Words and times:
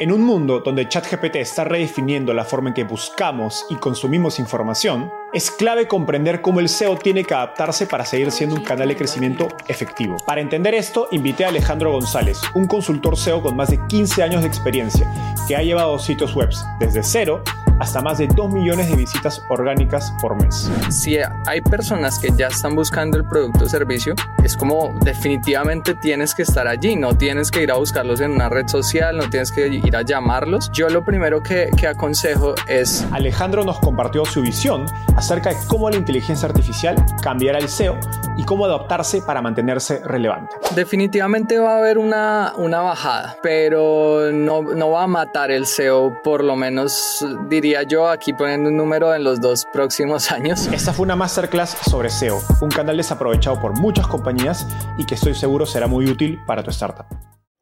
En 0.00 0.10
un 0.10 0.22
mundo 0.22 0.60
donde 0.60 0.88
ChatGPT 0.88 1.36
está 1.36 1.64
redefiniendo 1.64 2.32
la 2.32 2.46
forma 2.46 2.70
en 2.70 2.74
que 2.74 2.84
buscamos 2.84 3.66
y 3.68 3.76
consumimos 3.76 4.38
información, 4.38 5.12
es 5.34 5.50
clave 5.50 5.86
comprender 5.86 6.40
cómo 6.40 6.60
el 6.60 6.70
SEO 6.70 6.96
tiene 6.96 7.24
que 7.24 7.34
adaptarse 7.34 7.86
para 7.86 8.06
seguir 8.06 8.30
siendo 8.30 8.56
un 8.56 8.64
canal 8.64 8.88
de 8.88 8.96
crecimiento 8.96 9.48
efectivo. 9.68 10.16
Para 10.26 10.40
entender 10.40 10.74
esto, 10.74 11.08
invité 11.12 11.44
a 11.44 11.48
Alejandro 11.48 11.92
González, 11.92 12.40
un 12.54 12.66
consultor 12.66 13.18
SEO 13.18 13.42
con 13.42 13.54
más 13.54 13.68
de 13.68 13.86
15 13.86 14.22
años 14.22 14.40
de 14.40 14.48
experiencia, 14.48 15.06
que 15.46 15.56
ha 15.56 15.62
llevado 15.62 15.98
sitios 15.98 16.34
web 16.34 16.48
desde 16.80 17.02
cero 17.02 17.42
hasta 17.82 18.00
más 18.00 18.18
de 18.18 18.28
2 18.28 18.52
millones 18.52 18.88
de 18.88 18.94
visitas 18.94 19.42
orgánicas 19.48 20.14
por 20.20 20.40
mes. 20.40 20.70
Si 20.88 21.18
hay 21.46 21.60
personas 21.62 22.16
que 22.20 22.28
ya 22.36 22.46
están 22.46 22.76
buscando 22.76 23.16
el 23.16 23.24
producto 23.24 23.64
o 23.64 23.68
servicio, 23.68 24.14
es 24.44 24.56
como 24.56 24.94
definitivamente 25.00 25.96
tienes 25.96 26.32
que 26.32 26.42
estar 26.42 26.68
allí, 26.68 26.94
no 26.94 27.18
tienes 27.18 27.50
que 27.50 27.60
ir 27.60 27.72
a 27.72 27.74
buscarlos 27.74 28.20
en 28.20 28.30
una 28.30 28.48
red 28.48 28.68
social, 28.68 29.16
no 29.16 29.28
tienes 29.28 29.50
que 29.50 29.66
ir 29.66 29.96
a 29.96 30.02
llamarlos. 30.02 30.70
Yo 30.70 30.88
lo 30.90 31.04
primero 31.04 31.42
que, 31.42 31.70
que 31.76 31.88
aconsejo 31.88 32.54
es... 32.68 33.04
Alejandro 33.10 33.64
nos 33.64 33.80
compartió 33.80 34.24
su 34.26 34.42
visión 34.42 34.86
acerca 35.16 35.50
de 35.50 35.56
cómo 35.66 35.90
la 35.90 35.96
inteligencia 35.96 36.46
artificial 36.46 36.94
cambiará 37.20 37.58
el 37.58 37.68
SEO 37.68 37.98
y 38.36 38.44
cómo 38.44 38.66
adaptarse 38.66 39.22
para 39.22 39.42
mantenerse 39.42 39.98
relevante. 40.04 40.54
Definitivamente 40.76 41.58
va 41.58 41.74
a 41.74 41.78
haber 41.78 41.98
una, 41.98 42.52
una 42.58 42.80
bajada, 42.80 43.36
pero 43.42 44.30
no, 44.32 44.62
no 44.62 44.90
va 44.90 45.02
a 45.02 45.06
matar 45.08 45.50
el 45.50 45.66
SEO, 45.66 46.22
por 46.22 46.44
lo 46.44 46.54
menos 46.54 47.26
diría 47.48 47.71
yo 47.80 48.06
aquí 48.08 48.34
poniendo 48.34 48.68
un 48.68 48.76
número 48.76 49.14
en 49.14 49.24
los 49.24 49.40
dos 49.40 49.64
próximos 49.72 50.30
años. 50.30 50.66
Esta 50.66 50.92
fue 50.92 51.04
una 51.04 51.16
masterclass 51.16 51.70
sobre 51.70 52.10
SEO, 52.10 52.38
un 52.60 52.68
canal 52.68 52.98
desaprovechado 52.98 53.58
por 53.58 53.78
muchas 53.80 54.06
compañías 54.06 54.66
y 54.98 55.06
que 55.06 55.14
estoy 55.14 55.34
seguro 55.34 55.64
será 55.64 55.86
muy 55.86 56.04
útil 56.04 56.38
para 56.46 56.62
tu 56.62 56.70
startup. 56.70 57.06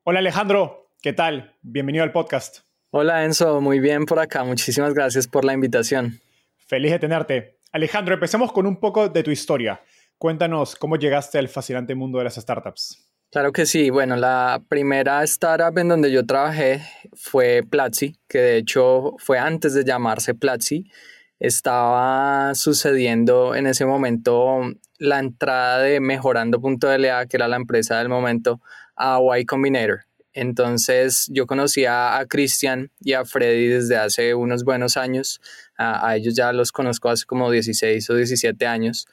Hola 0.02 0.18
Alejandro, 0.18 0.90
¿qué 1.00 1.12
tal? 1.12 1.54
Bienvenido 1.62 2.02
al 2.02 2.10
podcast. 2.10 2.62
Hola 2.90 3.24
Enzo, 3.24 3.60
muy 3.60 3.78
bien 3.78 4.04
por 4.04 4.18
acá. 4.18 4.42
Muchísimas 4.42 4.92
gracias 4.94 5.28
por 5.28 5.44
la 5.44 5.52
invitación. 5.52 6.18
Feliz 6.56 6.90
de 6.90 6.98
tenerte. 6.98 7.60
Alejandro, 7.70 8.14
empecemos 8.14 8.50
con 8.50 8.66
un 8.66 8.80
poco 8.80 9.08
de 9.08 9.22
tu 9.22 9.30
historia. 9.30 9.80
Cuéntanos 10.18 10.74
cómo 10.74 10.96
llegaste 10.96 11.38
al 11.38 11.48
fascinante 11.48 11.94
mundo 11.94 12.18
de 12.18 12.24
las 12.24 12.34
startups. 12.34 13.09
Claro 13.30 13.52
que 13.52 13.64
sí. 13.64 13.90
Bueno, 13.90 14.16
la 14.16 14.60
primera 14.68 15.22
startup 15.22 15.78
en 15.78 15.86
donde 15.88 16.10
yo 16.10 16.26
trabajé 16.26 16.82
fue 17.14 17.62
Platzi, 17.62 18.18
que 18.28 18.38
de 18.38 18.56
hecho 18.56 19.14
fue 19.18 19.38
antes 19.38 19.72
de 19.72 19.84
llamarse 19.84 20.34
Platzi. 20.34 20.90
Estaba 21.38 22.52
sucediendo 22.56 23.54
en 23.54 23.68
ese 23.68 23.86
momento 23.86 24.62
la 24.98 25.20
entrada 25.20 25.78
de 25.78 26.00
Mejorando.la, 26.00 27.26
que 27.26 27.36
era 27.36 27.46
la 27.46 27.54
empresa 27.54 27.98
del 27.98 28.08
momento, 28.08 28.60
a 28.96 29.20
Y 29.38 29.44
Combinator. 29.44 30.06
Entonces 30.32 31.28
yo 31.30 31.46
conocía 31.46 32.18
a 32.18 32.26
Cristian 32.26 32.90
y 33.00 33.12
a 33.12 33.24
Freddy 33.24 33.68
desde 33.68 33.96
hace 33.96 34.34
unos 34.34 34.64
buenos 34.64 34.96
años. 34.96 35.40
A, 35.78 36.16
ellos 36.16 36.34
ya 36.34 36.52
los 36.52 36.72
conozco 36.72 37.08
hace 37.08 37.26
como 37.26 37.48
16 37.48 38.10
o 38.10 38.16
17 38.16 38.66
años 38.66 39.06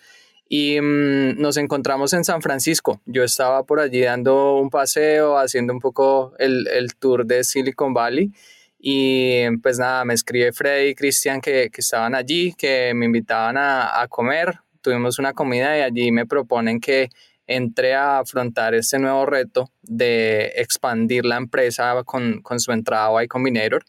y 0.49 0.79
mm, 0.79 1.39
nos 1.39 1.57
encontramos 1.57 2.13
en 2.13 2.23
San 2.23 2.41
Francisco. 2.41 3.01
Yo 3.05 3.23
estaba 3.23 3.63
por 3.63 3.79
allí 3.79 4.01
dando 4.01 4.57
un 4.57 4.69
paseo, 4.69 5.37
haciendo 5.37 5.73
un 5.73 5.79
poco 5.79 6.33
el, 6.39 6.67
el 6.67 6.95
tour 6.95 7.25
de 7.25 7.43
Silicon 7.43 7.93
Valley 7.93 8.31
y 8.79 9.57
pues 9.57 9.79
nada, 9.79 10.05
me 10.05 10.13
escribe 10.13 10.53
Freddy 10.53 10.89
y 10.89 10.95
Cristian 10.95 11.41
que, 11.41 11.69
que, 11.71 11.81
estaban 11.81 12.15
allí, 12.15 12.53
que 12.53 12.93
me 12.93 13.05
invitaban 13.05 13.57
a, 13.57 14.01
a, 14.01 14.07
comer. 14.07 14.59
Tuvimos 14.81 15.19
una 15.19 15.33
comida 15.33 15.77
y 15.77 15.81
allí 15.81 16.11
me 16.11 16.25
proponen 16.25 16.79
que 16.79 17.09
entre 17.47 17.95
a 17.95 18.19
afrontar 18.19 18.75
este 18.75 18.99
nuevo 18.99 19.25
reto 19.25 19.71
de 19.81 20.53
expandir 20.57 21.25
la 21.25 21.37
empresa 21.37 22.03
con, 22.05 22.41
con 22.41 22.59
su 22.59 22.71
entrada 22.71 23.17
a 23.17 23.23
Y 23.23 23.27
Combinator. 23.27 23.83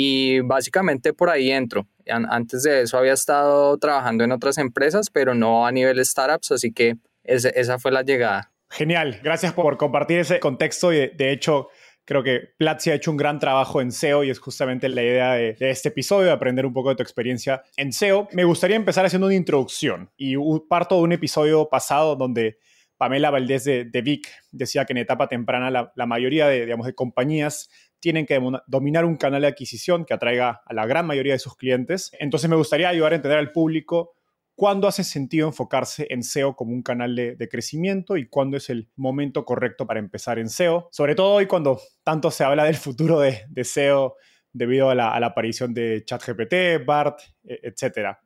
Y 0.00 0.38
básicamente 0.42 1.12
por 1.12 1.28
ahí 1.28 1.50
entro. 1.50 1.88
Antes 2.06 2.62
de 2.62 2.82
eso 2.82 2.96
había 2.98 3.14
estado 3.14 3.76
trabajando 3.78 4.22
en 4.22 4.30
otras 4.30 4.56
empresas, 4.58 5.10
pero 5.10 5.34
no 5.34 5.66
a 5.66 5.72
nivel 5.72 6.06
startups, 6.06 6.52
así 6.52 6.72
que 6.72 6.94
esa 7.24 7.80
fue 7.80 7.90
la 7.90 8.02
llegada. 8.02 8.52
Genial, 8.70 9.18
gracias 9.24 9.54
por 9.54 9.76
compartir 9.76 10.20
ese 10.20 10.38
contexto 10.38 10.92
y 10.92 11.08
de 11.08 11.32
hecho 11.32 11.70
creo 12.04 12.22
que 12.22 12.54
Platzi 12.56 12.90
ha 12.90 12.94
hecho 12.94 13.10
un 13.10 13.16
gran 13.16 13.40
trabajo 13.40 13.80
en 13.80 13.90
SEO 13.90 14.22
y 14.22 14.30
es 14.30 14.38
justamente 14.38 14.88
la 14.88 15.02
idea 15.02 15.32
de, 15.32 15.56
este 15.58 15.88
episodio, 15.88 16.26
de 16.26 16.32
aprender 16.32 16.64
un 16.64 16.72
poco 16.72 16.90
de 16.90 16.94
tu 16.94 17.02
experiencia 17.02 17.64
en 17.76 17.92
SEO. 17.92 18.28
Me 18.30 18.44
gustaría 18.44 18.76
empezar 18.76 19.04
haciendo 19.04 19.26
una 19.26 19.34
introducción 19.34 20.12
y 20.16 20.36
parto 20.68 20.94
de 20.94 21.02
un 21.02 21.12
episodio 21.12 21.68
pasado 21.68 22.14
donde 22.14 22.60
Pamela 22.98 23.30
Valdés 23.30 23.64
de, 23.64 23.84
de 23.84 24.02
Vic 24.02 24.28
decía 24.52 24.84
que 24.84 24.92
en 24.92 24.98
etapa 24.98 25.28
temprana 25.28 25.72
la, 25.72 25.92
la 25.96 26.06
mayoría 26.06 26.46
de, 26.46 26.66
digamos, 26.66 26.86
de 26.86 26.94
compañías 26.94 27.68
tienen 28.00 28.26
que 28.26 28.40
dominar 28.66 29.04
un 29.04 29.16
canal 29.16 29.42
de 29.42 29.48
adquisición 29.48 30.04
que 30.04 30.14
atraiga 30.14 30.62
a 30.64 30.74
la 30.74 30.86
gran 30.86 31.06
mayoría 31.06 31.32
de 31.32 31.38
sus 31.38 31.56
clientes. 31.56 32.10
Entonces 32.18 32.48
me 32.48 32.56
gustaría 32.56 32.88
ayudar 32.88 33.12
a 33.12 33.16
entender 33.16 33.38
al 33.38 33.52
público 33.52 34.14
cuándo 34.54 34.88
hace 34.88 35.04
sentido 35.04 35.46
enfocarse 35.46 36.08
en 36.10 36.24
SEO 36.24 36.56
como 36.56 36.72
un 36.72 36.82
canal 36.82 37.14
de, 37.14 37.48
crecimiento 37.48 38.16
y 38.16 38.26
cuándo 38.26 38.56
es 38.56 38.70
el 38.70 38.88
momento 38.96 39.44
correcto 39.44 39.86
para 39.86 40.00
empezar 40.00 40.40
en 40.40 40.48
SEO. 40.48 40.88
Sobre 40.90 41.14
todo 41.14 41.34
hoy 41.34 41.46
cuando 41.46 41.80
tanto 42.02 42.32
se 42.32 42.42
habla 42.42 42.64
del 42.64 42.74
futuro 42.74 43.20
de, 43.20 43.46
SEO 43.62 44.16
debido 44.52 44.90
a 44.90 44.96
la, 44.96 45.14
aparición 45.14 45.74
de 45.74 46.02
ChatGPT, 46.04 46.84
BART, 46.84 47.20
etc. 47.44 48.16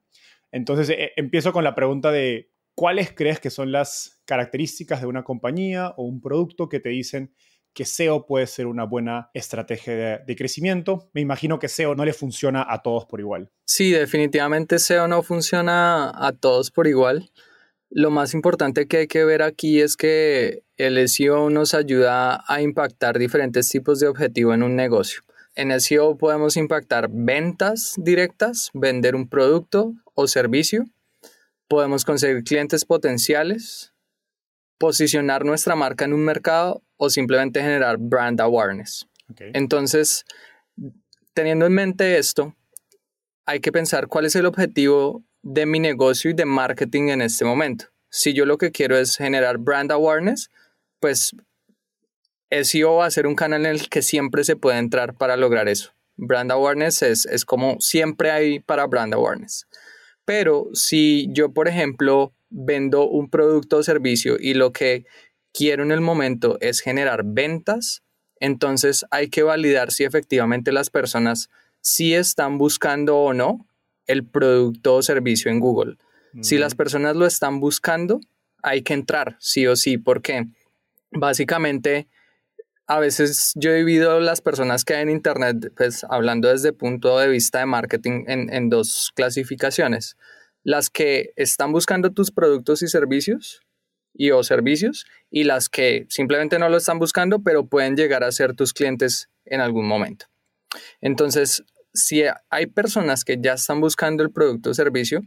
Entonces 0.51 0.89
eh, 0.91 1.13
empiezo 1.17 1.53
con 1.53 1.65
la 1.65 1.75
pregunta 1.75 2.11
de 2.11 2.51
cuáles 2.75 3.13
crees 3.13 3.39
que 3.39 3.51
son 3.51 3.71
las 3.71 4.23
características 4.25 5.03
de 5.03 5.09
una 5.09 5.25
compañía 5.25 5.93
o 5.99 6.05
un 6.05 6.21
producto 6.23 6.69
que 6.69 6.81
te 6.81 6.89
dicen 6.89 7.35
que 7.75 7.85
SEO 7.85 8.27
puede 8.27 8.47
ser 8.47 8.67
una 8.67 8.85
buena 8.85 9.31
estrategia 9.35 10.19
de, 10.19 10.37
crecimiento. 10.37 11.09
Me 11.13 11.21
imagino 11.21 11.59
que 11.59 11.69
SEO 11.69 11.95
no 11.95 12.05
le 12.05 12.13
funciona 12.13 12.67
a 12.69 12.83
todos 12.83 13.07
por 13.07 13.21
igual. 13.21 13.51
Sí, 13.65 13.91
definitivamente 13.91 14.79
SEO 14.79 15.09
no 15.09 15.23
funciona 15.23 16.11
a 16.15 16.33
todos 16.33 16.71
por 16.71 16.87
igual. 16.87 17.31
Lo 17.91 18.11
más 18.11 18.35
importante 18.35 18.87
que 18.87 18.99
hay 18.99 19.07
que 19.07 19.25
ver 19.25 19.43
aquí 19.43 19.81
es 19.81 19.97
que 19.97 20.63
el 20.77 21.09
SEO 21.09 21.51
nos 21.51 21.75
ayuda 21.75 22.43
a 22.47 22.63
impactar 22.63 23.19
diferentes 23.19 23.69
tipos 23.69 24.01
de 24.01 24.09
objetivos 24.09 24.55
en 24.55 24.63
un 24.63 24.77
negocio. 24.77 25.23
En 25.55 25.79
SEO 25.79 26.17
podemos 26.17 26.57
impactar 26.57 27.09
ventas 27.11 27.95
directas, 27.99 28.71
vender 28.73 29.15
un 29.15 29.29
producto 29.29 29.93
o 30.15 30.27
servicio. 30.27 30.87
Podemos 31.69 32.05
conseguir 32.05 32.43
clientes 32.45 32.87
potenciales, 32.87 33.93
posicionar 34.79 35.45
nuestra 35.45 35.77
marca 35.77 36.07
en 36.07 36.15
un 36.15 36.25
mercado 36.25 36.83
o 37.05 37.11
simplemente 37.11 37.61
generar 37.61 37.97
brand 37.99 38.41
awareness. 38.41 39.09
Okay. 39.33 39.51
Entonces, 39.55 40.25
teniendo 41.35 41.67
en 41.67 41.73
mente 41.73 42.17
esto, 42.17 42.55
hay 43.45 43.59
que 43.59 43.73
pensar 43.73 44.07
cuál 44.07 44.25
es 44.25 44.37
el 44.37 44.47
objetivo 44.47 45.25
de 45.43 45.67
mi 45.67 45.81
negocio 45.81 46.31
y 46.31 46.35
de 46.35 46.45
marketing 46.45 47.09
en 47.09 47.21
este 47.23 47.45
momento. 47.45 47.87
Si 48.09 48.35
yo 48.35 48.47
lo 48.47 48.57
que 48.57 48.71
quiero 48.71 48.97
es 48.97 49.17
generar 49.17 49.59
brand 49.59 49.91
awareness, 49.91 50.49
pues 51.01 51.35
SEO 52.53 52.95
va 52.95 53.07
a 53.07 53.11
ser 53.11 53.27
un 53.27 53.35
canal 53.35 53.67
en 53.67 53.73
el 53.73 53.89
que 53.89 54.03
siempre 54.03 54.45
se 54.45 54.55
puede 54.55 54.79
entrar 54.79 55.15
para 55.15 55.37
lograr 55.37 55.69
eso. 55.69 55.93
Brand 56.15 56.53
awareness 56.53 57.03
es, 57.03 57.27
es 57.27 57.45
como 57.45 57.81
siempre 57.81 58.31
hay 58.31 58.61
para 58.61 58.87
brand 58.87 59.13
awareness. 59.13 59.67
Pero 60.25 60.69
si 60.73 61.27
yo, 61.33 61.53
por 61.53 61.67
ejemplo, 61.67 62.33
vendo 62.49 63.09
un 63.09 63.29
producto 63.29 63.79
o 63.79 63.83
servicio 63.83 64.37
y 64.39 64.55
lo 64.55 64.73
que 64.73 65.05
quiero 65.53 65.83
en 65.83 65.93
el 65.93 66.01
momento 66.01 66.59
es 66.61 66.81
generar 66.81 67.23
ventas, 67.25 68.03
entonces 68.41 69.05
hay 69.11 69.29
que 69.29 69.43
validar 69.43 69.93
si 69.93 70.05
efectivamente 70.05 70.73
las 70.73 70.91
personas 70.91 71.51
sí 71.81 72.15
están 72.15 72.59
buscando 72.59 73.19
o 73.19 73.33
no 73.33 73.67
el 74.07 74.27
producto 74.27 74.97
o 74.97 75.03
servicio 75.03 75.51
en 75.51 75.61
Google. 75.61 75.97
Si 76.41 76.57
las 76.57 76.75
personas 76.75 77.15
lo 77.15 77.27
están 77.27 77.61
buscando, 77.61 78.19
hay 78.63 78.83
que 78.83 78.95
entrar, 78.95 79.37
sí 79.39 79.67
o 79.67 79.77
sí, 79.77 79.99
porque 79.99 80.47
básicamente 81.11 82.09
a 82.87 82.99
veces 82.99 83.53
yo 83.55 83.71
he 83.71 83.77
dividido 83.77 84.19
las 84.19 84.41
personas 84.41 84.85
que 84.85 84.95
hay 84.95 85.03
en 85.03 85.11
Internet, 85.11 85.73
pues 85.77 86.05
hablando 86.09 86.49
desde 86.49 86.69
el 86.69 86.75
punto 86.75 87.19
de 87.19 87.29
vista 87.29 87.59
de 87.59 87.67
marketing, 87.67 88.25
en, 88.29 88.53
en 88.53 88.71
dos 88.71 89.13
clasificaciones. 89.15 90.17
Las 90.65 90.89
que 90.89 91.33
están 91.37 91.71
buscando 91.71 92.11
tus 92.13 92.31
productos 92.31 92.83
y 92.83 92.89
servicios 92.89 93.63
y 94.15 94.31
o 94.31 94.43
servicios 94.43 95.07
y 95.31 95.45
las 95.45 95.69
que 95.69 96.07
simplemente 96.09 96.59
no 96.59 96.69
lo 96.69 96.77
están 96.77 96.99
buscando, 96.99 97.43
pero 97.43 97.67
pueden 97.67 97.97
llegar 97.97 98.25
a 98.25 98.33
ser 98.33 98.55
tus 98.55 98.73
clientes 98.73 99.31
en 99.45 99.61
algún 99.61 99.87
momento. 99.87 100.27
Entonces, 101.01 101.65
si 101.95 102.23
hay 102.51 102.67
personas 102.67 103.25
que 103.25 103.39
ya 103.41 103.55
están 103.55 103.81
buscando 103.81 104.23
el 104.23 104.31
producto 104.31 104.71
o 104.71 104.75
servicio, 104.75 105.23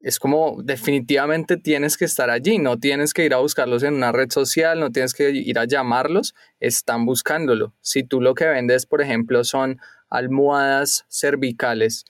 es 0.00 0.18
como 0.18 0.62
definitivamente 0.62 1.56
tienes 1.56 1.96
que 1.96 2.04
estar 2.04 2.30
allí, 2.30 2.58
no 2.58 2.78
tienes 2.78 3.14
que 3.14 3.24
ir 3.24 3.34
a 3.34 3.38
buscarlos 3.38 3.82
en 3.82 3.94
una 3.94 4.12
red 4.12 4.30
social, 4.30 4.78
no 4.78 4.92
tienes 4.92 5.14
que 5.14 5.30
ir 5.30 5.58
a 5.58 5.64
llamarlos, 5.64 6.34
están 6.60 7.06
buscándolo. 7.06 7.74
Si 7.80 8.04
tú 8.04 8.20
lo 8.20 8.34
que 8.34 8.46
vendes, 8.46 8.86
por 8.86 9.00
ejemplo, 9.00 9.42
son 9.42 9.80
almohadas 10.08 11.06
cervicales, 11.08 12.04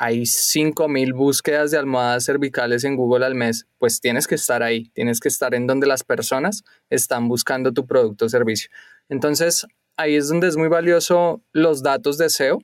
hay 0.00 0.22
5.000 0.22 1.12
búsquedas 1.12 1.72
de 1.72 1.78
almohadas 1.78 2.24
cervicales 2.24 2.84
en 2.84 2.94
Google 2.94 3.26
al 3.26 3.34
mes, 3.34 3.66
pues 3.78 4.00
tienes 4.00 4.28
que 4.28 4.36
estar 4.36 4.62
ahí, 4.62 4.90
tienes 4.94 5.18
que 5.18 5.28
estar 5.28 5.56
en 5.56 5.66
donde 5.66 5.88
las 5.88 6.04
personas 6.04 6.62
están 6.88 7.26
buscando 7.26 7.72
tu 7.72 7.84
producto 7.84 8.26
o 8.26 8.28
servicio. 8.28 8.70
Entonces, 9.08 9.66
ahí 9.96 10.14
es 10.14 10.28
donde 10.28 10.46
es 10.46 10.56
muy 10.56 10.68
valioso 10.68 11.42
los 11.52 11.82
datos 11.82 12.16
de 12.16 12.30
SEO, 12.30 12.62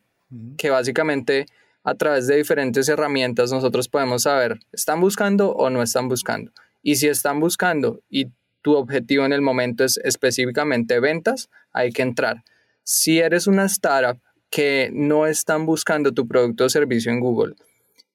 que 0.57 0.71
básicamente 0.71 1.47
a 1.83 1.97
través 1.97 2.29
de 2.29 2.37
diferentes 2.37 2.89
herramientas 2.89 3.51
nosotros 3.51 3.89
podemos 3.89 4.23
saber, 4.23 4.61
¿están 4.71 5.01
buscando 5.01 5.51
o 5.51 5.71
no 5.71 5.83
están 5.83 6.09
buscando? 6.09 6.53
Y 6.83 6.97
si 6.97 7.09
están 7.09 7.41
buscando 7.41 8.01
y 8.09 8.29
tu 8.63 8.77
objetivo 8.77 9.25
en 9.25 9.33
el 9.33 9.43
momento 9.43 9.83
es 9.83 9.99
específicamente 10.05 11.01
ventas, 11.01 11.51
hay 11.73 11.91
que 11.91 12.03
entrar. 12.03 12.45
Si 12.85 13.19
eres 13.19 13.49
una 13.49 13.65
startup 13.65 14.21
que 14.55 14.89
no 14.93 15.27
están 15.27 15.67
buscando 15.67 16.15
tu 16.15 16.29
producto 16.29 16.67
o 16.67 16.69
servicio 16.69 17.11
en 17.11 17.19
Google 17.19 17.57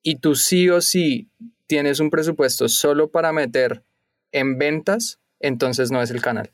y 0.02 0.20
tú 0.20 0.36
sí 0.36 0.70
o 0.70 0.80
sí 0.80 1.28
tienes 1.68 2.00
un 2.00 2.10
presupuesto 2.10 2.70
solo 2.70 3.12
para 3.12 3.34
meter 3.34 3.84
en 4.32 4.58
ventas, 4.58 5.20
entonces 5.42 5.92
no 5.92 6.02
es 6.02 6.12
el 6.12 6.22
canal. 6.22 6.54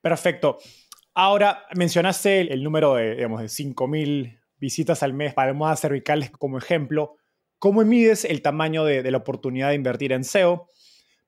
Perfecto. 0.00 0.58
Ahora 1.14 1.66
mencionaste 1.76 2.52
el, 2.52 2.64
número 2.64 2.96
de, 2.96 3.14
digamos, 3.14 3.42
de 3.42 3.46
5.000 3.46 4.40
visitas 4.56 5.04
al 5.04 5.12
mes 5.14 5.34
para 5.34 5.50
almohadas 5.50 5.78
cervicales 5.78 6.32
como 6.32 6.58
ejemplo. 6.58 7.14
¿Cómo 7.60 7.84
mides 7.84 8.24
el 8.24 8.42
tamaño 8.42 8.84
de, 8.84 9.08
la 9.08 9.18
oportunidad 9.18 9.68
de 9.68 9.76
invertir 9.76 10.10
en 10.10 10.24
SEO? 10.24 10.68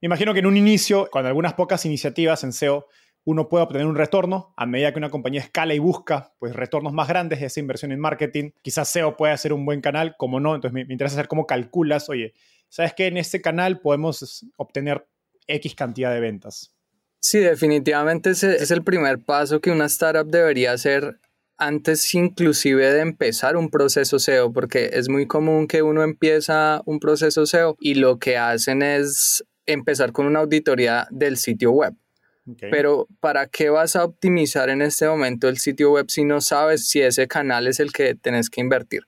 Me 0.01 0.07
imagino 0.07 0.33
que 0.33 0.41
en 0.41 0.47
un 0.47 0.57
inicio, 0.57 1.09
con 1.13 1.25
algunas 1.27 1.55
pocas 1.55 1.87
iniciativas 1.87 2.43
en 2.43 2.53
SEO, 2.53 2.89
uno 3.25 3.49
puede 3.49 3.65
obtener 3.65 3.87
un 3.87 3.97
retorno 3.97 4.55
a 4.57 4.67
medida 4.67 4.93
que 4.93 4.99
una 4.99 5.11
compañía 5.11 5.41
escala 5.41 5.75
y 5.75 5.79
busca 5.79 6.33
pues, 6.39 6.55
retornos 6.55 6.93
más 6.93 7.09
grandes 7.09 7.41
de 7.41 7.47
esa 7.47 7.61
inversión 7.61 7.93
en 7.93 8.01
marketing. 8.01 8.51
Quizás 8.63 8.89
SEO 8.89 9.17
puede 9.17 9.37
ser 9.37 9.53
un 9.53 9.65
buen 9.65 9.81
canal, 9.81 10.15
como 10.19 10.41
no. 10.41 10.55
Entonces 10.55 10.75
me, 10.75 10.85
me 10.85 10.95
interesa 10.95 11.17
saber 11.17 11.29
cómo 11.29 11.47
calculas, 11.47 12.09
oye, 12.09 12.33
¿sabes 12.69 12.95
que 12.95 13.07
en 13.07 13.17
este 13.17 13.41
canal 13.41 13.81
podemos 13.81 14.47
obtener 14.57 15.07
X 15.47 15.75
cantidad 15.75 16.13
de 16.13 16.21
ventas? 16.21 16.75
Sí, 17.21 17.39
definitivamente 17.39 18.31
ese 18.31 18.57
es 18.57 18.71
el 18.71 18.83
primer 18.83 19.19
paso 19.19 19.61
que 19.61 19.71
una 19.71 19.85
startup 19.87 20.27
debería 20.27 20.73
hacer 20.73 21.21
antes 21.59 22.15
inclusive 22.15 22.91
de 22.91 23.01
empezar 23.01 23.59
un 23.59 23.69
proceso 23.69 24.19
SEO, 24.19 24.51
porque 24.51 24.91
es 24.95 25.11
muy 25.11 25.27
común 25.27 25.69
que 25.69 25.83
uno 25.83 26.03
empieza 26.03 26.81
un 26.87 26.99
proceso 26.99 27.45
SEO 27.45 27.77
y 27.79 27.95
lo 27.95 28.19
que 28.19 28.39
hacen 28.39 28.81
es 28.81 29.45
empezar 29.67 30.13
con 30.13 30.27
una 30.27 30.41
auditoría 30.41 31.07
del 31.11 31.37
sitio 31.37 31.73
web. 31.73 31.95
Pero 32.59 33.07
¿para 33.21 33.47
qué 33.47 33.71
vas 33.71 33.97
a 33.97 34.05
optimizar 34.05 34.71
en 34.71 34.83
este 34.83 35.07
momento 35.07 35.49
el 35.49 35.59
sitio 35.59 35.93
web 35.93 36.07
si 36.09 36.25
no 36.25 36.41
sabes 36.41 36.89
si 36.89 37.01
ese 37.01 37.29
canal 37.29 37.67
es 37.67 37.81
el 37.81 37.93
que 37.93 38.15
tenés 38.15 38.51
que 38.51 38.61
invertir? 38.61 39.03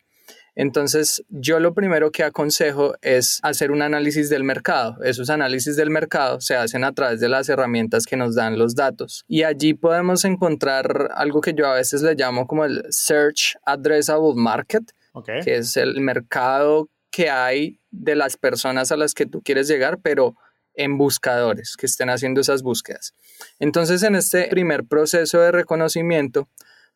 Entonces, 0.54 1.24
yo 1.30 1.60
lo 1.60 1.72
primero 1.72 2.10
que 2.10 2.24
aconsejo 2.24 2.94
es 3.00 3.40
hacer 3.42 3.70
un 3.70 3.80
análisis 3.80 4.28
del 4.28 4.44
mercado. 4.44 5.02
Esos 5.02 5.30
análisis 5.30 5.76
del 5.76 5.88
mercado 5.90 6.40
se 6.40 6.56
hacen 6.56 6.84
a 6.84 6.92
través 6.92 7.20
de 7.20 7.28
las 7.28 7.48
herramientas 7.48 8.04
que 8.04 8.16
nos 8.16 8.34
dan 8.34 8.58
los 8.58 8.74
datos. 8.74 9.24
Y 9.28 9.44
allí 9.44 9.72
podemos 9.74 10.24
encontrar 10.24 11.08
algo 11.14 11.40
que 11.40 11.54
yo 11.54 11.66
a 11.66 11.74
veces 11.74 12.02
le 12.02 12.14
llamo 12.14 12.46
como 12.46 12.64
el 12.64 12.84
Search 12.90 13.56
Addressable 13.64 14.34
Market, 14.34 14.92
que 15.42 15.56
es 15.56 15.76
el 15.76 16.00
mercado 16.00 16.88
que 17.10 17.30
hay 17.30 17.78
de 17.90 18.14
las 18.14 18.36
personas 18.36 18.92
a 18.92 18.96
las 18.96 19.14
que 19.14 19.26
tú 19.26 19.42
quieres 19.42 19.68
llegar, 19.68 19.98
pero 20.02 20.34
en 20.74 20.98
buscadores 20.98 21.76
que 21.76 21.86
estén 21.86 22.10
haciendo 22.10 22.40
esas 22.40 22.62
búsquedas. 22.62 23.14
Entonces, 23.58 24.02
en 24.02 24.14
este 24.14 24.48
primer 24.48 24.84
proceso 24.84 25.40
de 25.40 25.52
reconocimiento, 25.52 26.48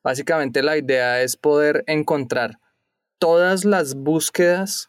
básicamente 0.02 0.62
la 0.62 0.76
idea 0.76 1.22
es 1.22 1.36
poder 1.36 1.84
encontrar 1.86 2.58
todas 3.18 3.64
las 3.64 3.94
búsquedas 3.94 4.88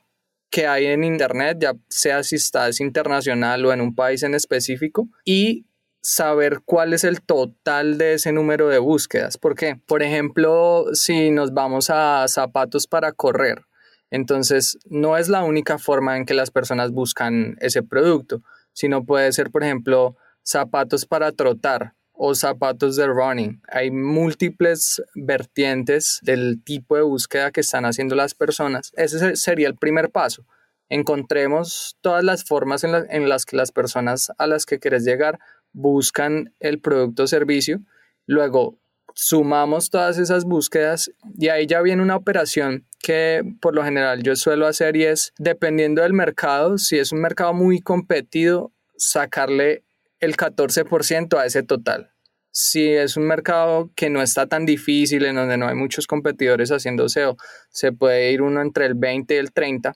que 0.49 0.67
hay 0.67 0.85
en 0.85 1.03
Internet, 1.03 1.57
ya 1.59 1.73
sea 1.89 2.23
si 2.23 2.35
estás 2.37 2.79
internacional 2.79 3.65
o 3.65 3.73
en 3.73 3.81
un 3.81 3.95
país 3.95 4.23
en 4.23 4.33
específico, 4.33 5.07
y 5.25 5.65
saber 6.01 6.61
cuál 6.63 6.93
es 6.93 7.03
el 7.03 7.21
total 7.21 7.97
de 7.97 8.13
ese 8.13 8.31
número 8.31 8.69
de 8.69 8.79
búsquedas. 8.79 9.37
Porque, 9.37 9.79
por 9.87 10.03
ejemplo, 10.03 10.85
si 10.93 11.31
nos 11.31 11.53
vamos 11.53 11.89
a 11.89 12.25
zapatos 12.27 12.87
para 12.87 13.11
correr, 13.11 13.65
entonces 14.09 14.77
no 14.85 15.17
es 15.17 15.27
la 15.27 15.43
única 15.43 15.77
forma 15.77 16.15
en 16.15 16.25
que 16.25 16.33
las 16.33 16.49
personas 16.49 16.91
buscan 16.91 17.57
ese 17.59 17.83
producto, 17.83 18.41
sino 18.77 19.03
puede 19.05 19.31
ser, 19.31 19.49
por 19.49 19.63
ejemplo, 19.63 20.15
zapatos 20.43 21.07
para 21.07 21.31
trotar 21.31 21.95
o 22.13 22.35
zapatos 22.35 22.95
de 22.95 23.07
running. 23.07 23.59
Hay 23.69 23.89
múltiples 23.89 25.01
vertientes 25.15 26.19
del 26.21 26.61
tipo 26.63 26.95
de 26.95 27.01
búsqueda 27.01 27.49
que 27.49 27.61
están 27.61 27.85
haciendo 27.85 28.13
las 28.13 28.35
personas. 28.35 28.91
Ese 28.95 29.35
sería 29.35 29.67
el 29.67 29.77
primer 29.77 30.11
paso. 30.11 30.45
Encontremos 30.89 31.97
todas 32.01 32.23
las 32.23 32.43
formas 32.43 32.83
en, 32.83 33.27
las 33.27 33.45
que 33.45 33.57
las 33.57 33.71
personas 33.71 34.31
a 34.37 34.45
las 34.45 34.67
que 34.67 34.77
quieres 34.77 35.03
llegar 35.03 35.39
buscan 35.73 36.53
el 36.59 36.79
producto 36.79 37.23
o 37.23 37.27
servicio. 37.27 37.79
Luego, 38.27 38.77
sumamos 39.15 39.89
todas 39.89 40.19
esas 40.19 40.45
búsquedas 40.45 41.11
y 41.35 41.47
ahí 41.47 41.65
ya 41.65 41.81
viene 41.81 42.03
una 42.03 42.15
operación 42.15 42.85
que 42.99 43.41
por 43.61 43.73
lo 43.73 43.83
general 43.83 44.21
yo 44.21 44.35
suelo 44.35 44.67
hacer 44.67 44.95
y 44.95 45.05
es, 45.05 45.33
dependiendo 45.37 46.01
del 46.01 46.13
mercado, 46.13 46.77
si 46.77 46.99
es 46.99 47.11
un 47.11 47.21
mercado 47.21 47.53
muy 47.53 47.81
competido, 47.81 48.73
sacarle 48.97 49.83
el 50.19 50.35
14% 50.35 51.37
a 51.37 51.45
ese 51.45 51.63
total. 51.63 52.11
Si 52.51 52.89
es 52.89 53.17
un 53.17 53.27
mercado 53.27 53.91
que 53.95 54.09
no 54.09 54.21
está 54.21 54.47
tan 54.47 54.65
difícil, 54.65 55.25
en 55.25 55.35
donde 55.35 55.57
no 55.57 55.67
hay 55.67 55.75
muchos 55.75 56.07
competidores 56.07 56.71
haciendo 56.71 57.07
SEO, 57.07 57.37
se 57.69 57.91
puede 57.91 58.31
ir 58.31 58.41
uno 58.41 58.61
entre 58.61 58.87
el 58.87 58.95
20 58.95 59.35
y 59.35 59.37
el 59.37 59.53
30, 59.53 59.93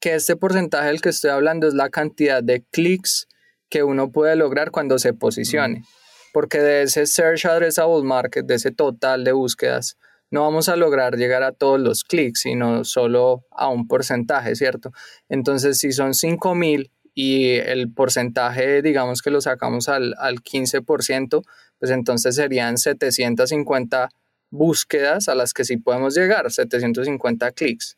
que 0.00 0.14
este 0.14 0.36
porcentaje 0.36 0.86
del 0.86 1.02
que 1.02 1.10
estoy 1.10 1.30
hablando 1.30 1.68
es 1.68 1.74
la 1.74 1.90
cantidad 1.90 2.42
de 2.42 2.64
clics 2.70 3.26
que 3.68 3.82
uno 3.82 4.10
puede 4.10 4.36
lograr 4.36 4.70
cuando 4.70 4.98
se 4.98 5.12
posicione. 5.12 5.84
Porque 6.32 6.58
de 6.58 6.82
ese 6.82 7.06
Search 7.06 7.44
Addressable 7.44 8.02
Market, 8.02 8.46
de 8.46 8.54
ese 8.54 8.70
total 8.70 9.24
de 9.24 9.32
búsquedas, 9.32 9.96
no 10.30 10.42
vamos 10.42 10.68
a 10.68 10.76
lograr 10.76 11.16
llegar 11.16 11.42
a 11.42 11.52
todos 11.52 11.78
los 11.80 12.02
clics, 12.02 12.40
sino 12.40 12.84
solo 12.84 13.44
a 13.50 13.68
un 13.68 13.86
porcentaje, 13.86 14.56
¿cierto? 14.56 14.90
Entonces, 15.28 15.78
si 15.78 15.92
son 15.92 16.14
5000 16.14 16.90
y 17.14 17.52
el 17.52 17.92
porcentaje, 17.92 18.82
digamos 18.82 19.22
que 19.22 19.30
lo 19.30 19.40
sacamos 19.40 19.88
al, 19.88 20.14
al 20.18 20.42
15%, 20.42 21.42
pues 21.78 21.90
entonces 21.90 22.36
serían 22.36 22.76
750 22.76 24.08
búsquedas 24.50 25.28
a 25.28 25.34
las 25.34 25.52
que 25.52 25.64
sí 25.64 25.76
podemos 25.76 26.14
llegar, 26.14 26.50
750 26.50 27.52
clics. 27.52 27.96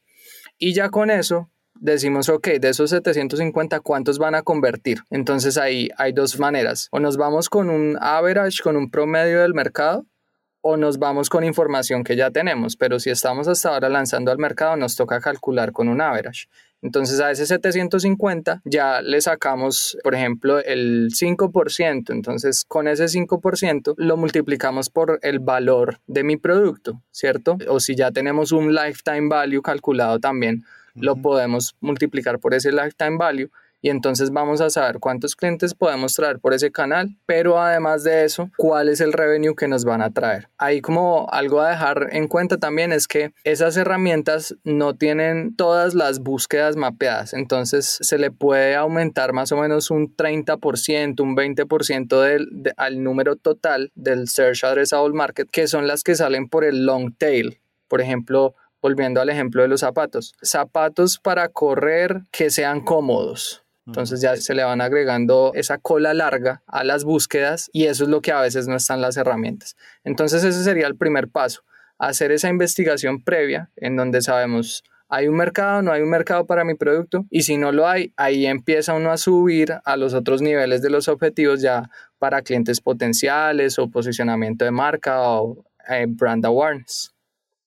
Y 0.58 0.74
ya 0.74 0.90
con 0.90 1.10
eso 1.10 1.50
decimos, 1.80 2.28
ok, 2.28 2.48
de 2.60 2.70
esos 2.70 2.90
750, 2.90 3.80
¿cuántos 3.80 4.18
van 4.18 4.34
a 4.34 4.42
convertir? 4.42 5.02
Entonces 5.10 5.58
ahí 5.58 5.90
hay 5.96 6.12
dos 6.12 6.38
maneras. 6.38 6.88
O 6.90 7.00
nos 7.00 7.16
vamos 7.16 7.48
con 7.48 7.70
un 7.70 7.98
average, 8.00 8.62
con 8.62 8.76
un 8.76 8.90
promedio 8.90 9.42
del 9.42 9.54
mercado, 9.54 10.06
o 10.62 10.76
nos 10.76 10.98
vamos 10.98 11.28
con 11.28 11.44
información 11.44 12.02
que 12.02 12.16
ya 12.16 12.30
tenemos, 12.30 12.76
pero 12.76 12.98
si 12.98 13.10
estamos 13.10 13.46
hasta 13.46 13.68
ahora 13.68 13.88
lanzando 13.88 14.32
al 14.32 14.38
mercado 14.38 14.76
nos 14.76 14.96
toca 14.96 15.20
calcular 15.20 15.70
con 15.70 15.88
un 15.88 16.00
average. 16.00 16.48
Entonces 16.82 17.20
a 17.20 17.30
ese 17.30 17.46
750 17.46 18.62
ya 18.64 19.00
le 19.02 19.20
sacamos, 19.20 19.96
por 20.02 20.14
ejemplo, 20.14 20.58
el 20.58 21.10
5%. 21.10 22.12
Entonces 22.12 22.64
con 22.66 22.88
ese 22.88 23.04
5% 23.04 23.94
lo 23.96 24.16
multiplicamos 24.16 24.90
por 24.90 25.18
el 25.22 25.40
valor 25.40 26.00
de 26.06 26.24
mi 26.24 26.36
producto, 26.36 27.02
¿cierto? 27.10 27.58
O 27.68 27.80
si 27.80 27.94
ya 27.96 28.10
tenemos 28.10 28.52
un 28.52 28.74
lifetime 28.74 29.28
value 29.28 29.62
calculado 29.62 30.18
también, 30.20 30.64
lo 30.94 31.16
podemos 31.16 31.76
multiplicar 31.80 32.38
por 32.38 32.54
ese 32.54 32.72
lifetime 32.72 33.16
value 33.18 33.50
y 33.86 33.88
entonces 33.88 34.32
vamos 34.32 34.60
a 34.60 34.68
saber 34.68 34.98
cuántos 34.98 35.36
clientes 35.36 35.72
podemos 35.72 36.14
traer 36.14 36.40
por 36.40 36.52
ese 36.52 36.72
canal, 36.72 37.16
pero 37.24 37.60
además 37.60 38.02
de 38.02 38.24
eso, 38.24 38.50
cuál 38.56 38.88
es 38.88 39.00
el 39.00 39.12
revenue 39.12 39.54
que 39.54 39.68
nos 39.68 39.84
van 39.84 40.02
a 40.02 40.10
traer. 40.10 40.48
Ahí 40.58 40.80
como 40.80 41.28
algo 41.30 41.60
a 41.60 41.70
dejar 41.70 42.08
en 42.10 42.26
cuenta 42.26 42.56
también 42.56 42.90
es 42.90 43.06
que 43.06 43.32
esas 43.44 43.76
herramientas 43.76 44.56
no 44.64 44.96
tienen 44.96 45.54
todas 45.54 45.94
las 45.94 46.18
búsquedas 46.18 46.74
mapeadas, 46.74 47.32
entonces 47.32 47.98
se 48.00 48.18
le 48.18 48.32
puede 48.32 48.74
aumentar 48.74 49.32
más 49.32 49.52
o 49.52 49.56
menos 49.56 49.92
un 49.92 50.16
30%, 50.16 51.20
un 51.20 51.36
20% 51.36 52.20
del, 52.22 52.72
al 52.76 53.04
número 53.04 53.36
total 53.36 53.92
del 53.94 54.26
Search 54.26 54.64
Addressable 54.64 55.14
Market, 55.14 55.48
que 55.48 55.68
son 55.68 55.86
las 55.86 56.02
que 56.02 56.16
salen 56.16 56.48
por 56.48 56.64
el 56.64 56.86
long 56.86 57.16
tail. 57.16 57.60
Por 57.86 58.00
ejemplo, 58.00 58.56
volviendo 58.82 59.20
al 59.20 59.28
ejemplo 59.28 59.62
de 59.62 59.68
los 59.68 59.78
zapatos. 59.78 60.34
Zapatos 60.42 61.20
para 61.20 61.48
correr 61.50 62.22
que 62.32 62.50
sean 62.50 62.80
cómodos. 62.80 63.62
Entonces 63.86 64.20
ya 64.20 64.36
se 64.36 64.54
le 64.54 64.64
van 64.64 64.80
agregando 64.80 65.52
esa 65.54 65.78
cola 65.78 66.12
larga 66.12 66.62
a 66.66 66.82
las 66.82 67.04
búsquedas 67.04 67.70
y 67.72 67.86
eso 67.86 68.04
es 68.04 68.10
lo 68.10 68.20
que 68.20 68.32
a 68.32 68.40
veces 68.40 68.66
no 68.66 68.76
están 68.76 69.00
las 69.00 69.16
herramientas. 69.16 69.76
Entonces 70.02 70.42
ese 70.42 70.64
sería 70.64 70.86
el 70.86 70.96
primer 70.96 71.28
paso, 71.28 71.62
hacer 71.98 72.32
esa 72.32 72.48
investigación 72.48 73.22
previa 73.22 73.70
en 73.76 73.96
donde 73.96 74.22
sabemos 74.22 74.82
hay 75.08 75.28
un 75.28 75.36
mercado, 75.36 75.82
no 75.82 75.92
hay 75.92 76.02
un 76.02 76.10
mercado 76.10 76.46
para 76.46 76.64
mi 76.64 76.74
producto 76.74 77.26
y 77.30 77.42
si 77.42 77.56
no 77.56 77.70
lo 77.70 77.86
hay, 77.86 78.12
ahí 78.16 78.46
empieza 78.46 78.92
uno 78.94 79.12
a 79.12 79.16
subir 79.16 79.74
a 79.84 79.96
los 79.96 80.14
otros 80.14 80.42
niveles 80.42 80.82
de 80.82 80.90
los 80.90 81.06
objetivos 81.06 81.62
ya 81.62 81.90
para 82.18 82.42
clientes 82.42 82.80
potenciales 82.80 83.78
o 83.78 83.88
posicionamiento 83.88 84.64
de 84.64 84.72
marca 84.72 85.30
o 85.30 85.64
eh, 85.88 86.06
brand 86.08 86.44
awareness. 86.44 87.14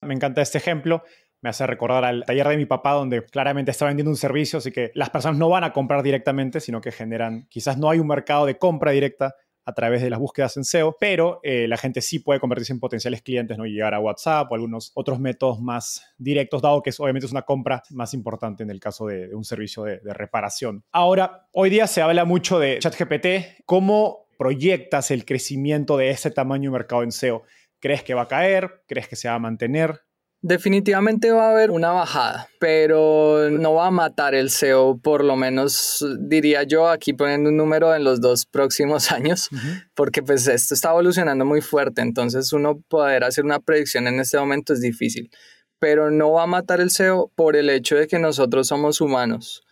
Me 0.01 0.13
encanta 0.13 0.41
este 0.41 0.57
ejemplo 0.57 1.03
me 1.41 1.49
hace 1.49 1.65
recordar 1.65 2.05
al 2.05 2.23
taller 2.25 2.47
de 2.47 2.57
mi 2.57 2.65
papá 2.65 2.93
donde 2.93 3.23
claramente 3.23 3.71
está 3.71 3.85
vendiendo 3.85 4.11
un 4.11 4.17
servicio, 4.17 4.59
así 4.59 4.71
que 4.71 4.91
las 4.93 5.09
personas 5.09 5.37
no 5.37 5.49
van 5.49 5.63
a 5.63 5.73
comprar 5.73 6.03
directamente, 6.03 6.59
sino 6.59 6.81
que 6.81 6.91
generan, 6.91 7.47
quizás 7.49 7.77
no 7.77 7.89
hay 7.89 7.99
un 7.99 8.07
mercado 8.07 8.45
de 8.45 8.57
compra 8.57 8.91
directa 8.91 9.35
a 9.65 9.73
través 9.73 10.01
de 10.01 10.09
las 10.09 10.19
búsquedas 10.19 10.57
en 10.57 10.63
SEO, 10.63 10.97
pero 10.99 11.39
eh, 11.43 11.67
la 11.67 11.77
gente 11.77 12.01
sí 12.01 12.19
puede 12.19 12.39
convertirse 12.39 12.73
en 12.73 12.79
potenciales 12.79 13.21
clientes, 13.21 13.55
¿no? 13.57 13.67
Y 13.67 13.73
llegar 13.73 13.93
a 13.93 13.99
WhatsApp 13.99 14.51
o 14.51 14.55
algunos 14.55 14.91
otros 14.95 15.19
métodos 15.19 15.61
más 15.61 16.03
directos, 16.17 16.61
dado 16.61 16.81
que 16.81 16.89
es, 16.89 16.99
obviamente 16.99 17.27
es 17.27 17.31
una 17.31 17.43
compra 17.43 17.83
más 17.91 18.15
importante 18.15 18.63
en 18.63 18.71
el 18.71 18.79
caso 18.79 19.05
de, 19.05 19.33
un 19.35 19.45
servicio 19.45 19.83
de, 19.83 19.99
de 19.99 20.13
reparación. 20.13 20.83
Ahora, 20.91 21.47
hoy 21.53 21.69
día 21.69 21.85
se 21.85 22.01
habla 22.01 22.25
mucho 22.25 22.57
de 22.57 22.79
ChatGPT. 22.79 23.63
¿Cómo 23.65 24.27
proyectas 24.39 25.11
el 25.11 25.23
crecimiento 25.23 25.97
de 25.97 26.09
ese 26.09 26.31
tamaño 26.31 26.71
de 26.71 26.77
mercado 26.77 27.03
en 27.03 27.11
SEO? 27.11 27.43
¿Crees 27.79 28.03
que 28.03 28.15
va 28.15 28.23
a 28.23 28.27
caer? 28.27 28.83
¿Crees 28.87 29.07
que 29.07 29.15
se 29.15 29.29
va 29.29 29.35
a 29.35 29.39
mantener? 29.39 30.01
Definitivamente 30.41 31.31
va 31.31 31.47
a 31.47 31.51
haber 31.51 31.69
una 31.69 31.91
bajada, 31.91 32.47
pero 32.61 33.49
no 33.51 33.73
va 33.73 33.87
a 33.87 33.91
matar 33.91 34.33
el 34.35 34.49
SEO, 34.49 34.97
por 34.97 35.25
lo 35.25 35.35
menos 35.35 36.05
diría 36.17 36.63
yo, 36.63 36.87
aquí 36.87 37.11
poniendo 37.11 37.49
un 37.49 37.57
número 37.57 37.93
en 37.93 38.05
los 38.05 38.21
dos 38.21 38.45
próximos 38.45 39.11
años, 39.11 39.49
porque 39.95 40.23
pues 40.23 40.47
esto 40.47 40.73
está 40.73 40.91
evolucionando 40.91 41.43
muy 41.43 41.59
fuerte, 41.59 42.01
entonces 42.01 42.53
uno 42.53 42.79
poder 42.87 43.25
hacer 43.25 43.43
una 43.43 43.59
predicción 43.59 44.07
en 44.07 44.21
este 44.21 44.37
momento 44.37 44.71
es 44.71 44.79
difícil, 44.79 45.29
pero 45.77 46.09
no 46.09 46.31
va 46.31 46.43
a 46.43 46.47
matar 46.47 46.79
el 46.79 46.89
SEO 46.89 47.31
por 47.35 47.57
el 47.57 47.69
hecho 47.69 47.97
de 47.97 48.07
que 48.07 48.17
nosotros 48.17 48.67
somos 48.67 49.01
humanos 49.01 49.63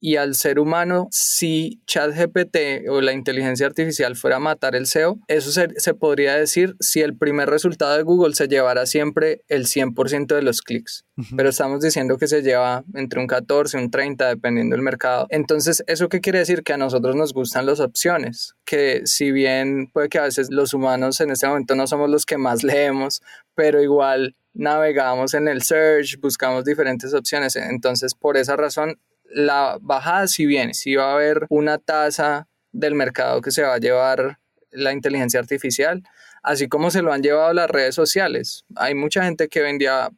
y 0.00 0.16
al 0.16 0.34
ser 0.34 0.58
humano, 0.58 1.08
si 1.10 1.80
ChatGPT 1.86 2.88
o 2.88 3.00
la 3.00 3.12
inteligencia 3.12 3.66
artificial 3.66 4.16
fuera 4.16 4.36
a 4.36 4.40
matar 4.40 4.76
el 4.76 4.86
SEO, 4.86 5.18
eso 5.28 5.50
se, 5.52 5.94
podría 5.94 6.36
decir 6.36 6.76
si 6.80 7.00
el 7.00 7.16
primer 7.16 7.48
resultado 7.48 7.96
de 7.96 8.02
Google 8.02 8.34
se 8.34 8.48
llevara 8.48 8.86
siempre 8.86 9.42
el 9.48 9.66
100% 9.66 10.34
de 10.34 10.42
los 10.42 10.62
clics. 10.62 11.04
Pero 11.34 11.48
estamos 11.48 11.80
diciendo 11.80 12.18
que 12.18 12.26
se 12.26 12.42
lleva 12.42 12.84
entre 12.94 13.20
un 13.20 13.26
14, 13.26 13.78
un 13.78 13.90
30, 13.90 14.28
dependiendo 14.28 14.74
del 14.76 14.82
mercado. 14.82 15.26
Entonces, 15.30 15.82
¿eso 15.86 16.10
qué 16.10 16.20
quiere 16.20 16.40
decir? 16.40 16.62
Que 16.62 16.74
a 16.74 16.76
nosotros 16.76 17.16
nos 17.16 17.32
gustan 17.32 17.64
las 17.64 17.80
opciones, 17.80 18.54
que 18.66 19.02
si 19.06 19.32
bien 19.32 19.88
puede 19.92 20.10
que 20.10 20.18
a 20.18 20.24
veces 20.24 20.50
los 20.50 20.74
humanos 20.74 21.20
en 21.20 21.30
este 21.30 21.46
momento 21.46 21.74
no 21.74 21.86
somos 21.86 22.10
los 22.10 22.26
que 22.26 22.36
más 22.36 22.62
leemos, 22.64 23.22
pero 23.54 23.82
igual 23.82 24.36
navegamos 24.56 25.34
en 25.34 25.48
el 25.48 25.62
search, 25.62 26.18
buscamos 26.20 26.64
diferentes 26.64 27.12
opciones. 27.14 27.56
Entonces, 27.56 28.14
por 28.14 28.36
esa 28.36 28.56
razón, 28.56 28.98
la 29.30 29.78
bajada 29.80 30.28
si 30.28 30.46
viene, 30.46 30.74
si 30.74 30.94
va 30.94 31.10
a 31.10 31.14
haber 31.14 31.46
una 31.48 31.78
tasa 31.78 32.48
del 32.72 32.94
mercado 32.94 33.40
que 33.40 33.50
se 33.50 33.62
va 33.62 33.74
a 33.74 33.78
llevar 33.78 34.38
la 34.70 34.92
inteligencia 34.92 35.40
artificial, 35.40 36.02
así 36.42 36.68
como 36.68 36.90
se 36.90 37.02
lo 37.02 37.12
han 37.12 37.22
llevado 37.22 37.52
las 37.52 37.70
redes 37.70 37.94
sociales. 37.94 38.64
Hay 38.76 38.94
mucha 38.94 39.24
gente 39.24 39.48
que 39.48 39.62
vendía 39.62 40.10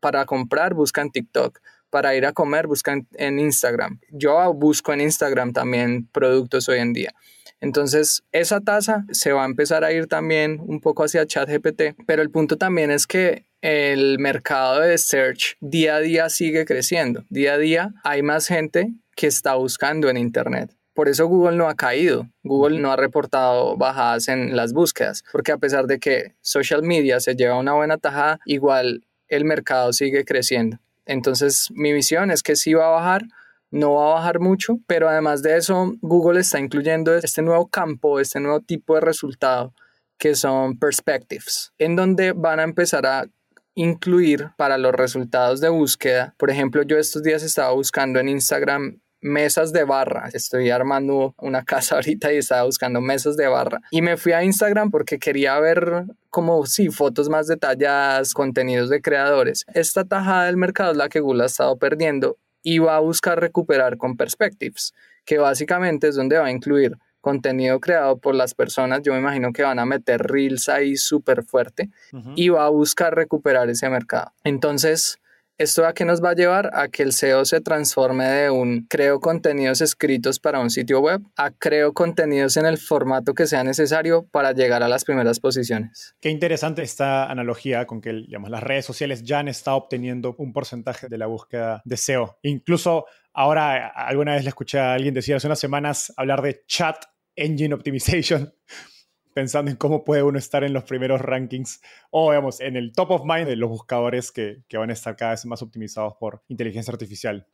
para 0.00 0.24
comprar, 0.24 0.74
busca 0.74 1.02
en 1.02 1.10
TikTok, 1.10 1.60
para 1.90 2.14
ir 2.16 2.26
a 2.26 2.32
comer, 2.32 2.66
busca 2.66 3.00
en, 3.12 3.38
Instagram. 3.38 4.00
Yo 4.10 4.52
busco 4.52 4.92
en 4.92 5.00
Instagram 5.00 5.52
también 5.52 6.08
productos 6.08 6.68
hoy 6.68 6.80
en 6.80 6.92
día. 6.92 7.14
Entonces, 7.60 8.24
esa 8.32 8.60
tasa 8.60 9.04
se 9.12 9.32
va 9.32 9.44
a 9.44 9.46
empezar 9.46 9.84
a 9.84 9.92
ir 9.92 10.08
también 10.08 10.58
un 10.60 10.80
poco 10.80 11.04
hacia 11.04 11.24
ChatGPT, 11.26 11.94
pero 12.06 12.20
el 12.20 12.30
punto 12.30 12.58
también 12.58 12.90
es 12.90 13.06
que 13.06 13.46
el 13.64 14.18
mercado 14.18 14.80
de 14.80 14.98
search 14.98 15.56
día 15.58 15.96
a 15.96 16.00
día 16.00 16.28
sigue 16.28 16.66
creciendo. 16.66 17.24
Día 17.30 17.54
a 17.54 17.58
día 17.58 17.94
hay 18.04 18.22
más 18.22 18.46
gente 18.46 18.92
que 19.16 19.26
está 19.26 19.54
buscando 19.54 20.10
en 20.10 20.18
Internet. 20.18 20.76
Por 20.92 21.08
eso 21.08 21.26
Google 21.26 21.56
no 21.56 21.66
ha 21.66 21.74
caído. 21.74 22.28
Google 22.42 22.78
no 22.78 22.92
ha 22.92 22.96
reportado 22.96 23.78
bajadas 23.78 24.28
en 24.28 24.54
las 24.54 24.74
búsquedas, 24.74 25.24
porque 25.32 25.50
a 25.50 25.56
pesar 25.56 25.86
de 25.86 25.98
que 25.98 26.34
social 26.42 26.82
media 26.82 27.20
se 27.20 27.36
lleva 27.36 27.58
una 27.58 27.72
buena 27.72 27.96
tajada, 27.96 28.38
igual 28.44 29.06
el 29.28 29.46
mercado 29.46 29.94
sigue 29.94 30.26
creciendo. 30.26 30.76
Entonces, 31.06 31.68
mi 31.70 31.94
visión 31.94 32.30
es 32.30 32.42
que 32.42 32.56
sí 32.56 32.74
va 32.74 32.88
a 32.88 33.00
bajar, 33.00 33.22
no 33.70 33.94
va 33.94 34.10
a 34.10 34.14
bajar 34.16 34.40
mucho, 34.40 34.78
pero 34.86 35.08
además 35.08 35.42
de 35.42 35.56
eso, 35.56 35.94
Google 36.02 36.40
está 36.40 36.60
incluyendo 36.60 37.14
este 37.14 37.40
nuevo 37.40 37.66
campo, 37.68 38.20
este 38.20 38.40
nuevo 38.40 38.60
tipo 38.60 38.94
de 38.94 39.00
resultado 39.00 39.72
que 40.18 40.34
son 40.34 40.78
perspectives, 40.78 41.72
en 41.78 41.96
donde 41.96 42.32
van 42.32 42.60
a 42.60 42.64
empezar 42.64 43.06
a 43.06 43.26
incluir 43.74 44.50
para 44.56 44.78
los 44.78 44.92
resultados 44.92 45.60
de 45.60 45.68
búsqueda. 45.68 46.34
Por 46.38 46.50
ejemplo, 46.50 46.82
yo 46.82 46.98
estos 46.98 47.22
días 47.22 47.42
estaba 47.42 47.72
buscando 47.72 48.20
en 48.20 48.28
Instagram 48.28 49.00
mesas 49.24 49.72
de 49.72 49.84
barra. 49.84 50.28
Estoy 50.32 50.70
armando 50.70 51.34
una 51.38 51.64
casa 51.64 51.94
ahorita 51.96 52.32
y 52.32 52.36
estaba 52.36 52.64
buscando 52.64 53.00
mesas 53.00 53.36
de 53.36 53.48
barra. 53.48 53.80
Y 53.90 54.02
me 54.02 54.16
fui 54.16 54.32
a 54.32 54.44
Instagram 54.44 54.90
porque 54.90 55.18
quería 55.18 55.58
ver 55.58 56.04
como, 56.30 56.66
sí, 56.66 56.90
fotos 56.90 57.28
más 57.28 57.46
detalladas, 57.46 58.34
contenidos 58.34 58.90
de 58.90 59.00
creadores. 59.00 59.64
Esta 59.72 60.04
tajada 60.04 60.46
del 60.46 60.56
mercado 60.56 60.92
es 60.92 60.98
la 60.98 61.08
que 61.08 61.20
Google 61.20 61.44
ha 61.44 61.46
estado 61.46 61.76
perdiendo 61.78 62.36
y 62.62 62.78
va 62.78 62.96
a 62.96 63.00
buscar 63.00 63.40
recuperar 63.40 63.96
con 63.96 64.16
Perspectives, 64.16 64.92
que 65.24 65.38
básicamente 65.38 66.08
es 66.08 66.16
donde 66.16 66.38
va 66.38 66.46
a 66.46 66.50
incluir 66.50 66.98
contenido 67.24 67.80
creado 67.80 68.18
por 68.18 68.34
las 68.34 68.52
personas, 68.52 69.00
yo 69.02 69.14
me 69.14 69.18
imagino 69.18 69.50
que 69.50 69.62
van 69.62 69.78
a 69.78 69.86
meter 69.86 70.20
reels 70.20 70.68
ahí 70.68 70.96
súper 70.96 71.42
fuerte 71.42 71.88
y 72.36 72.50
va 72.50 72.66
a 72.66 72.68
buscar 72.68 73.14
recuperar 73.14 73.70
ese 73.70 73.88
mercado. 73.88 74.30
Entonces, 74.44 75.16
¿esto 75.56 75.86
a 75.86 75.94
qué 75.94 76.04
nos 76.04 76.22
va 76.22 76.30
a 76.30 76.34
llevar? 76.34 76.68
A 76.74 76.88
que 76.88 77.02
el 77.02 77.14
SEO 77.14 77.46
se 77.46 77.62
transforme 77.62 78.26
de 78.26 78.50
un 78.50 78.86
creo 78.90 79.20
contenidos 79.20 79.80
escritos 79.80 80.38
para 80.38 80.60
un 80.60 80.68
sitio 80.68 81.00
web 81.00 81.22
a 81.36 81.50
creo 81.50 81.94
contenidos 81.94 82.58
en 82.58 82.66
el 82.66 82.76
formato 82.76 83.32
que 83.32 83.46
sea 83.46 83.64
necesario 83.64 84.26
para 84.30 84.52
llegar 84.52 84.82
a 84.82 84.88
las 84.88 85.04
primeras 85.04 85.40
posiciones. 85.40 86.14
Qué 86.20 86.28
interesante 86.28 86.82
esta 86.82 87.30
analogía 87.30 87.86
con 87.86 88.02
que 88.02 88.12
digamos, 88.12 88.50
las 88.50 88.62
redes 88.62 88.84
sociales 88.84 89.22
ya 89.22 89.38
han 89.38 89.48
estado 89.48 89.78
obteniendo 89.78 90.34
un 90.36 90.52
porcentaje 90.52 91.08
de 91.08 91.16
la 91.16 91.26
búsqueda 91.26 91.80
de 91.86 91.96
SEO. 91.96 92.36
Incluso 92.42 93.06
ahora, 93.32 93.88
alguna 93.88 94.34
vez 94.34 94.44
le 94.44 94.50
escuché 94.50 94.78
a 94.78 94.92
alguien 94.92 95.14
decir 95.14 95.34
hace 95.34 95.46
unas 95.46 95.58
semanas 95.58 96.12
hablar 96.18 96.42
de 96.42 96.62
chat 96.66 96.96
engine 97.36 97.74
optimization, 97.74 98.54
pensando 99.34 99.70
en 99.70 99.76
cómo 99.76 100.04
puede 100.04 100.22
uno 100.22 100.38
estar 100.38 100.64
en 100.64 100.72
los 100.72 100.84
primeros 100.84 101.20
rankings 101.20 101.80
o, 102.10 102.30
digamos, 102.30 102.60
en 102.60 102.76
el 102.76 102.92
top 102.92 103.10
of 103.10 103.22
mind 103.24 103.48
de 103.48 103.56
los 103.56 103.68
buscadores 103.68 104.30
que, 104.32 104.62
que 104.68 104.76
van 104.78 104.90
a 104.90 104.92
estar 104.92 105.16
cada 105.16 105.32
vez 105.32 105.44
más 105.46 105.62
optimizados 105.62 106.14
por 106.18 106.42
inteligencia 106.48 106.92
artificial. 106.92 107.46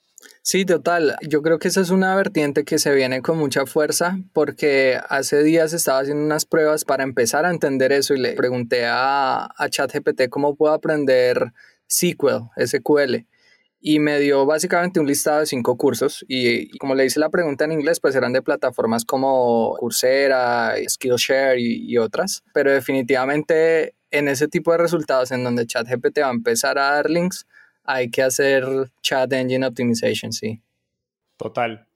Sí, 0.43 0.67
total. 0.67 1.17
Yo 1.27 1.41
creo 1.41 1.59
que 1.59 1.69
esa 1.69 1.81
es 1.81 1.91
una 1.91 2.15
vertiente 2.15 2.65
que 2.65 2.79
se 2.79 2.95
viene 2.95 3.23
con 3.23 3.39
mucha 3.39 3.65
fuerza 3.65 4.19
porque 4.35 5.01
hace 5.09 5.43
días 5.43 5.73
estaba 5.73 6.01
haciendo 6.01 6.23
unas 6.23 6.45
pruebas 6.45 6.85
para 6.85 7.05
empezar 7.05 7.47
a 7.47 7.51
entender 7.51 7.93
eso 7.93 8.13
y 8.15 8.19
le 8.19 8.33
pregunté 8.33 8.85
a, 8.85 9.49
a 9.57 9.69
ChatGPT 9.71 10.29
cómo 10.29 10.57
puedo 10.57 10.75
aprender 10.75 11.53
SQL, 11.89 12.51
SQL 12.63 13.27
y 13.81 13.99
me 13.99 14.19
dio 14.19 14.45
básicamente 14.45 15.01
un 15.01 15.07
listado 15.07 15.41
de 15.41 15.47
cinco 15.47 15.77
cursos 15.77 16.25
y, 16.29 16.77
como 16.79 16.95
le 16.95 17.07
hice 17.07 17.19
la 17.19 17.31
pregunta 17.31 17.65
en 17.65 17.73
inglés, 17.73 17.99
pues 18.01 18.15
eran 18.15 18.33
de 18.33 18.43
plataformas 18.43 19.05
como 19.05 19.75
Coursera, 19.79 20.75
Skillshare 20.87 21.59
y, 21.59 21.91
y 21.91 21.99
otras, 21.99 22.43
pero 22.53 22.73
definitivamente 22.73 23.95
en 24.11 24.29
ese 24.29 24.49
tipo 24.49 24.73
de 24.73 24.79
resultados 24.79 25.31
en 25.31 25.45
donde 25.45 25.67
ChatGPT 25.67 26.21
va 26.21 26.29
a 26.29 26.31
empezar 26.31 26.79
a 26.79 26.93
dar 26.93 27.09
links, 27.09 27.47
hay 27.85 28.11
que 28.11 28.23
hacer 28.23 28.65
Chat 29.03 29.33
Engine 29.33 29.67
Optimization, 29.67 30.33
sí. 30.33 30.61
Total. 31.37 31.87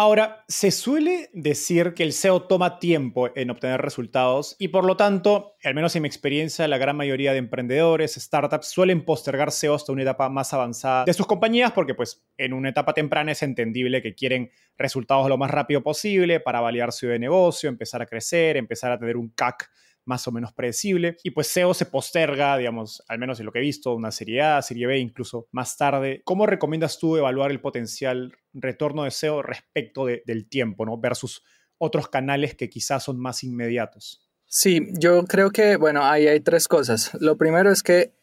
Ahora, 0.00 0.44
se 0.46 0.70
suele 0.70 1.28
decir 1.32 1.92
que 1.92 2.04
el 2.04 2.12
SEO 2.12 2.42
toma 2.42 2.78
tiempo 2.78 3.30
en 3.34 3.50
obtener 3.50 3.80
resultados 3.80 4.54
y 4.60 4.68
por 4.68 4.84
lo 4.84 4.96
tanto, 4.96 5.56
al 5.64 5.74
menos 5.74 5.96
en 5.96 6.02
mi 6.02 6.06
experiencia, 6.06 6.68
la 6.68 6.78
gran 6.78 6.96
mayoría 6.96 7.32
de 7.32 7.38
emprendedores, 7.38 8.14
startups 8.14 8.68
suelen 8.68 9.04
postergar 9.04 9.50
SEO 9.50 9.74
hasta 9.74 9.90
una 9.90 10.02
etapa 10.02 10.28
más 10.28 10.54
avanzada 10.54 11.04
de 11.04 11.12
sus 11.14 11.26
compañías 11.26 11.72
porque 11.72 11.96
pues 11.96 12.24
en 12.36 12.52
una 12.52 12.68
etapa 12.68 12.94
temprana 12.94 13.32
es 13.32 13.42
entendible 13.42 14.00
que 14.00 14.14
quieren 14.14 14.52
resultados 14.76 15.28
lo 15.28 15.36
más 15.36 15.50
rápido 15.50 15.82
posible 15.82 16.38
para 16.38 16.60
validar 16.60 16.92
su 16.92 17.08
de 17.08 17.18
negocio, 17.18 17.68
empezar 17.68 18.00
a 18.00 18.06
crecer, 18.06 18.56
empezar 18.56 18.92
a 18.92 19.00
tener 19.00 19.16
un 19.16 19.30
CAC 19.30 19.68
más 20.08 20.26
o 20.26 20.32
menos 20.32 20.52
predecible. 20.52 21.16
Y 21.22 21.30
pues 21.30 21.46
SEO 21.48 21.74
se 21.74 21.86
posterga, 21.86 22.56
digamos, 22.56 23.04
al 23.06 23.18
menos 23.18 23.38
en 23.38 23.46
lo 23.46 23.52
que 23.52 23.58
he 23.58 23.62
visto, 23.62 23.94
una 23.94 24.10
serie 24.10 24.42
A, 24.42 24.62
serie 24.62 24.86
B, 24.86 24.98
incluso 24.98 25.46
más 25.52 25.76
tarde. 25.76 26.22
¿Cómo 26.24 26.46
recomiendas 26.46 26.98
tú 26.98 27.16
evaluar 27.16 27.50
el 27.50 27.60
potencial 27.60 28.32
retorno 28.52 29.04
de 29.04 29.10
SEO 29.10 29.42
respecto 29.42 30.06
del 30.06 30.48
tiempo, 30.48 30.86
¿no? 30.86 30.98
Versus 30.98 31.44
otros 31.76 32.08
canales 32.08 32.54
que 32.56 32.68
quizás 32.68 33.04
son 33.04 33.20
más 33.20 33.44
inmediatos. 33.44 34.28
Sí, 34.46 34.88
yo 34.98 35.24
creo 35.24 35.50
que, 35.50 35.76
bueno, 35.76 36.04
ahí 36.04 36.26
hay 36.26 36.40
tres 36.40 36.66
cosas. 36.66 37.12
Lo 37.20 37.36
primero 37.36 37.70
es 37.70 37.82
que 37.82 38.14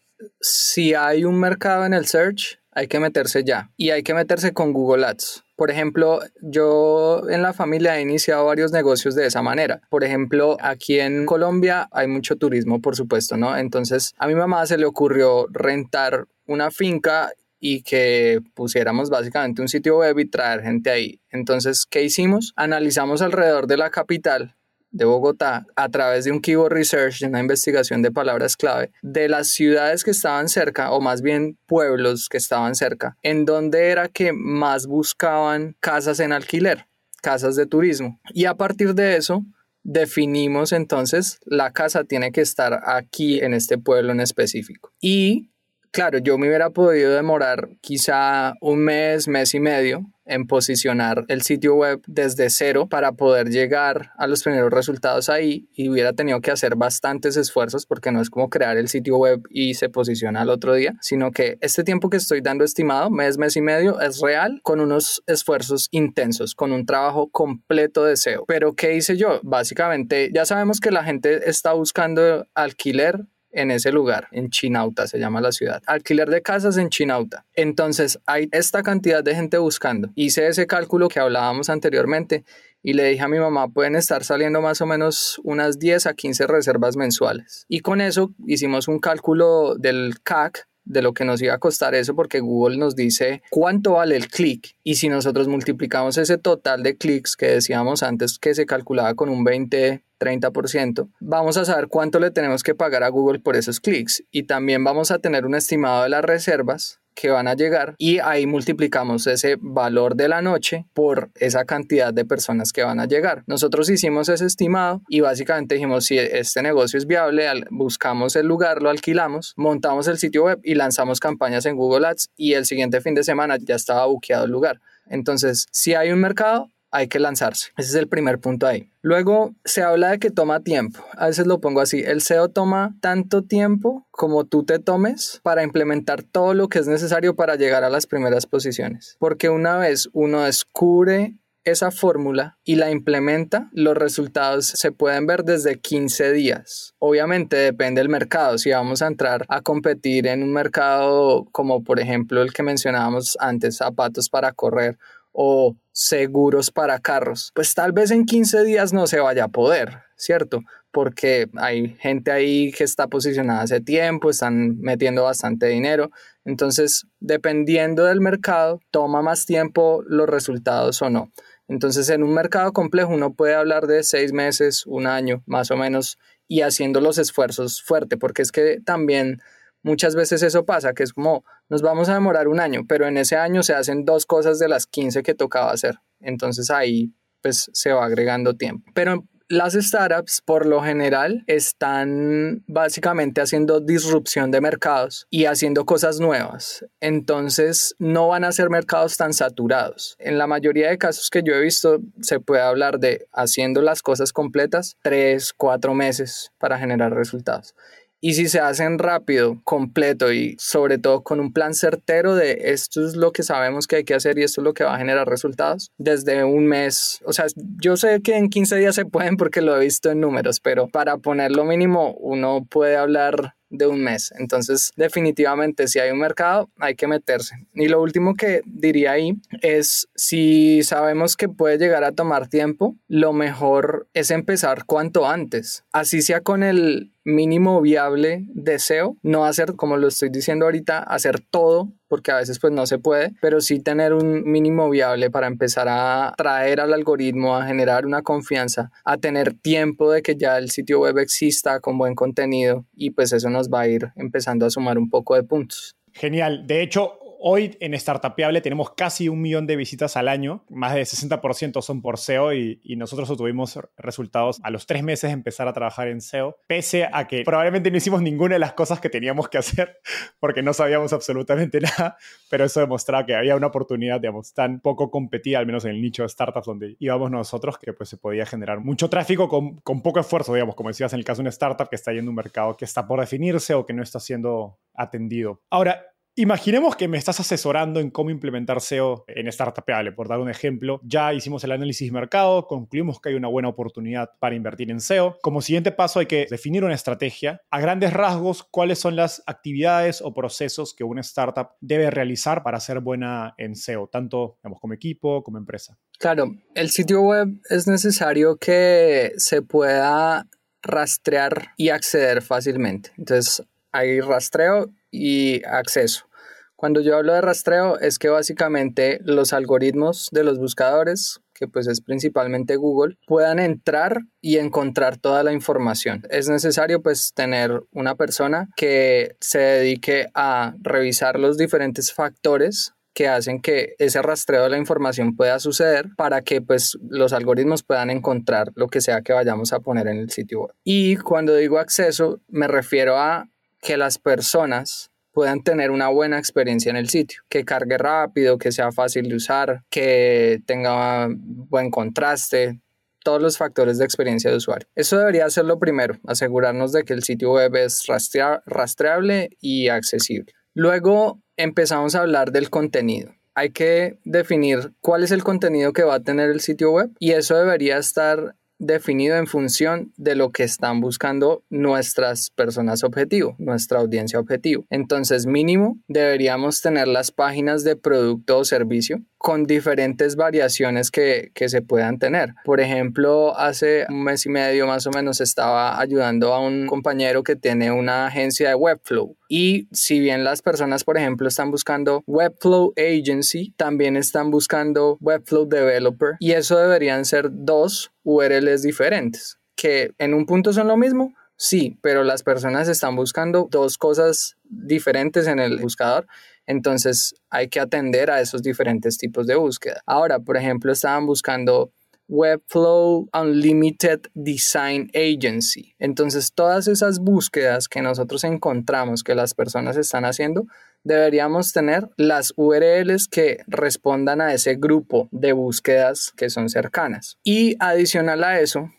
si 0.42 0.94
hay 0.96 1.24
un 1.24 1.40
mercado 1.40 1.86
en 1.86 1.94
el 1.94 2.08
search, 2.08 2.60
hay 2.76 2.88
que 2.88 3.00
meterse 3.00 3.44
ya 3.44 3.72
y 3.78 3.90
hay 3.90 4.04
que 4.04 4.14
meterse 4.14 4.54
con 4.54 4.74
Google 4.74 5.06
Ads. 5.06 5.44
Por 5.56 5.72
ejemplo, 5.72 6.20
yo 6.42 7.24
en 7.30 7.42
la 7.42 7.54
familia 7.54 7.98
he 7.98 8.02
iniciado 8.02 8.46
varios 8.46 8.72
negocios 8.72 9.16
de 9.16 9.26
esa 9.26 9.42
manera. 9.42 9.82
Por 9.90 10.04
ejemplo, 10.04 10.58
aquí 10.60 11.00
en 11.00 11.26
Colombia 11.26 11.88
hay 11.92 12.08
mucho 12.08 12.36
turismo, 12.36 12.82
por 12.82 12.96
supuesto, 12.96 13.38
¿no? 13.38 13.58
Entonces, 13.58 14.14
a 14.18 14.28
mi 14.28 14.36
mamá 14.36 14.66
se 14.66 14.78
le 14.78 14.86
ocurrió 14.86 15.48
rentar 15.50 16.26
una 16.46 16.72
finca 16.72 17.32
y 17.60 17.82
que 17.82 18.42
pusiéramos 18.54 19.10
básicamente 19.10 19.62
un 19.62 19.70
sitio 19.70 19.98
web 19.98 20.20
y 20.20 20.30
traer 20.30 20.62
gente 20.62 20.90
ahí. 20.90 21.22
Entonces, 21.32 21.86
¿qué 21.90 22.04
hicimos? 22.04 22.54
Analizamos 22.58 23.22
alrededor 23.22 23.66
de 23.66 23.78
la 23.78 23.90
capital 23.90 24.56
de 24.96 25.06
Bogotá 25.06 25.66
a 25.76 25.90
través 25.90 26.24
de 26.24 26.32
un 26.32 26.40
keyword 26.40 26.72
research, 26.72 27.20
de 27.20 27.28
una 27.28 27.42
investigación 27.42 28.02
de 28.02 28.12
palabras 28.12 28.56
clave, 28.56 28.92
de 29.02 29.28
las 29.28 29.50
ciudades 29.50 30.04
que 30.04 30.12
estaban 30.12 30.48
cerca, 30.48 30.92
o 30.92 31.02
más 31.02 31.22
bien 31.22 31.58
pueblos 31.66 32.30
que 32.30 32.38
estaban 32.38 32.76
cerca, 32.76 33.18
en 33.22 33.46
donde 33.46 33.90
era 33.90 34.08
que 34.08 34.32
más 34.32 34.88
buscaban 34.88 35.76
casas 35.82 36.20
en 36.22 36.32
alquiler, 36.32 36.88
casas 37.22 37.58
de 37.58 37.66
turismo. 37.66 38.20
Y 38.34 38.46
a 38.46 38.56
partir 38.56 38.96
de 38.96 39.18
eso, 39.18 39.44
definimos 39.84 40.72
entonces 40.72 41.40
la 41.46 41.72
casa 41.74 42.06
tiene 42.06 42.32
que 42.32 42.42
estar 42.42 42.80
aquí 42.86 43.40
en 43.40 43.54
este 43.54 43.78
pueblo 43.78 44.14
en 44.14 44.22
específico. 44.22 44.92
Y 45.02 45.52
claro, 45.96 46.18
yo 46.18 46.38
me 46.38 46.48
hubiera 46.48 46.72
podido 46.72 47.14
demorar 47.14 47.70
quizá 47.80 48.54
un 48.60 48.80
mes, 48.80 49.30
mes 49.30 49.54
y 49.54 49.62
medio 49.62 50.06
en 50.26 50.46
posicionar 50.46 51.24
el 51.30 51.42
sitio 51.42 51.76
web 51.76 52.02
desde 52.06 52.50
cero 52.50 52.88
para 52.90 53.14
poder 53.14 53.48
llegar 53.50 54.12
a 54.18 54.28
los 54.28 54.44
primeros 54.44 54.72
resultados 54.72 55.30
ahí 55.30 55.70
y 55.74 55.88
hubiera 55.88 56.12
tenido 56.12 56.42
que 56.42 56.52
hacer 56.52 56.76
bastantes 56.76 57.38
esfuerzos 57.38 57.86
porque 57.86 58.12
no 58.12 58.20
es 58.20 58.30
como 58.30 58.50
crear 58.50 58.76
el 58.76 58.90
sitio 58.90 59.18
web 59.18 59.44
y 59.50 59.76
se 59.76 59.88
posiciona 59.88 60.42
al 60.42 60.50
otro 60.50 60.74
día, 60.74 60.96
sino 61.00 61.32
que 61.32 61.58
este 61.62 61.86
tiempo 61.86 62.10
que 62.10 62.18
estoy 62.18 62.42
dando 62.42 62.66
estimado, 62.66 63.10
mes, 63.10 63.38
mes 63.38 63.56
y 63.56 63.62
medio, 63.62 64.02
es 64.02 64.20
real 64.20 64.60
con 64.64 64.82
unos 64.82 65.24
esfuerzos 65.28 65.88
intensos, 65.92 66.56
con 66.56 66.74
un 66.74 66.86
trabajo 66.86 67.30
completo 67.30 68.04
de 68.04 68.18
SEO. 68.18 68.44
Pero 68.48 68.74
¿qué 68.74 68.96
hice 68.96 69.16
yo? 69.16 69.40
Básicamente 69.44 70.30
ya 70.34 70.44
sabemos 70.44 70.82
que 70.82 70.92
la 70.92 71.06
gente 71.06 71.50
está 71.50 71.72
buscando 71.72 72.46
alquiler 72.54 73.28
en 73.56 73.72
ese 73.72 73.92
lugar, 73.92 74.28
en 74.32 74.50
Chinauta 74.50 75.08
se 75.08 75.18
llama 75.18 75.42
la 75.42 75.52
ciudad. 75.52 75.82
Alquiler 75.88 76.30
de 76.30 76.42
casas 76.42 76.78
en 76.78 76.90
Chinauta. 76.90 77.46
Entonces 77.54 78.20
hay 78.26 78.48
esta 78.52 78.84
cantidad 78.84 79.24
de 79.24 79.34
gente 79.34 79.58
buscando. 79.58 80.10
Hice 80.16 80.48
ese 80.48 80.68
cálculo 80.68 81.08
que 81.08 81.20
hablábamos 81.20 81.70
anteriormente 81.70 82.44
y 82.84 82.94
le 82.94 83.06
dije 83.06 83.24
a 83.24 83.28
mi 83.28 83.40
mamá, 83.40 83.68
pueden 83.70 83.96
estar 83.96 84.24
saliendo 84.24 84.62
más 84.62 84.80
o 84.82 84.86
menos 84.86 85.42
unas 85.44 85.80
10 85.80 86.06
a 86.06 86.14
15 86.14 86.46
reservas 86.46 86.96
mensuales. 86.96 87.66
Y 87.68 87.80
con 87.80 88.00
eso 88.00 88.32
hicimos 88.46 88.88
un 88.88 89.00
cálculo 89.00 89.76
del 89.76 90.20
CAC 90.22 90.68
de 90.86 91.02
lo 91.02 91.14
que 91.14 91.26
nos 91.26 91.42
iba 91.42 91.54
a 91.54 91.60
costar 91.60 91.96
eso 91.96 92.16
porque 92.16 92.40
Google 92.40 92.78
nos 92.78 92.96
dice 92.96 93.42
cuánto 93.50 93.94
vale 93.94 94.16
el 94.16 94.28
clic. 94.28 94.76
Y 94.84 94.96
si 94.96 95.10
nosotros 95.10 95.48
multiplicamos 95.48 96.18
ese 96.18 96.38
total 96.38 96.84
de 96.84 96.98
clics 96.98 97.36
que 97.36 97.48
decíamos 97.48 98.04
antes 98.04 98.40
que 98.40 98.56
se 98.56 98.66
calculaba 98.66 99.16
con 99.16 99.30
un 99.30 99.44
20 99.44 100.04
30%, 100.18 101.10
vamos 101.20 101.58
a 101.58 101.66
saber 101.66 101.88
cuánto 101.88 102.20
le 102.22 102.32
tenemos 102.32 102.64
que 102.64 102.74
pagar 102.74 103.04
a 103.04 103.10
Google 103.10 103.40
por 103.40 103.58
esos 103.58 103.82
clics. 103.82 104.24
Y 104.32 104.44
también 104.44 104.82
vamos 104.84 105.12
a 105.12 105.20
tener 105.20 105.46
un 105.46 105.56
estimado 105.56 106.04
de 106.04 106.10
las 106.10 106.24
reservas 106.24 107.02
que 107.16 107.30
van 107.30 107.48
a 107.48 107.56
llegar 107.56 107.96
y 107.98 108.20
ahí 108.20 108.46
multiplicamos 108.46 109.26
ese 109.28 109.58
valor 109.60 110.16
de 110.16 110.28
la 110.28 110.42
noche 110.42 110.86
por 110.94 111.32
esa 111.36 111.66
cantidad 111.66 112.14
de 112.14 112.26
personas 112.26 112.72
que 112.72 112.84
van 112.84 113.00
a 113.00 113.06
llegar. 113.06 113.44
Nosotros 113.48 113.90
hicimos 113.90 114.30
ese 114.30 114.46
estimado 114.46 115.02
y 115.08 115.22
básicamente 115.22 115.76
dijimos 115.76 116.06
si 116.06 116.18
este 116.18 116.62
negocio 116.62 116.98
es 116.98 117.08
viable, 117.08 117.46
buscamos 117.72 118.36
el 118.36 118.48
lugar, 118.48 118.82
lo 118.82 118.90
alquilamos, 118.90 119.54
montamos 119.56 120.08
el 120.08 120.18
sitio 120.18 120.44
web 120.44 120.60
y 120.64 120.76
lanzamos 120.76 121.20
campañas 121.20 121.66
en 121.66 121.76
Google 121.76 122.08
Ads 122.08 122.30
y 122.36 122.54
el 122.54 122.66
siguiente 122.66 123.02
fin 123.02 123.16
de 123.16 123.24
semana 123.24 123.58
ya 123.60 123.76
estaba 123.76 124.06
buqueado 124.06 124.46
el 124.46 124.52
lugar. 124.52 124.82
Entonces, 125.08 125.68
si 125.72 125.94
hay 125.94 126.12
un 126.12 126.20
mercado, 126.20 126.72
hay 126.96 127.08
que 127.08 127.20
lanzarse. 127.20 127.72
Ese 127.78 127.90
es 127.90 127.96
el 127.96 128.08
primer 128.08 128.40
punto 128.40 128.68
ahí. 128.68 128.90
Luego 129.02 129.54
se 129.66 129.84
habla 129.84 130.12
de 130.12 130.20
que 130.20 130.32
toma 130.32 130.62
tiempo. 130.62 131.06
A 131.18 131.28
veces 131.28 131.46
lo 131.46 131.60
pongo 131.60 131.82
así. 131.82 132.02
El 132.02 132.22
SEO 132.22 132.50
toma 132.50 132.96
tanto 133.02 133.44
tiempo 133.44 134.08
como 134.12 134.46
tú 134.46 134.64
te 134.64 134.80
tomes 134.80 135.42
para 135.44 135.64
implementar 135.64 136.24
todo 136.24 136.54
lo 136.54 136.70
que 136.70 136.80
es 136.80 136.88
necesario 136.88 137.36
para 137.36 137.56
llegar 137.56 137.84
a 137.84 137.90
las 137.90 138.08
primeras 138.08 138.46
posiciones. 138.46 139.18
Porque 139.20 139.50
una 139.50 139.78
vez 139.78 140.10
uno 140.14 140.42
descubre 140.42 141.36
esa 141.66 141.90
fórmula 141.90 142.58
y 142.64 142.76
la 142.76 142.92
implementa, 142.92 143.70
los 143.74 143.98
resultados 143.98 144.68
se 144.68 144.92
pueden 144.92 145.26
ver 145.26 145.44
desde 145.44 145.80
15 145.80 146.32
días. 146.32 146.94
Obviamente 147.00 147.56
depende 147.58 148.00
del 148.00 148.10
mercado. 148.10 148.58
Si 148.60 148.70
vamos 148.70 149.02
a 149.02 149.08
entrar 149.08 149.46
a 149.50 149.62
competir 149.62 150.28
en 150.28 150.44
un 150.44 150.54
mercado 150.54 151.46
como 151.52 151.84
por 151.84 152.00
ejemplo 152.00 152.42
el 152.44 152.54
que 152.54 152.64
mencionábamos 152.64 153.36
antes, 153.40 153.78
zapatos 153.78 154.30
para 154.30 154.54
correr 154.54 154.98
o 155.38 155.76
seguros 155.92 156.72
para 156.72 157.00
carros, 157.00 157.52
pues 157.54 157.74
tal 157.74 157.92
vez 157.92 158.10
en 158.12 158.26
15 158.26 158.64
días 158.64 158.94
no 158.94 159.06
se 159.06 159.20
vaya 159.20 159.46
a 159.46 159.50
poder, 159.50 160.04
¿cierto? 160.16 160.62
Porque 160.92 161.48
hay 161.58 161.98
gente 162.00 162.32
ahí 162.32 162.72
que 162.72 162.86
está 162.86 163.08
posicionada 163.08 163.62
hace 163.62 163.82
tiempo, 163.82 164.30
están 164.30 164.80
metiendo 164.80 165.24
bastante 165.24 165.68
dinero. 165.68 166.10
Entonces, 166.46 167.06
dependiendo 167.20 168.06
del 168.06 168.22
mercado, 168.22 168.80
toma 168.92 169.22
más 169.22 169.46
tiempo 169.46 170.04
los 170.08 170.30
resultados 170.30 171.02
o 171.02 171.10
no. 171.10 171.32
Entonces, 171.68 172.10
en 172.10 172.24
un 172.24 172.34
mercado 172.34 172.72
complejo 172.72 173.14
uno 173.14 173.34
puede 173.34 173.56
hablar 173.56 173.88
de 173.88 174.04
seis 174.04 174.32
meses, 174.32 174.86
un 174.86 175.06
año, 175.06 175.44
más 175.46 175.70
o 175.70 175.76
menos, 175.76 176.18
y 176.48 176.62
haciendo 176.62 177.02
los 177.02 177.18
esfuerzos 177.18 177.82
fuerte, 177.82 178.16
porque 178.16 178.42
es 178.42 178.52
que 178.52 178.80
también 178.86 179.42
muchas 179.86 180.16
veces 180.16 180.44
eso 180.44 180.66
pasa, 180.66 180.94
que 180.94 181.04
es 181.04 181.14
como 181.14 181.46
nos 181.70 181.82
vamos 181.82 182.10
a 182.10 182.16
demorar 182.16 182.48
un 182.48 182.60
año, 182.60 182.82
pero 182.88 183.08
en 183.08 183.18
ese 183.18 183.38
año 183.38 183.64
se 183.64 183.74
hacen 183.74 184.04
dos 184.04 184.26
cosas 184.26 184.60
de 184.60 184.68
las 184.68 184.88
15 184.88 185.24
que 185.24 185.36
tocaba 185.36 185.72
hacer. 185.72 186.00
Entonces 186.20 186.70
ahí 186.72 187.14
pues 187.42 187.70
se 187.72 187.94
va 187.94 188.04
agregando 188.04 188.56
tiempo. 188.56 188.92
Pero 188.96 189.24
las 189.48 189.74
startups 189.74 190.42
por 190.42 190.66
lo 190.66 190.82
general 190.82 191.44
están 191.46 192.64
básicamente 192.68 193.42
haciendo 193.42 193.80
disrupción 193.80 194.50
de 194.50 194.60
mercados 194.60 195.28
y 195.30 195.46
haciendo 195.46 195.86
cosas 195.86 196.20
nuevas. 196.20 196.84
Entonces 197.00 197.96
no 198.00 198.30
van 198.30 198.44
a 198.44 198.52
ser 198.52 198.72
mercados 198.72 199.18
tan 199.18 199.34
saturados. 199.34 200.16
En 200.18 200.40
la 200.40 200.48
mayoría 200.48 200.90
de 200.90 200.98
casos 200.98 201.30
que 201.30 201.44
yo 201.44 201.54
he 201.54 201.62
visto 201.62 202.00
se 202.22 202.40
puede 202.40 202.64
hablar 202.64 202.98
de 202.98 203.28
haciendo 203.32 203.84
las 203.84 204.02
cosas 204.02 204.34
completas 204.34 204.98
tres, 205.04 205.54
cuatro 205.54 205.94
meses 205.94 206.52
para 206.58 206.80
generar 206.80 207.14
resultados. 207.14 207.76
Y 208.26 208.34
si 208.34 208.48
se 208.48 208.60
hacen 208.60 208.98
rápido, 208.98 209.62
completo 209.64 210.34
y 210.34 210.56
sobre 210.58 210.98
todo 210.98 211.22
con 211.22 211.40
un 211.40 211.54
plan 211.54 211.76
certero 211.76 212.34
de 212.34 212.58
esto 212.72 213.06
es 213.06 213.16
lo 213.16 213.32
que 213.32 213.44
sabemos 213.44 213.86
que 213.86 213.98
hay 213.98 214.04
que 214.04 214.16
hacer 214.16 214.40
y 214.40 214.42
esto 214.42 214.62
es 214.62 214.66
lo 214.66 214.74
que 214.74 214.84
va 214.84 214.96
a 214.96 214.98
generar 214.98 215.30
resultados, 215.30 215.92
desde 216.00 216.44
un 216.44 216.66
mes, 216.66 217.22
o 217.24 217.34
sea, 217.34 217.46
yo 217.80 217.98
sé 217.98 218.22
que 218.24 218.36
en 218.36 218.50
15 218.50 218.78
días 218.78 218.96
se 218.96 219.06
pueden 219.06 219.38
porque 219.38 219.62
lo 219.62 219.80
he 219.80 219.80
visto 219.80 220.10
en 220.10 220.22
números, 220.22 220.60
pero 220.60 220.88
para 220.88 221.18
ponerlo 221.18 221.66
mínimo 221.66 222.16
uno 222.16 222.66
puede 222.68 222.96
hablar 222.96 223.54
de 223.70 223.86
un 223.86 224.04
mes. 224.04 224.34
Entonces, 224.40 224.92
definitivamente, 224.96 225.88
si 225.88 226.00
hay 226.00 226.10
un 226.10 226.20
mercado, 226.20 226.70
hay 226.80 226.96
que 226.96 227.08
meterse. 227.08 227.56
Y 227.74 227.88
lo 227.88 228.02
último 228.02 228.36
que 228.36 228.62
diría 228.66 229.12
ahí 229.12 229.34
es, 229.62 230.08
si 230.16 230.82
sabemos 230.84 231.36
que 231.36 231.50
puede 231.50 231.78
llegar 231.78 232.04
a 232.04 232.12
tomar 232.12 232.48
tiempo, 232.48 232.96
lo 233.08 233.34
mejor 233.34 234.08
es 234.14 234.32
empezar 234.32 234.86
cuanto 234.86 235.28
antes. 235.28 235.84
Así 235.92 236.22
sea 236.22 236.42
con 236.42 236.64
el 236.64 237.12
mínimo 237.26 237.82
viable 237.82 238.46
de 238.54 238.80
SEO, 238.80 239.18
no 239.24 239.46
hacer 239.46 239.76
como 239.76 239.98
lo 239.98 240.08
estoy 240.08 240.30
diciendo 240.30 240.66
ahorita, 240.66 241.00
hacer 241.00 241.42
todo 241.42 241.92
porque 242.08 242.32
a 242.32 242.38
veces 242.38 242.60
pues 242.60 242.72
no 242.72 242.86
se 242.86 243.00
puede, 243.00 243.34
pero 243.42 243.60
sí 243.60 243.80
tener 243.80 244.14
un 244.14 244.44
mínimo 244.50 244.90
viable 244.90 245.30
para 245.32 245.48
empezar 245.48 245.88
a 245.90 246.34
traer 246.38 246.80
al 246.80 246.94
algoritmo, 246.94 247.58
a 247.58 247.66
generar 247.66 248.06
una 248.06 248.22
confianza, 248.22 248.92
a 249.04 249.18
tener 249.18 249.54
tiempo 249.54 250.12
de 250.12 250.22
que 250.22 250.36
ya 250.38 250.58
el 250.58 250.70
sitio 250.70 251.00
web 251.00 251.18
exista 251.18 251.80
con 251.80 251.98
buen 251.98 252.16
contenido 252.16 252.86
y 252.96 253.10
pues 253.10 253.34
eso 253.34 253.50
nos 253.50 253.70
va 253.70 253.82
a 253.82 253.88
ir 253.88 254.12
empezando 254.16 254.66
a 254.66 254.70
sumar 254.70 254.98
un 254.98 255.10
poco 255.10 255.36
de 255.36 255.44
puntos. 255.44 255.96
Genial. 256.14 256.66
De 256.66 256.82
hecho, 256.82 257.20
Hoy 257.40 257.78
en 257.80 257.98
Startupiable 258.00 258.62
tenemos 258.62 258.92
casi 258.92 259.30
un 259.30 259.42
millón 259.42 259.68
de 259.68 259.76
visitas 259.76 260.18
al 260.18 260.28
año, 260.28 260.64
más 260.70 260.94
de 260.94 261.02
60% 261.02 261.82
son 261.82 262.02
por 262.02 262.18
SEO 262.18 262.54
y, 262.54 262.80
nosotros 262.96 263.30
obtuvimos 263.30 263.78
resultados 263.98 264.60
a 264.64 264.70
los 264.70 264.88
tres 264.88 265.04
meses 265.04 265.30
de 265.30 265.34
empezar 265.34 265.68
a 265.68 265.74
trabajar 265.74 266.08
en 266.08 266.22
SEO, 266.22 266.58
pese 266.66 267.10
a 267.12 267.28
que 267.28 267.44
probablemente 267.44 267.92
no 267.92 267.98
hicimos 267.98 268.22
ninguna 268.22 268.56
de 268.56 268.60
las 268.60 268.74
cosas 268.74 269.00
que 269.00 269.10
teníamos 269.10 269.50
que 269.50 269.58
hacer 269.58 270.00
porque 270.40 270.64
no 270.64 270.74
sabíamos 270.74 271.14
absolutamente 271.14 271.82
nada, 271.82 272.18
pero 272.50 272.64
eso 272.64 272.80
demostraba 272.80 273.26
que 273.26 273.36
había 273.36 273.56
una 273.56 273.68
oportunidad, 273.68 274.22
digamos, 274.22 274.54
tan 274.54 274.80
poco 274.80 275.12
competida, 275.12 275.60
al 275.60 275.66
menos 275.66 275.84
en 275.86 275.92
el 275.92 276.02
nicho 276.02 276.24
de 276.24 276.30
startups 276.30 276.66
donde 276.66 276.96
íbamos 277.00 277.30
nosotros, 277.30 277.78
que 277.78 277.94
pues 277.94 278.10
se 278.10 278.18
podía 278.18 278.46
generar 278.46 278.80
mucho 278.80 279.10
tráfico 279.10 279.50
con, 279.50 279.78
con 279.82 280.02
poco 280.02 280.20
esfuerzo, 280.20 280.54
digamos, 280.54 280.76
como 280.76 280.90
decías 280.90 281.12
en 281.14 281.20
el 281.20 281.26
caso 281.26 281.40
de 281.40 281.44
una 281.44 281.50
startup 281.50 281.90
que 281.90 281.96
está 281.96 282.14
yendo 282.14 282.30
a 282.30 282.32
un 282.32 282.36
mercado 282.36 282.78
que 282.78 282.86
está 282.86 283.06
por 283.06 283.20
definirse 283.20 283.74
o 283.74 283.86
que 283.86 283.94
no 283.94 284.04
está 284.04 284.20
siendo 284.20 284.80
atendido. 284.94 285.62
Ahora, 285.70 286.15
Imaginemos 286.38 286.98
que 286.98 287.08
me 287.08 287.18
estás 287.18 287.40
asesorando 287.40 288.02
en 288.02 288.12
cómo 288.12 288.30
implementar 288.30 288.82
SEO 288.82 289.24
en 289.30 289.50
Startupable, 289.50 290.12
por 290.12 290.28
dar 290.28 290.40
un 290.42 290.50
ejemplo. 290.50 291.00
Ya 291.02 291.34
hicimos 291.34 291.64
el 291.64 291.72
análisis 291.72 292.12
mercado, 292.12 292.68
concluimos 292.68 293.22
que 293.22 293.30
hay 293.30 293.36
una 293.36 293.48
buena 293.48 293.70
oportunidad 293.70 294.32
para 294.40 294.54
invertir 294.54 294.92
en 294.92 295.00
SEO. 295.00 295.38
Como 295.42 295.62
siguiente 295.62 295.94
paso 295.94 296.20
hay 296.20 296.26
que 296.26 296.46
definir 296.50 296.84
una 296.84 296.94
estrategia. 296.94 297.62
A 297.72 297.80
grandes 297.80 298.12
rasgos, 298.12 298.64
¿cuáles 298.64 299.00
son 299.00 299.16
las 299.16 299.44
actividades 299.46 300.22
o 300.22 300.34
procesos 300.34 300.94
que 300.94 301.06
una 301.06 301.22
startup 301.22 301.70
debe 301.80 302.12
realizar 302.12 302.64
para 302.64 302.82
ser 302.82 303.00
buena 303.00 303.54
en 303.58 303.78
SEO, 303.78 304.10
tanto 304.10 304.58
como 304.82 304.94
equipo 304.94 305.42
como 305.42 305.58
empresa? 305.58 305.98
Claro, 306.20 306.54
el 306.74 306.90
sitio 306.90 307.22
web 307.22 307.48
es 307.70 307.88
necesario 307.88 308.58
que 308.58 309.32
se 309.38 309.62
pueda 309.62 310.50
rastrear 310.82 311.70
y 311.78 311.90
acceder 311.90 312.42
fácilmente. 312.42 313.12
Entonces, 313.18 313.66
hay 313.94 314.20
rastreo 314.20 314.90
y 315.16 315.64
acceso. 315.66 316.28
Cuando 316.76 317.00
yo 317.00 317.16
hablo 317.16 317.34
de 317.34 317.42
rastreo 317.42 317.98
es 318.00 318.20
que 318.20 318.30
básicamente 318.30 319.20
los 319.24 319.54
algoritmos 319.54 320.30
de 320.32 320.44
los 320.44 320.60
buscadores, 320.60 321.40
que 321.54 321.68
pues 321.68 321.88
es 321.88 322.02
principalmente 322.02 322.76
Google, 322.76 323.18
puedan 323.28 323.60
entrar 323.60 324.20
y 324.42 324.58
encontrar 324.58 325.18
toda 325.18 325.42
la 325.44 325.54
información. 325.54 326.24
Es 326.30 326.50
necesario 326.50 327.02
pues 327.02 327.32
tener 327.34 327.82
una 327.92 328.16
persona 328.16 328.68
que 328.76 329.38
se 329.40 329.60
dedique 329.60 330.28
a 330.36 330.76
revisar 330.82 331.40
los 331.40 331.58
diferentes 331.58 332.12
factores 332.12 332.94
que 333.16 333.30
hacen 333.30 333.62
que 333.62 333.96
ese 333.98 334.22
rastreo 334.22 334.64
de 334.64 334.70
la 334.70 334.78
información 334.78 335.38
pueda 335.38 335.58
suceder 335.60 336.10
para 336.18 336.42
que 336.42 336.62
pues 336.62 336.98
los 337.10 337.32
algoritmos 337.32 337.82
puedan 337.82 338.10
encontrar 338.10 338.74
lo 338.76 338.88
que 338.88 339.00
sea 339.00 339.22
que 339.22 339.32
vayamos 339.32 339.72
a 339.72 339.80
poner 339.80 340.08
en 340.08 340.18
el 340.18 340.30
sitio 340.30 340.64
web. 340.64 340.76
Y 340.84 341.16
cuando 341.16 341.56
digo 341.56 341.80
acceso 341.80 342.42
me 342.50 342.68
refiero 342.68 343.18
a 343.18 343.48
que 343.86 343.98
las 343.98 344.18
personas 344.18 345.12
puedan 345.32 345.62
tener 345.62 345.92
una 345.92 346.08
buena 346.08 346.40
experiencia 346.40 346.90
en 346.90 346.96
el 346.96 347.08
sitio, 347.08 347.44
que 347.50 347.64
cargue 347.64 348.00
rápido, 348.00 348.58
que 348.58 348.72
sea 348.72 348.92
fácil 348.92 349.30
de 349.30 349.36
usar, 349.36 349.84
que 349.92 350.60
tenga 350.66 351.28
buen 351.30 351.92
contraste, 351.92 352.82
todos 353.24 353.40
los 353.40 353.60
factores 353.60 354.00
de 354.00 354.06
experiencia 354.06 354.50
de 354.50 354.58
usuario. 354.58 354.88
Eso 354.96 355.20
debería 355.20 355.48
ser 355.52 355.66
lo 355.66 355.78
primero, 355.78 356.18
asegurarnos 356.26 356.94
de 356.94 357.04
que 357.04 357.14
el 357.14 357.22
sitio 357.24 357.54
web 357.54 357.76
es 357.76 358.08
rastreable 358.08 359.52
y 359.62 359.90
accesible. 359.90 360.52
Luego 360.74 361.44
empezamos 361.56 362.16
a 362.16 362.22
hablar 362.22 362.52
del 362.52 362.72
contenido. 362.72 363.36
Hay 363.54 363.70
que 363.70 364.18
definir 364.26 364.94
cuál 365.00 365.24
es 365.24 365.32
el 365.32 365.44
contenido 365.44 365.94
que 365.94 366.04
va 366.04 366.16
a 366.16 366.24
tener 366.24 366.50
el 366.50 366.60
sitio 366.60 366.92
web 366.92 367.12
y 367.20 367.32
eso 367.32 367.56
debería 367.56 367.98
estar 367.98 368.56
definido 368.80 369.38
en 369.38 369.48
función 369.48 370.12
de 370.18 370.36
lo 370.36 370.52
que 370.52 370.64
están 370.64 371.02
buscando 371.02 371.64
nuestras 371.70 372.50
personas 372.50 373.04
objetivo, 373.04 373.56
nuestra 373.58 374.00
audiencia 374.00 374.40
objetivo. 374.40 374.86
Entonces, 374.90 375.46
mínimo, 375.46 375.98
deberíamos 376.08 376.82
tener 376.82 377.08
las 377.08 377.32
páginas 377.32 377.84
de 377.84 377.96
producto 377.96 378.60
o 378.60 378.66
servicio 378.66 379.22
con 379.46 379.68
diferentes 379.68 380.36
variaciones 380.36 381.12
que, 381.12 381.52
que, 381.54 381.70
se 381.70 381.84
puedan 381.84 382.18
tener. 382.18 382.56
Por 382.64 382.82
ejemplo, 382.82 383.56
hace 383.56 384.08
un 384.10 384.24
mes 384.24 384.44
y 384.48 384.50
medio 384.50 384.88
más 384.88 385.06
o 385.06 385.12
menos 385.12 385.40
estaba 385.40 386.00
ayudando 386.02 386.52
a 386.52 386.60
un 386.60 386.88
compañero 386.88 387.44
que 387.44 387.56
tiene 387.56 387.92
una 387.92 388.26
agencia 388.26 388.70
de 388.70 388.74
Webflow. 388.74 389.38
Y 389.48 389.88
si 389.92 390.20
bien 390.20 390.44
las 390.44 390.64
personas, 390.64 391.04
por 391.04 391.20
ejemplo, 391.20 391.48
están 391.48 391.70
buscando 391.70 392.24
Webflow 392.26 392.94
Agency, 392.98 393.72
también 393.78 394.18
están 394.18 394.50
buscando 394.50 395.20
Webflow 395.22 395.70
Developer. 395.70 396.38
Y 396.40 396.54
eso 396.54 396.80
deberían 396.80 397.24
ser 397.24 397.50
dos 397.52 398.12
URLs 398.24 398.82
diferentes, 398.82 399.60
que 399.76 400.10
en 400.18 400.34
un 400.34 400.48
punto 400.48 400.74
son 400.74 400.88
lo 400.88 400.98
mismo, 400.98 401.36
Sí, 401.58 401.98
pero 402.02 402.26
las 402.26 402.44
personas 402.44 402.90
están 402.90 403.16
buscando 403.16 403.70
dos 403.72 403.98
cosas 403.98 404.58
diferentes 404.64 405.48
en 405.48 405.60
el 405.60 405.80
buscador, 405.80 406.28
entonces 406.68 407.36
hay 407.50 407.68
que 407.68 407.80
atender 407.80 408.32
a 408.32 408.42
esos 408.42 408.62
diferentes 408.62 409.18
tipos 409.18 409.48
de 409.48 409.56
búsqueda. 409.56 410.02
Ahora, 410.06 410.40
por 410.40 410.58
ejemplo, 410.58 410.92
estaban 410.92 411.26
buscando 411.26 411.92
Webflow 412.28 413.30
Unlimited 413.34 414.22
Design 414.34 415.12
Agency. 415.14 415.96
Entonces, 416.00 416.54
todas 416.54 416.88
esas 416.88 417.20
búsquedas 417.20 417.88
que 417.88 418.02
nosotros 418.02 418.44
encontramos 418.44 419.24
que 419.24 419.36
las 419.36 419.54
personas 419.54 419.96
están 419.98 420.26
haciendo, 420.26 420.66
deberíamos 421.04 421.72
tener 421.72 422.10
las 422.18 422.54
URLs 422.56 423.28
que 423.28 423.60
respondan 423.68 424.42
a 424.42 424.54
ese 424.54 424.76
grupo 424.76 425.30
de 425.32 425.54
búsquedas 425.54 426.34
que 426.36 426.50
son 426.50 426.70
cercanas. 426.70 427.38
Y 427.44 427.76
adicional 427.80 428.44
a 428.44 428.60
eso, 428.60 428.90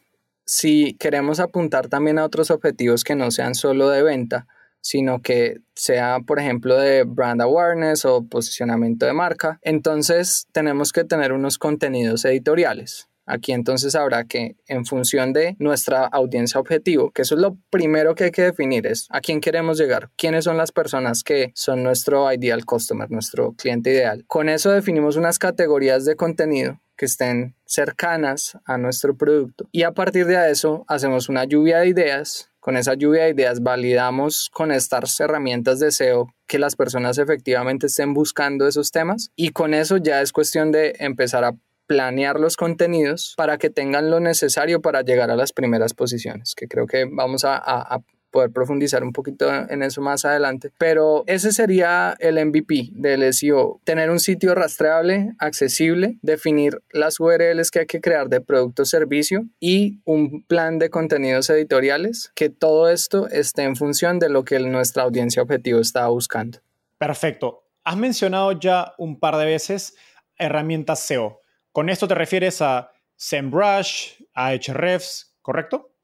si 0.45 0.95
queremos 0.95 1.41
apuntar 1.41 1.89
también 1.89 2.19
a 2.19 2.25
otros 2.25 2.53
objetivos 2.53 3.03
que 3.03 3.17
no 3.17 3.33
sean 3.33 3.57
solo 3.57 3.91
de 3.91 4.05
venta, 4.05 4.47
sino 4.87 5.21
que 5.21 5.57
sea, 5.75 6.21
por 6.25 6.39
ejemplo, 6.39 6.79
de 6.79 7.03
brand 7.03 7.43
awareness 7.43 8.05
o 8.05 8.25
posicionamiento 8.29 9.05
de 9.05 9.13
marca, 9.13 9.59
entonces 9.63 10.47
tenemos 10.53 10.93
que 10.93 11.03
tener 11.03 11.33
unos 11.33 11.59
contenidos 11.59 12.25
editoriales. 12.25 13.09
Aquí 13.27 13.51
entonces 13.51 13.97
habrá 13.97 14.27
que, 14.27 14.55
en 14.69 14.87
función 14.87 15.33
de 15.33 15.57
nuestra 15.59 16.07
audiencia 16.07 16.61
objetivo, 16.61 17.11
que 17.11 17.23
eso 17.23 17.35
es 17.35 17.41
lo 17.41 17.59
primero 17.69 18.15
que 18.15 18.25
hay 18.25 18.31
que 18.31 18.43
definir, 18.43 18.87
es 18.87 19.09
a 19.11 19.21
quién 19.21 19.41
queremos 19.41 19.77
llegar, 19.77 20.11
quiénes 20.17 20.45
son 20.45 20.57
las 20.57 20.71
personas 20.71 21.25
que 21.25 21.51
son 21.57 21.83
nuestro 21.83 22.33
ideal 22.33 22.65
customer, 22.65 23.11
nuestro 23.11 23.55
cliente 23.55 23.91
ideal. 23.91 24.25
Con 24.29 24.49
eso 24.49 24.71
definimos 24.71 25.17
unas 25.17 25.41
categorías 25.41 26.05
de 26.05 26.15
contenido 26.15 26.81
que 26.97 27.07
estén 27.07 27.55
cercanas 27.67 28.59
a 28.65 28.79
nuestro 28.79 29.17
producto. 29.17 29.69
Y 29.71 29.83
a 29.83 29.93
partir 29.93 30.27
de 30.27 30.51
eso 30.51 30.85
hacemos 30.89 31.29
una 31.29 31.45
lluvia 31.45 31.81
de 31.81 31.89
ideas. 31.89 32.51
Con 32.67 32.77
esa 32.77 32.95
lluvia 32.95 33.23
de 33.23 33.31
ideas 33.31 33.63
validamos 33.63 34.51
con 34.53 34.73
estas 34.73 35.21
herramientas 35.21 35.79
de 35.79 35.93
SEO 35.93 36.35
que 36.49 36.59
las 36.59 36.75
personas 36.75 37.17
efectivamente 37.17 37.87
estén 37.87 38.13
buscando 38.13 38.67
esos 38.67 38.91
temas. 38.91 39.31
Y 39.37 39.51
con 39.51 39.73
eso 39.73 39.99
ya 39.99 40.21
es 40.21 40.33
cuestión 40.33 40.73
de 40.73 40.97
empezar 40.99 41.45
a 41.45 41.53
planear 41.87 42.41
los 42.41 42.57
contenidos 42.57 43.35
para 43.37 43.57
que 43.59 43.71
tengan 43.71 44.11
lo 44.11 44.19
necesario 44.19 44.81
para 44.83 45.03
llegar 45.03 45.31
a 45.31 45.37
las 45.37 45.53
primeras 45.53 45.95
posiciones, 45.95 46.57
que 46.57 46.67
creo 46.67 46.89
que 46.89 47.05
vamos 47.09 47.45
a, 47.45 47.57
a, 47.57 48.01
poder 48.31 48.51
profundizar 48.51 49.03
un 49.03 49.13
poquito 49.13 49.53
en 49.53 49.83
eso 49.83 50.01
más 50.01 50.25
adelante. 50.25 50.71
Pero 50.79 51.25
ese 51.27 51.53
sería 51.53 52.17
el 52.19 52.45
MVP 52.45 52.91
del 52.93 53.33
SEO, 53.33 53.81
tener 53.85 54.11
un 54.11 54.21
sitio 54.21 54.55
rastreable, 54.55 55.35
accesible, 55.39 56.19
definir 56.23 56.83
las 56.91 57.21
URLs 57.21 57.71
que 57.71 57.81
hay 57.81 57.87
que 57.87 58.01
crear 58.01 58.29
de 58.29 58.41
producto 58.41 58.83
o 58.83 58.87
servicio 58.87 59.47
y 59.61 60.01
un 60.05 60.43
plan 60.43 60.79
de 60.79 60.91
contenidos 60.91 61.51
editoriales, 61.51 62.33
que 62.35 62.51
todo 62.51 62.89
esto 62.89 63.29
esté 63.29 63.63
en 63.63 63.77
función 63.77 64.19
de 64.19 64.29
lo 64.29 64.45
que 64.45 64.59
nuestra 64.59 65.03
audiencia 65.03 65.43
objetivo 65.43 65.81
está 65.81 66.07
buscando. 66.09 66.59
Perfecto. 66.99 67.65
Has 67.85 67.97
mencionado 67.97 68.53
ya 68.53 68.95
un 68.99 69.21
par 69.21 69.37
de 69.37 69.47
veces 69.47 69.95
herramientas 70.39 71.01
SEO. 71.01 71.41
Con 71.73 71.89
esto 71.89 72.09
te 72.09 72.15
refieres 72.15 72.61
a 72.63 72.91
SEMrush, 73.17 74.23
a 74.35 74.49
Ahrefs, 74.49 75.35
¿correcto? 75.43 75.96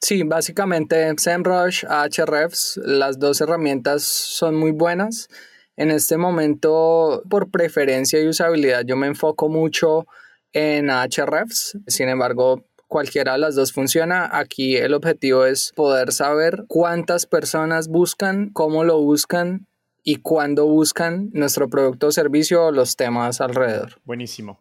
Sí, 0.00 0.22
básicamente 0.22 1.12
SEMrush, 1.16 1.84
Ahrefs, 1.88 2.78
las 2.84 3.18
dos 3.18 3.40
herramientas 3.40 4.02
son 4.02 4.54
muy 4.56 4.70
buenas. 4.70 5.28
En 5.76 5.90
este 5.90 6.16
momento, 6.16 7.22
por 7.30 7.50
preferencia 7.50 8.20
y 8.20 8.28
usabilidad, 8.28 8.82
yo 8.84 8.96
me 8.96 9.06
enfoco 9.06 9.48
mucho 9.48 10.06
en 10.52 10.90
Ahrefs. 10.90 11.78
Sin 11.86 12.08
embargo, 12.08 12.64
cualquiera 12.88 13.32
de 13.32 13.38
las 13.38 13.54
dos 13.54 13.72
funciona. 13.72 14.28
Aquí 14.32 14.76
el 14.76 14.94
objetivo 14.94 15.44
es 15.44 15.72
poder 15.76 16.12
saber 16.12 16.64
cuántas 16.66 17.26
personas 17.26 17.88
buscan, 17.88 18.50
cómo 18.50 18.82
lo 18.82 19.00
buscan 19.00 19.66
y 20.02 20.16
cuándo 20.16 20.66
buscan 20.66 21.30
nuestro 21.32 21.68
producto 21.68 22.08
o 22.08 22.12
servicio 22.12 22.66
o 22.66 22.72
los 22.72 22.96
temas 22.96 23.40
alrededor. 23.40 24.00
Buenísimo. 24.04 24.58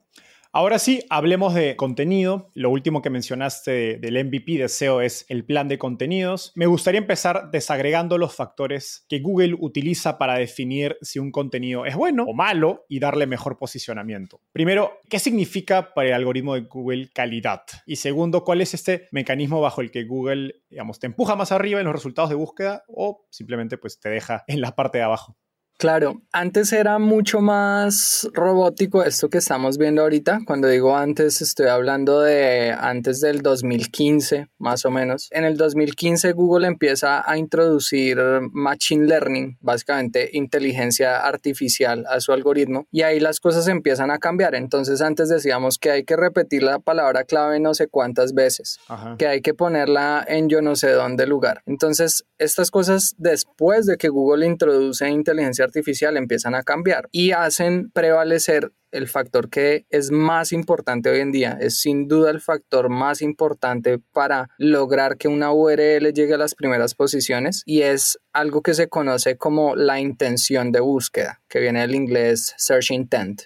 Ahora 0.51 0.79
sí, 0.79 1.03
hablemos 1.09 1.53
de 1.53 1.75
contenido. 1.75 2.51
Lo 2.53 2.69
último 2.69 3.01
que 3.01 3.09
mencionaste 3.09 3.97
del 3.97 4.25
MVP 4.25 4.57
de 4.57 4.69
SEO 4.69 5.01
es 5.01 5.25
el 5.29 5.45
plan 5.45 5.67
de 5.67 5.77
contenidos. 5.77 6.51
Me 6.55 6.65
gustaría 6.65 6.99
empezar 6.99 7.51
desagregando 7.51 8.17
los 8.17 8.35
factores 8.35 9.05
que 9.09 9.19
Google 9.19 9.55
utiliza 9.59 10.17
para 10.17 10.35
definir 10.35 10.97
si 11.01 11.19
un 11.19 11.31
contenido 11.31 11.85
es 11.85 11.95
bueno 11.95 12.25
o 12.27 12.33
malo 12.33 12.85
y 12.89 12.99
darle 12.99 13.27
mejor 13.27 13.57
posicionamiento. 13.57 14.41
Primero, 14.51 14.99
¿qué 15.09 15.19
significa 15.19 15.93
para 15.93 16.09
el 16.09 16.13
algoritmo 16.13 16.55
de 16.55 16.61
Google 16.61 17.09
calidad? 17.13 17.61
Y 17.85 17.97
segundo, 17.97 18.43
¿cuál 18.43 18.61
es 18.61 18.73
este 18.73 19.07
mecanismo 19.11 19.61
bajo 19.61 19.81
el 19.81 19.91
que 19.91 20.05
Google, 20.05 20.55
te 20.99 21.07
empuja 21.07 21.35
más 21.35 21.51
arriba 21.51 21.79
en 21.79 21.85
los 21.85 21.95
resultados 21.95 22.29
de 22.29 22.35
búsqueda 22.35 22.83
o 22.87 23.25
simplemente 23.29 23.77
pues 23.77 23.99
te 23.99 24.09
deja 24.09 24.43
en 24.47 24.61
la 24.61 24.75
parte 24.75 24.97
de 24.97 25.03
abajo? 25.03 25.37
Claro, 25.77 26.23
antes 26.31 26.73
era 26.73 26.97
mucho 26.97 27.39
más 27.39 28.27
robótico 28.33 29.03
esto 29.03 29.29
que 29.29 29.37
estamos 29.37 29.77
viendo 29.77 30.01
ahorita. 30.01 30.39
Cuando 30.47 30.67
digo 30.67 30.97
antes, 30.97 31.39
estoy 31.39 31.67
hablando 31.67 32.21
de 32.21 32.71
antes 32.71 33.21
del 33.21 33.43
2015, 33.43 34.47
más 34.57 34.85
o 34.85 34.91
menos. 34.91 35.27
En 35.29 35.45
el 35.45 35.55
2015 35.55 36.31
Google 36.31 36.65
empieza 36.65 37.29
a 37.29 37.37
introducir 37.37 38.17
Machine 38.51 39.05
Learning, 39.05 39.59
básicamente 39.61 40.31
inteligencia 40.33 41.19
artificial 41.19 42.05
a 42.09 42.21
su 42.21 42.33
algoritmo, 42.33 42.87
y 42.89 43.03
ahí 43.03 43.19
las 43.19 43.39
cosas 43.39 43.67
empiezan 43.67 44.09
a 44.09 44.17
cambiar. 44.17 44.55
Entonces 44.55 44.99
antes 44.99 45.29
decíamos 45.29 45.77
que 45.77 45.91
hay 45.91 46.03
que 46.05 46.15
repetir 46.15 46.63
la 46.63 46.79
palabra 46.79 47.23
clave 47.23 47.59
no 47.59 47.75
sé 47.75 47.87
cuántas 47.87 48.33
veces, 48.33 48.79
que 49.19 49.27
hay 49.27 49.41
que 49.41 49.53
ponerla 49.53 50.25
en 50.27 50.49
yo 50.49 50.63
no 50.63 50.75
sé 50.75 50.89
dónde 50.89 51.27
lugar. 51.27 51.61
Entonces 51.67 52.25
estas 52.39 52.71
cosas 52.71 53.13
después 53.19 53.85
de 53.85 53.97
que 53.97 54.09
Google 54.09 54.47
introduce 54.47 55.07
inteligencia 55.07 55.66
artificial 55.67 56.17
empiezan 56.17 56.55
a 56.55 56.63
cambiar 56.63 57.07
y 57.11 57.31
hacen 57.31 57.91
prevalecer 57.91 58.71
el 58.91 59.07
factor 59.07 59.49
que 59.49 59.85
es 59.89 60.11
más 60.11 60.51
importante 60.51 61.09
hoy 61.09 61.19
en 61.19 61.31
día, 61.31 61.57
es 61.59 61.79
sin 61.79 62.07
duda 62.07 62.31
el 62.31 62.41
factor 62.41 62.89
más 62.89 63.21
importante 63.21 63.99
para 64.13 64.49
lograr 64.57 65.17
que 65.17 65.27
una 65.27 65.51
URL 65.51 66.13
llegue 66.13 66.33
a 66.33 66.37
las 66.37 66.55
primeras 66.55 66.95
posiciones 66.95 67.63
y 67.65 67.81
es 67.81 68.19
algo 68.33 68.61
que 68.61 68.73
se 68.73 68.87
conoce 68.87 69.37
como 69.37 69.75
la 69.75 69.99
intención 69.99 70.71
de 70.71 70.79
búsqueda, 70.79 71.41
que 71.49 71.59
viene 71.59 71.81
del 71.81 71.95
inglés 71.95 72.53
search 72.57 72.91
intent. 72.91 73.43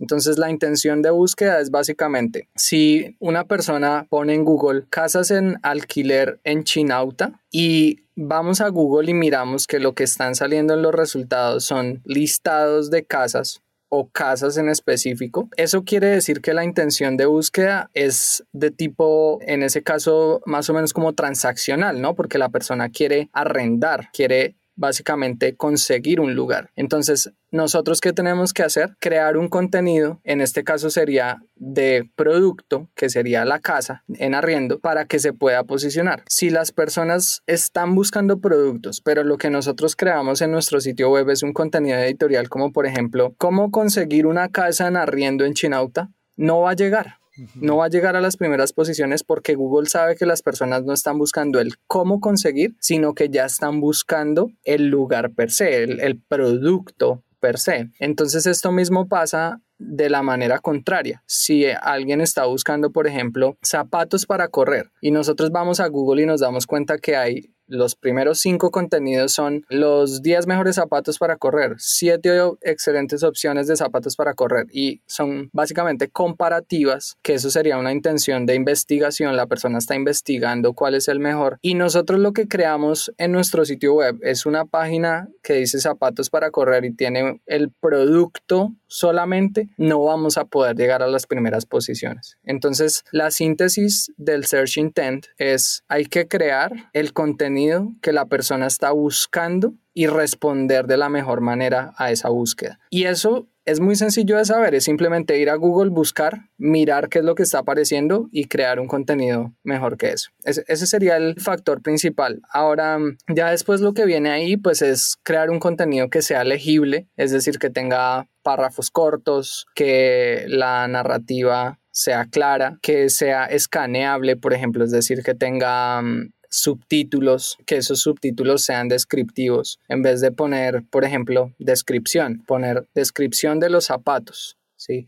Entonces 0.00 0.38
la 0.38 0.50
intención 0.50 1.02
de 1.02 1.10
búsqueda 1.10 1.60
es 1.60 1.70
básicamente 1.70 2.48
si 2.54 3.16
una 3.18 3.44
persona 3.44 4.06
pone 4.08 4.34
en 4.34 4.44
Google 4.44 4.84
casas 4.88 5.30
en 5.30 5.58
alquiler 5.62 6.38
en 6.44 6.62
Chinauta 6.62 7.40
y 7.50 8.05
vamos 8.16 8.60
a 8.60 8.68
Google 8.68 9.10
y 9.10 9.14
miramos 9.14 9.66
que 9.66 9.78
lo 9.78 9.94
que 9.94 10.04
están 10.04 10.34
saliendo 10.34 10.74
en 10.74 10.82
los 10.82 10.94
resultados 10.94 11.64
son 11.64 12.00
listados 12.04 12.90
de 12.90 13.04
casas 13.04 13.62
o 13.88 14.08
casas 14.08 14.56
en 14.56 14.68
específico. 14.68 15.48
Eso 15.56 15.84
quiere 15.84 16.08
decir 16.08 16.40
que 16.40 16.54
la 16.54 16.64
intención 16.64 17.16
de 17.16 17.26
búsqueda 17.26 17.90
es 17.94 18.44
de 18.52 18.70
tipo, 18.70 19.38
en 19.42 19.62
ese 19.62 19.82
caso, 19.82 20.40
más 20.44 20.68
o 20.68 20.74
menos 20.74 20.92
como 20.92 21.12
transaccional, 21.12 22.00
¿no? 22.00 22.14
Porque 22.14 22.38
la 22.38 22.48
persona 22.48 22.88
quiere 22.88 23.28
arrendar, 23.32 24.10
quiere 24.12 24.56
básicamente 24.76 25.56
conseguir 25.56 26.20
un 26.20 26.34
lugar. 26.34 26.70
Entonces, 26.76 27.32
nosotros 27.50 28.00
qué 28.00 28.12
tenemos 28.12 28.52
que 28.52 28.62
hacer? 28.62 28.96
Crear 29.00 29.36
un 29.36 29.48
contenido, 29.48 30.20
en 30.24 30.40
este 30.40 30.62
caso 30.62 30.90
sería 30.90 31.38
de 31.54 32.08
producto, 32.14 32.88
que 32.94 33.08
sería 33.08 33.44
la 33.44 33.60
casa 33.60 34.04
en 34.08 34.34
arriendo, 34.34 34.78
para 34.78 35.06
que 35.06 35.18
se 35.18 35.32
pueda 35.32 35.64
posicionar. 35.64 36.22
Si 36.28 36.50
las 36.50 36.72
personas 36.72 37.42
están 37.46 37.94
buscando 37.94 38.40
productos, 38.40 39.00
pero 39.00 39.24
lo 39.24 39.38
que 39.38 39.50
nosotros 39.50 39.96
creamos 39.96 40.42
en 40.42 40.52
nuestro 40.52 40.80
sitio 40.80 41.10
web 41.10 41.30
es 41.30 41.42
un 41.42 41.52
contenido 41.52 41.98
editorial 41.98 42.48
como 42.48 42.72
por 42.72 42.86
ejemplo, 42.86 43.34
cómo 43.38 43.70
conseguir 43.70 44.26
una 44.26 44.50
casa 44.50 44.88
en 44.88 44.96
arriendo 44.96 45.44
en 45.44 45.54
Chinauta, 45.54 46.10
no 46.36 46.60
va 46.60 46.70
a 46.70 46.74
llegar 46.74 47.18
no 47.54 47.78
va 47.78 47.86
a 47.86 47.90
llegar 47.90 48.16
a 48.16 48.20
las 48.20 48.36
primeras 48.36 48.72
posiciones 48.72 49.22
porque 49.22 49.54
Google 49.54 49.88
sabe 49.88 50.16
que 50.16 50.26
las 50.26 50.42
personas 50.42 50.84
no 50.84 50.92
están 50.92 51.18
buscando 51.18 51.60
el 51.60 51.74
cómo 51.86 52.20
conseguir, 52.20 52.76
sino 52.80 53.14
que 53.14 53.28
ya 53.28 53.44
están 53.44 53.80
buscando 53.80 54.50
el 54.64 54.86
lugar 54.86 55.32
per 55.32 55.50
se, 55.50 55.84
el, 55.84 56.20
producto 56.20 57.22
per 57.40 57.58
se. 57.58 57.90
Entonces 57.98 58.46
esto 58.46 58.72
mismo 58.72 59.08
pasa 59.08 59.60
de 59.78 60.08
la 60.08 60.22
manera 60.22 60.58
contraria. 60.58 61.22
Si 61.26 61.66
alguien 61.66 62.20
está 62.20 62.46
buscando, 62.46 62.90
por 62.92 63.06
ejemplo, 63.06 63.58
zapatos 63.62 64.26
para 64.26 64.48
correr 64.48 64.90
y 65.00 65.10
nosotros 65.10 65.50
vamos 65.50 65.80
a 65.80 65.88
Google 65.88 66.22
y 66.22 66.26
nos 66.26 66.40
damos 66.40 66.66
cuenta 66.66 66.98
que 66.98 67.16
hay 67.16 67.55
los 67.66 67.94
primeros 67.94 68.40
cinco 68.40 68.70
contenidos 68.70 69.32
son 69.32 69.64
los 69.68 70.22
10 70.22 70.46
mejores 70.46 70.76
zapatos 70.76 71.18
para 71.18 71.36
correr, 71.36 71.74
7 71.78 72.26
excelentes 72.62 73.22
opciones 73.22 73.66
de 73.66 73.76
zapatos 73.76 74.16
para 74.16 74.34
correr 74.34 74.66
y 74.72 75.00
son 75.06 75.50
básicamente 75.52 76.08
comparativas, 76.08 77.16
que 77.22 77.34
eso 77.34 77.50
sería 77.50 77.78
una 77.78 77.92
intención 77.92 78.46
de 78.46 78.54
investigación, 78.54 79.36
la 79.36 79.46
persona 79.46 79.78
está 79.78 79.94
investigando 79.94 80.72
cuál 80.72 80.94
es 80.94 81.08
el 81.08 81.20
mejor 81.20 81.58
y 81.62 81.74
nosotros 81.74 82.20
lo 82.20 82.32
que 82.32 82.48
creamos 82.48 83.12
en 83.18 83.32
nuestro 83.32 83.64
sitio 83.64 83.94
web 83.94 84.18
es 84.22 84.46
una 84.46 84.64
página 84.64 85.28
que 85.42 85.54
dice 85.54 85.80
zapatos 85.80 86.30
para 86.30 86.50
correr 86.50 86.84
y 86.84 86.92
tiene 86.92 87.40
el 87.46 87.70
producto 87.70 88.72
solamente, 88.86 89.68
no 89.76 90.02
vamos 90.02 90.38
a 90.38 90.44
poder 90.44 90.76
llegar 90.76 91.02
a 91.02 91.08
las 91.08 91.26
primeras 91.26 91.66
posiciones. 91.66 92.36
Entonces, 92.44 93.04
la 93.12 93.30
síntesis 93.30 94.12
del 94.16 94.46
search 94.46 94.78
intent 94.78 95.26
es 95.38 95.82
hay 95.88 96.06
que 96.06 96.28
crear 96.28 96.72
el 96.92 97.12
contenido 97.12 97.92
que 98.02 98.12
la 98.12 98.26
persona 98.26 98.66
está 98.66 98.92
buscando 98.92 99.74
y 99.94 100.06
responder 100.06 100.86
de 100.86 100.98
la 100.98 101.08
mejor 101.08 101.40
manera 101.40 101.94
a 101.96 102.10
esa 102.10 102.28
búsqueda. 102.28 102.78
Y 102.90 103.04
eso 103.04 103.48
es 103.66 103.80
muy 103.80 103.96
sencillo 103.96 104.38
de 104.38 104.44
saber, 104.44 104.76
es 104.76 104.84
simplemente 104.84 105.38
ir 105.38 105.50
a 105.50 105.56
Google, 105.56 105.90
buscar, 105.90 106.48
mirar 106.56 107.08
qué 107.08 107.18
es 107.18 107.24
lo 107.24 107.34
que 107.34 107.42
está 107.42 107.58
apareciendo 107.58 108.28
y 108.30 108.46
crear 108.46 108.78
un 108.78 108.86
contenido 108.86 109.52
mejor 109.64 109.96
que 109.98 110.10
eso. 110.10 110.30
Ese, 110.44 110.86
sería 110.86 111.16
el 111.16 111.40
factor 111.40 111.82
principal. 111.82 112.40
Ahora, 112.52 112.98
ya 113.28 113.50
después 113.50 113.80
lo 113.80 113.92
que 113.92 114.06
viene 114.06 114.30
ahí, 114.30 114.56
pues 114.56 114.82
es 114.82 115.16
crear 115.24 115.50
un 115.50 115.58
contenido 115.58 116.08
que 116.08 116.22
sea 116.22 116.44
legible, 116.44 117.08
es 117.16 117.32
decir, 117.32 117.58
que 117.58 117.68
tenga 117.68 118.28
párrafos 118.42 118.92
cortos, 118.92 119.66
que 119.74 120.44
la 120.46 120.86
narrativa 120.86 121.80
sea 121.90 122.26
clara, 122.26 122.78
que 122.82 123.08
sea 123.08 123.46
escaneable, 123.46 124.36
por 124.36 124.52
ejemplo, 124.52 124.84
es 124.84 124.90
decir, 124.90 125.22
que 125.22 125.34
tenga 125.34 126.02
mm, 126.02 126.34
subtítulos, 126.50 127.58
que 127.66 127.76
esos 127.76 128.00
subtítulos 128.00 128.62
sean 128.62 128.88
descriptivos, 128.88 129.78
en 129.88 130.02
vez 130.02 130.20
de 130.20 130.32
poner, 130.32 130.84
por 130.90 131.04
ejemplo, 131.04 131.52
descripción, 131.58 132.42
poner 132.46 132.88
descripción 132.94 133.60
de 133.60 133.70
los 133.70 133.86
zapatos 133.86 134.56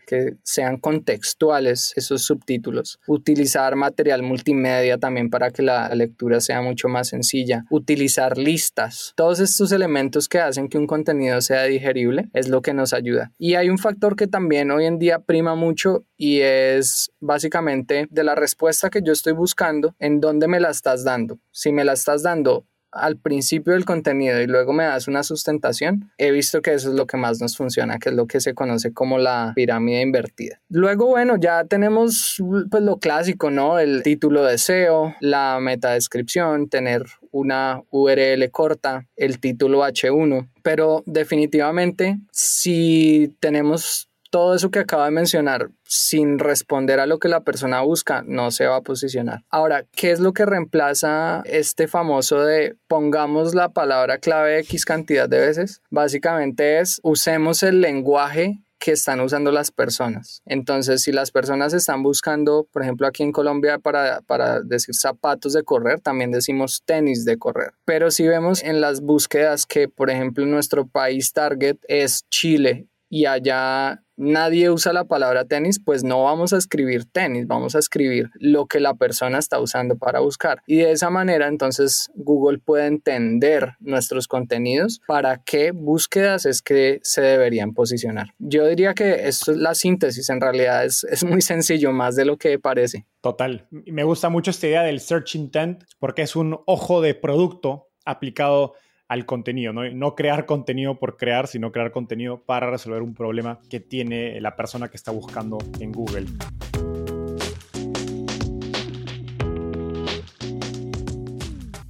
que 0.07 0.37
sean 0.43 0.79
contextuales 0.79 1.93
esos 1.97 2.23
subtítulos. 2.23 2.99
Utilizar 3.07 3.77
material 3.77 4.23
multimedia 4.23 4.99
también 4.99 5.31
para 5.31 5.51
que 5.51 5.62
la 5.62 5.88
lectura 5.95 6.41
sea 6.41 6.62
mucho 6.62 6.88
más 6.88 7.09
sencilla. 7.09 7.64
Utilizar 7.71 8.38
listas. 8.38 9.12
Todos 9.17 9.41
estos 9.41 9.73
elementos 9.73 10.29
que 10.29 10.38
hacen 10.38 10.69
que 10.69 10.79
un 10.79 10.87
contenido 10.87 11.41
sea 11.41 11.64
digerible 11.64 12.29
es 12.33 12.49
lo 12.49 12.62
que 12.62 12.75
nos 12.75 12.93
ayuda. 12.93 13.33
Y 13.38 13.55
hay 13.55 13.71
un 13.71 13.79
factor 13.79 14.17
que 14.17 14.27
también 14.27 14.71
hoy 14.71 14.87
en 14.87 14.99
día 14.99 15.21
prima 15.21 15.55
mucho 15.55 16.05
y 16.17 16.41
es 16.41 17.11
básicamente 17.21 18.09
de 18.11 18.25
la 18.25 18.35
respuesta 18.35 18.91
que 18.91 19.03
yo 19.03 19.12
estoy 19.12 19.33
buscando, 19.33 19.95
en 19.99 20.21
dónde 20.21 20.49
me 20.49 20.61
la 20.61 20.71
estás 20.71 21.05
dando. 21.05 21.38
Si 21.51 21.73
me 21.73 21.85
la 21.85 21.93
estás 21.93 22.23
dando 22.23 22.67
al 22.92 23.16
principio 23.16 23.74
del 23.74 23.85
contenido 23.85 24.40
y 24.40 24.46
luego 24.46 24.72
me 24.72 24.85
das 24.85 25.09
una 25.09 25.22
sustentación, 25.22 26.11
he 26.18 26.31
visto 26.31 26.62
que 26.62 26.74
eso 26.74 26.88
es 26.90 26.94
lo 26.94 27.07
que 27.07 27.16
más 27.16 27.40
nos 27.40 27.57
funciona, 27.57 27.98
que 27.98 28.11
es 28.11 28.14
lo 28.14 28.27
que 28.27 28.40
se 28.40 28.55
conoce 28.55 28.92
como 28.92 29.18
la 29.18 29.53
pirámide 29.55 30.01
invertida. 30.01 30.61
Luego, 30.68 31.07
bueno, 31.07 31.37
ya 31.38 31.64
tenemos 31.64 32.42
pues 32.70 32.83
lo 32.83 32.98
clásico, 32.98 33.51
¿no? 33.51 33.79
El 33.79 34.03
título 34.03 34.42
de 34.44 34.59
SEO, 34.59 35.14
la 35.20 35.59
metadescripción, 35.61 36.68
tener 36.68 37.05
una 37.31 37.83
URL 37.90 38.51
corta, 38.51 39.07
el 39.16 39.38
título 39.38 39.85
H1, 39.85 40.48
pero 40.62 41.03
definitivamente 41.07 42.18
si 42.31 43.35
tenemos 43.40 44.08
todo 44.31 44.55
eso 44.55 44.71
que 44.71 44.81
acabo 44.81 45.05
de 45.05 45.11
mencionar 45.11 45.71
sin 45.85 46.38
responder 46.38 47.01
a 47.01 47.07
lo 47.07 47.19
que 47.19 47.29
la 47.29 47.43
persona 47.43 47.81
busca, 47.81 48.23
no 48.27 48.51
se 48.51 48.67
va 48.67 48.77
a 48.77 48.83
posicionar. 48.83 49.45
Ahora, 49.51 49.85
¿qué 49.93 50.11
es 50.11 50.21
lo 50.21 50.33
que 50.33 50.47
reemplaza 50.47 51.43
este 51.47 51.88
famoso 51.88 52.43
de 52.43 52.77
pongamos 52.87 53.55
la 53.55 53.71
palabra 53.71 54.19
clave 54.19 54.59
X 54.61 54.85
cantidad 54.85 55.29
de 55.29 55.41
veces? 55.41 55.81
Básicamente 55.91 56.81
es 56.81 57.01
usemos 57.03 57.62
el 57.62 57.81
lenguaje 57.81 58.62
que 58.79 58.93
están 58.93 59.21
usando 59.21 59.51
las 59.51 59.71
personas. 59.71 60.41
Entonces, 60.47 61.03
si 61.03 61.12
las 61.12 61.31
personas 61.31 61.73
están 61.75 62.03
buscando, 62.03 62.69
por 62.73 62.83
ejemplo, 62.83 63.07
aquí 63.07 63.23
en 63.23 63.33
Colombia 63.33 63.79
para, 63.79 64.21
para 64.23 64.61
decir 64.61 64.95
zapatos 64.95 65.53
de 65.53 65.64
correr, 65.64 66.01
también 66.01 66.31
decimos 66.31 66.83
tenis 66.85 67.25
de 67.25 67.38
correr. 67.38 67.73
Pero 67.85 68.11
si 68.11 68.27
vemos 68.27 68.62
en 68.62 68.81
las 68.81 69.01
búsquedas 69.01 69.67
que, 69.67 69.88
por 69.88 70.11
ejemplo, 70.11 70.47
nuestro 70.47 70.87
país 70.87 71.33
target 71.33 71.77
es 71.88 72.25
Chile 72.31 72.87
y 73.09 73.27
allá 73.27 74.03
nadie 74.19 74.71
usa 74.71 74.93
la 74.93 75.05
palabra 75.05 75.45
tenis, 75.47 75.81
pues 75.83 76.05
no 76.05 76.25
vamos 76.25 76.53
a 76.53 76.59
escribir 76.59 77.07
tenis, 77.07 77.47
vamos 77.47 77.75
a 77.75 77.79
escribir 77.79 78.31
lo 78.35 78.67
que 78.67 78.81
la 78.81 78.95
persona 78.95 79.39
está 79.39 79.61
usando 79.61 79.97
para 79.97 80.21
buscar. 80.21 80.63
Y 80.67 80.79
de 80.79 80.93
esa 80.93 81.09
manera 81.09 81.47
entonces 81.47 82.11
Google 82.15 82.59
puede 82.59 82.87
entender 82.87 83.77
nuestros 83.81 84.29
contenidos 84.29 85.01
para 85.07 85.43
qué 85.45 85.71
búsquedas 85.71 86.45
es 86.45 86.61
que 86.61 87.01
se 87.03 87.23
deberían 87.23 87.73
posicionar. 87.73 88.35
Yo 88.39 88.67
diría 88.67 88.95
que 88.95 89.29
esto 89.29 89.53
es 89.53 89.59
la 89.59 89.75
síntesis, 89.75 90.29
en 90.29 90.41
realidad 90.41 90.85
es, 90.85 91.05
es 91.05 91.25
muy 91.25 91.41
sencillo, 91.41 91.93
más 91.93 92.17
de 92.17 92.25
lo 92.25 92.37
que 92.37 92.59
parece. 92.59 93.07
Total. 93.21 93.67
Me 93.71 94.05
gusta 94.05 94.29
mucho 94.29 94.51
esta 94.51 94.67
idea 94.67 94.83
del 94.83 95.01
search 95.01 95.37
intent 95.37 95.85
porque 95.99 96.23
es 96.23 96.37
un 96.37 96.59
ojo 96.67 97.01
de 97.01 97.15
producto 97.15 97.89
aplicado 98.05 98.75
al 99.09 99.25
contenido, 99.25 99.73
¿no? 99.73 100.14
crear 100.14 100.44
contenido 100.44 100.99
por 100.99 101.16
crear, 101.16 101.47
sino 101.47 101.73
crear 101.73 101.90
contenido 101.90 102.42
para 102.42 102.71
resolver 102.71 103.03
un 103.03 103.14
problema 103.14 103.59
que 103.71 103.81
tiene 103.81 104.38
la 104.40 104.55
persona 104.55 104.88
que 104.88 104.97
está 104.97 105.11
buscando 105.11 105.59
en 105.81 105.92
Google. 105.92 106.27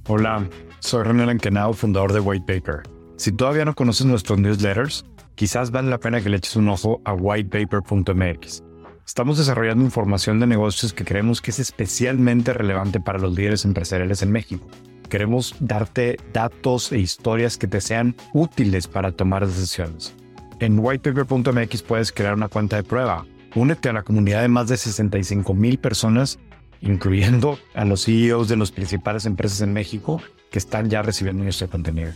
Hola, 0.07 0.49
soy 0.79 1.03
René 1.03 1.25
Lankenau, 1.25 1.73
fundador 1.73 2.13
de 2.13 2.21
White 2.21 2.45
Paper. 2.47 2.83
Si 3.17 3.33
todavía 3.33 3.65
no 3.65 3.75
conoces 3.75 4.07
nuestros 4.07 4.39
newsletters, 4.39 5.05
quizás 5.35 5.71
vale 5.71 5.89
la 5.89 5.99
pena 5.99 6.21
que 6.21 6.29
le 6.29 6.37
eches 6.37 6.55
un 6.55 6.69
ojo 6.69 7.01
a 7.03 7.13
whitepaper.mx. 7.13 8.63
Estamos 9.05 9.37
desarrollando 9.37 9.83
información 9.83 10.39
de 10.39 10.47
negocios 10.47 10.93
que 10.93 11.03
creemos 11.03 11.41
que 11.41 11.51
es 11.51 11.59
especialmente 11.59 12.53
relevante 12.53 12.99
para 12.99 13.19
los 13.19 13.35
líderes 13.35 13.65
empresariales 13.65 14.21
en 14.21 14.31
México. 14.31 14.65
Queremos 15.09 15.55
darte 15.59 16.17
datos 16.33 16.91
e 16.91 16.99
historias 16.99 17.57
que 17.57 17.67
te 17.67 17.81
sean 17.81 18.15
útiles 18.31 18.87
para 18.87 19.11
tomar 19.11 19.47
decisiones. 19.47 20.13
En 20.59 20.77
whitepaper.mx 20.77 21.81
puedes 21.81 22.11
crear 22.11 22.35
una 22.35 22.47
cuenta 22.47 22.75
de 22.75 22.83
prueba. 22.83 23.25
Únete 23.55 23.89
a 23.89 23.93
la 23.93 24.03
comunidad 24.03 24.43
de 24.43 24.49
más 24.49 24.67
de 24.67 24.77
65 24.77 25.55
mil 25.55 25.79
personas, 25.79 26.37
incluyendo 26.81 27.57
a 27.73 27.85
los 27.85 28.05
CEOs 28.05 28.47
de 28.49 28.57
las 28.57 28.71
principales 28.71 29.25
empresas 29.25 29.61
en 29.61 29.73
México 29.73 30.21
que 30.51 30.59
están 30.59 30.89
ya 30.89 31.01
recibiendo 31.01 31.43
nuestro 31.43 31.67
contenido. 31.69 32.11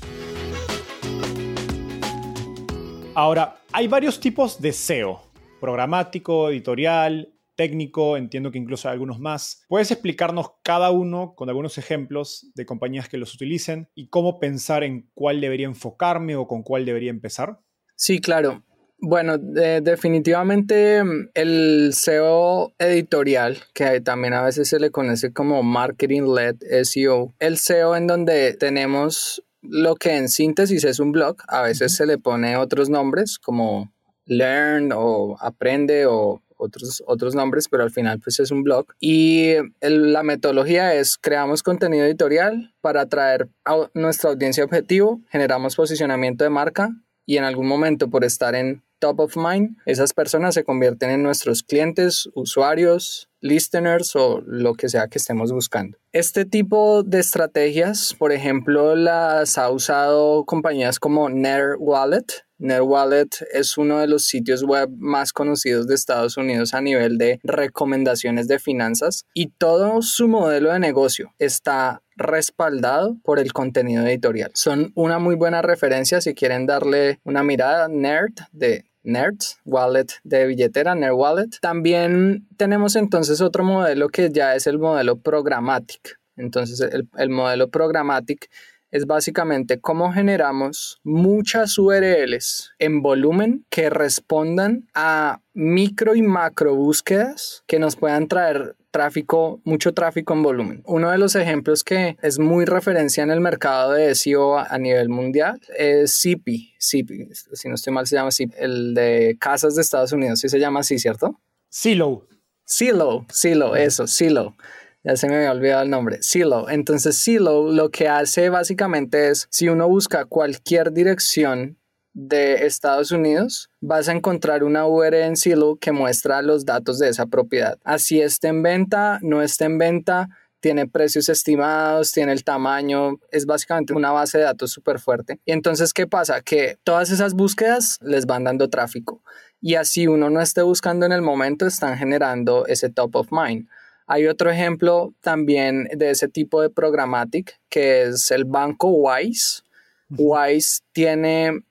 Ahora, 3.16 3.58
hay 3.72 3.88
varios 3.88 4.20
tipos 4.20 4.62
de 4.62 4.72
SEO, 4.72 5.22
programático, 5.60 6.50
editorial, 6.50 7.33
técnico, 7.56 8.18
entiendo 8.18 8.52
que 8.52 8.58
incluso 8.58 8.88
hay 8.88 8.94
algunos 8.94 9.20
más. 9.20 9.64
¿Puedes 9.68 9.92
explicarnos 9.92 10.52
cada 10.64 10.92
uno 10.92 11.34
con 11.36 11.50
algunos 11.50 11.78
ejemplos 11.78 12.52
de 12.56 12.66
compañías 12.66 13.10
que 13.10 13.18
los 13.18 13.34
utilicen 13.34 13.90
y 13.96 14.10
cómo 14.10 14.40
pensar 14.40 14.84
en 14.84 15.10
cuál 15.14 15.42
debería 15.42 15.68
enfocarme 15.68 16.36
o 16.36 16.48
con 16.48 16.64
cuál 16.64 16.86
debería 16.86 17.10
empezar? 17.10 17.60
Sí, 17.96 18.20
claro. 18.20 18.64
Bueno, 19.06 19.38
definitivamente 19.38 21.04
mm, 21.04 21.30
el 21.34 21.92
SEO 21.94 22.74
editorial, 22.80 23.58
que 23.74 24.00
también 24.00 24.34
a 24.34 24.44
veces 24.44 24.70
se 24.70 24.80
le 24.80 24.92
conoce 24.92 25.34
como 25.34 25.62
Marketing-Led 25.62 26.56
SEO, 26.84 27.34
el 27.40 27.58
SEO 27.58 27.98
en 27.98 28.08
donde 28.08 28.54
tenemos 28.54 29.44
lo 29.62 29.96
que 29.96 30.16
en 30.16 30.30
síntesis 30.30 30.84
es 30.86 31.00
un 31.00 31.12
blog, 31.12 31.36
a 31.48 31.62
veces 31.62 31.94
se 31.96 32.06
le 32.06 32.18
pone 32.18 32.56
otros 32.56 32.90
nombres 32.90 33.40
como 33.40 33.92
Learn 34.26 34.92
o 34.94 35.38
Aprende 35.40 36.06
o 36.06 36.42
otros, 36.64 37.04
otros 37.06 37.36
nombres, 37.36 37.68
pero 37.70 37.84
al 37.84 37.92
final 37.92 38.20
pues 38.20 38.40
es 38.40 38.52
un 38.52 38.64
blog. 38.64 38.88
Y 39.00 39.54
la 39.82 40.24
metodología 40.24 40.94
es 40.94 41.18
creamos 41.18 41.64
contenido 41.64 42.06
editorial 42.06 42.74
para 42.82 43.02
atraer 43.02 43.50
a 43.66 43.90
nuestra 43.94 44.32
audiencia 44.32 44.64
objetivo, 44.64 45.22
generamos 45.30 45.76
posicionamiento 45.76 46.44
de 46.44 46.50
marca 46.50 46.90
y 47.26 47.38
en 47.38 47.44
algún 47.44 47.68
momento 47.68 48.10
por 48.10 48.24
estar 48.24 48.56
en 48.56 48.84
top 49.00 49.20
of 49.20 49.38
mind, 49.38 49.78
esas 49.86 50.14
personas 50.14 50.54
se 50.54 50.64
convierten 50.64 51.10
en 51.10 51.24
nuestros 51.24 51.62
clientes, 51.62 52.30
usuarios, 52.36 53.30
listeners 53.44 54.16
o 54.16 54.42
lo 54.46 54.74
que 54.74 54.90
sea 54.90 55.08
que 55.08 55.20
estemos 55.20 55.52
buscando. 55.52 55.98
Este 56.14 56.46
tipo 56.46 57.04
de 57.04 57.20
estrategias, 57.20 58.16
por 58.18 58.32
ejemplo, 58.32 58.96
las 58.96 59.58
ha 59.58 59.70
usado 59.70 60.46
compañías 60.46 61.00
como 61.00 61.30
NerdWallet. 61.30 62.46
NerdWallet 62.58 63.46
es 63.52 63.78
uno 63.78 64.00
de 64.00 64.08
los 64.08 64.26
sitios 64.26 64.64
web 64.64 64.90
más 64.98 65.34
conocidos 65.34 65.86
de 65.88 65.96
Estados 65.96 66.38
Unidos 66.38 66.74
a 66.74 66.82
nivel 66.82 67.18
de 67.18 67.40
recomendaciones 67.44 68.48
de 68.48 68.60
finanzas 68.60 69.26
y 69.34 69.48
todo 69.48 70.02
su 70.02 70.30
modelo 70.30 70.72
de 70.72 70.80
negocio 70.80 71.34
está 71.40 72.02
respaldado 72.16 73.18
por 73.24 73.40
el 73.40 73.52
contenido 73.52 74.06
editorial. 74.08 74.52
Son 74.54 74.94
una 74.96 75.20
muy 75.20 75.36
buena 75.36 75.62
referencia 75.62 76.22
si 76.22 76.34
quieren 76.34 76.66
darle 76.66 77.20
una 77.24 77.44
mirada 77.44 77.88
nerd 77.90 78.34
de 78.52 78.86
Nerds, 79.04 79.60
wallet 79.66 80.08
de 80.24 80.48
billetera, 80.48 80.96
Nerd 80.96 81.14
Wallet. 81.14 81.50
También 81.62 82.48
tenemos 82.58 82.96
entonces 82.96 83.42
otro 83.42 83.64
modelo 83.64 84.10
que 84.10 84.32
ya 84.32 84.56
es 84.56 84.68
el 84.68 84.80
modelo 84.80 85.18
Programmatic. 85.18 86.20
Entonces 86.36 86.80
el, 86.80 87.08
el 87.18 87.30
modelo 87.30 87.70
Programmatic 87.70 88.50
es 88.94 89.08
básicamente 89.08 89.82
cómo 89.82 90.14
generamos 90.14 91.00
muchas 91.04 91.80
URLs 91.80 92.74
en 92.78 93.02
volumen 93.02 93.66
que 93.70 93.90
respondan 93.90 94.88
a 94.94 95.42
micro 95.54 96.16
y 96.16 96.22
macro 96.22 96.76
búsquedas 96.76 97.64
que 97.66 97.80
nos 97.80 97.96
puedan 97.96 98.28
traer 98.28 98.76
tráfico, 98.94 99.60
mucho 99.66 99.94
tráfico 99.94 100.34
en 100.34 100.44
volumen. 100.44 100.84
Uno 100.86 101.10
de 101.10 101.18
los 101.18 101.36
ejemplos 101.36 101.84
que 101.84 102.16
es 102.22 102.40
muy 102.40 102.66
referencia 102.66 103.24
en 103.24 103.32
el 103.32 103.42
mercado 103.42 103.92
de 103.92 104.14
SEO 104.16 104.60
a 104.60 104.78
nivel 104.78 105.10
mundial 105.10 105.60
es 105.78 106.22
CP. 106.22 106.76
CP, 106.78 107.30
si 107.54 107.68
no 107.68 107.76
estoy 107.76 107.92
mal 107.92 108.08
se 108.08 108.16
llama 108.16 108.32
CP, 108.32 108.56
el 108.58 108.94
de 108.94 109.36
casas 109.40 109.76
de 109.76 109.82
Estados 109.82 110.14
Unidos, 110.14 110.40
sí 110.40 110.48
se 110.48 110.60
llama 110.60 110.82
así, 110.82 111.00
¿cierto? 111.00 111.42
Silo. 111.70 112.28
Silo, 112.66 113.26
Silo, 113.30 113.76
eso, 113.76 114.08
Silo 114.08 114.56
ya 115.04 115.18
se 115.18 115.28
me 115.28 115.36
había 115.36 115.52
olvidado 115.52 115.84
el 115.84 115.90
nombre, 115.90 116.22
Silo. 116.22 116.70
Entonces 116.70 117.18
Silo 117.18 117.72
lo 117.72 117.90
que 117.90 118.08
hace 118.08 118.50
básicamente 118.50 119.30
es, 119.30 119.48
si 119.52 119.68
uno 119.68 119.88
busca 119.88 120.26
cualquier 120.26 120.94
dirección 120.94 121.78
de 122.14 122.66
Estados 122.66 123.12
Unidos, 123.12 123.70
vas 123.82 124.08
a 124.08 124.14
encontrar 124.14 124.64
una 124.64 124.86
URL 124.86 125.16
en 125.16 125.36
Silo 125.36 125.78
que 125.78 125.92
muestra 125.92 126.42
los 126.42 126.66
datos 126.66 127.00
de 127.00 127.10
esa 127.10 127.26
propiedad. 127.26 127.80
Así 127.84 128.22
esté 128.22 128.50
en 128.50 128.64
venta, 128.64 129.20
no 129.22 129.42
esté 129.42 129.66
en 129.66 129.78
venta, 129.78 130.30
tiene 130.60 130.88
precios 130.88 131.28
estimados, 131.28 132.14
tiene 132.14 132.32
el 132.32 132.46
tamaño, 132.46 133.20
es 133.32 133.46
básicamente 133.46 133.94
una 133.94 134.12
base 134.12 134.38
de 134.38 134.46
datos 134.46 134.72
súper 134.72 135.00
fuerte. 135.00 135.40
Y 135.46 135.52
entonces, 135.52 135.92
¿qué 135.92 136.08
pasa? 136.08 136.42
Que 136.42 136.78
todas 136.86 137.12
esas 137.12 137.34
búsquedas 137.34 138.00
les 138.02 138.26
van 138.26 138.46
dando 138.46 138.70
tráfico. 138.70 139.22
Y 139.60 139.76
así 139.76 140.08
uno 140.08 140.30
no 140.30 140.40
esté 140.40 140.62
buscando 140.62 141.06
en 141.06 141.12
el 141.12 141.22
momento, 141.22 141.66
están 141.66 141.98
generando 141.98 142.66
ese 142.68 142.90
top 142.90 143.16
of 143.18 143.28
mind. 143.32 143.68
Hay 144.08 144.28
otro 144.28 144.52
ejemplo 144.52 145.14
también 145.22 145.90
de 145.96 146.12
ese 146.12 146.28
tipo 146.28 146.62
de 146.62 146.70
programmatic 146.70 147.60
que 147.70 148.04
es 148.04 148.32
el 148.32 148.46
banco 148.46 148.90
Wise. 148.90 149.64
Wise 150.10 150.82
tiene, 150.92 151.64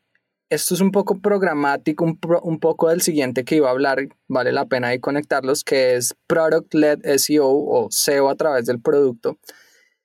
esto 0.55 0.75
es 0.75 0.83
un 0.83 0.91
poco 0.91 1.19
programático, 1.19 2.05
un, 2.05 2.59
poco 2.61 2.91
del 2.91 3.01
siguiente 3.01 3.43
que 3.43 3.57
iba 3.57 3.69
a 3.69 3.71
hablar, 3.71 4.07
vale 4.29 4.53
la 4.53 4.67
pena 4.67 4.89
ahí 4.89 4.99
conectarlos, 4.99 5.65
que 5.65 5.97
es 5.97 6.15
Product 6.27 6.75
Led 6.75 6.99
SEO 7.17 7.49
o 7.49 7.89
SEO 7.91 8.29
a 8.29 8.35
través 8.35 8.67
del 8.67 8.79
producto. 8.79 9.39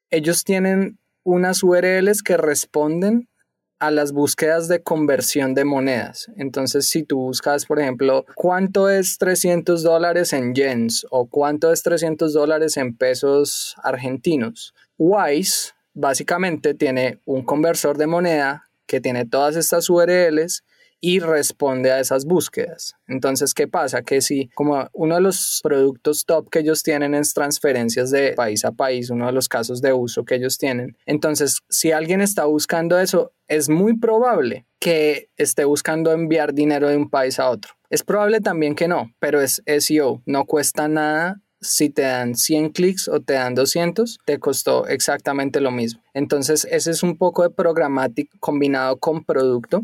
Ellos 0.09 0.45
tienen 0.45 0.99
unas 1.23 1.63
URLs 1.63 2.23
que 2.23 2.37
responden 2.37 3.27
a 3.79 3.91
las 3.91 4.13
búsquedas 4.13 4.69
de 4.69 4.81
conversión 4.81 5.53
de 5.53 5.65
monedas. 5.65 6.31
Entonces, 6.37 6.87
si 6.87 7.03
tú 7.03 7.17
buscas, 7.17 7.65
por 7.65 7.81
ejemplo, 7.81 8.25
cuánto 8.33 8.89
es 8.89 9.17
300 9.17 9.83
dólares 9.83 10.31
en 10.31 10.55
yens 10.55 11.05
o 11.11 11.27
cuánto 11.27 11.73
es 11.73 11.83
300 11.83 12.31
dólares 12.31 12.77
en 12.77 12.95
pesos 12.95 13.75
argentinos, 13.83 14.73
Wise 14.97 15.73
básicamente 15.93 16.73
tiene 16.73 17.19
un 17.25 17.43
conversor 17.43 17.97
de 17.97 18.07
moneda 18.07 18.66
que 18.87 19.01
tiene 19.01 19.25
todas 19.25 19.55
estas 19.55 19.89
URLs 19.89 20.63
y 20.99 21.19
responde 21.19 21.91
a 21.91 21.99
esas 21.99 22.25
búsquedas. 22.25 22.95
Entonces, 23.07 23.53
¿qué 23.53 23.67
pasa? 23.67 24.01
Que 24.01 24.21
si 24.21 24.49
como 24.55 24.89
uno 24.93 25.15
de 25.15 25.21
los 25.21 25.59
productos 25.61 26.25
top 26.25 26.49
que 26.49 26.59
ellos 26.59 26.81
tienen 26.83 27.13
es 27.13 27.33
transferencias 27.33 28.09
de 28.09 28.33
país 28.33 28.65
a 28.65 28.71
país, 28.71 29.09
uno 29.09 29.27
de 29.27 29.31
los 29.31 29.47
casos 29.47 29.81
de 29.81 29.93
uso 29.93 30.25
que 30.25 30.35
ellos 30.35 30.57
tienen, 30.57 30.97
entonces 31.05 31.59
si 31.69 31.91
alguien 31.91 32.21
está 32.21 32.45
buscando 32.45 32.99
eso, 32.99 33.33
es 33.47 33.69
muy 33.69 33.97
probable 33.97 34.65
que 34.79 35.29
esté 35.37 35.65
buscando 35.65 36.11
enviar 36.11 36.53
dinero 36.53 36.89
de 36.89 36.97
un 36.97 37.09
país 37.09 37.39
a 37.39 37.49
otro. 37.49 37.73
Es 37.89 38.03
probable 38.03 38.41
también 38.41 38.75
que 38.75 38.87
no, 38.87 39.13
pero 39.19 39.39
es 39.39 39.61
SEO, 39.65 40.21
no 40.25 40.45
cuesta 40.45 40.87
nada 40.87 41.41
si 41.61 41.89
te 41.89 42.03
dan 42.03 42.35
100 42.35 42.69
clics 42.69 43.07
o 43.07 43.19
te 43.19 43.33
dan 43.33 43.55
200, 43.55 44.19
te 44.25 44.39
costó 44.39 44.87
exactamente 44.87 45.59
lo 45.59 45.71
mismo. 45.71 46.01
Entonces, 46.13 46.67
ese 46.69 46.91
es 46.91 47.03
un 47.03 47.17
poco 47.17 47.43
de 47.43 47.49
programático 47.49 48.37
combinado 48.39 48.97
con 48.97 49.23
producto. 49.23 49.83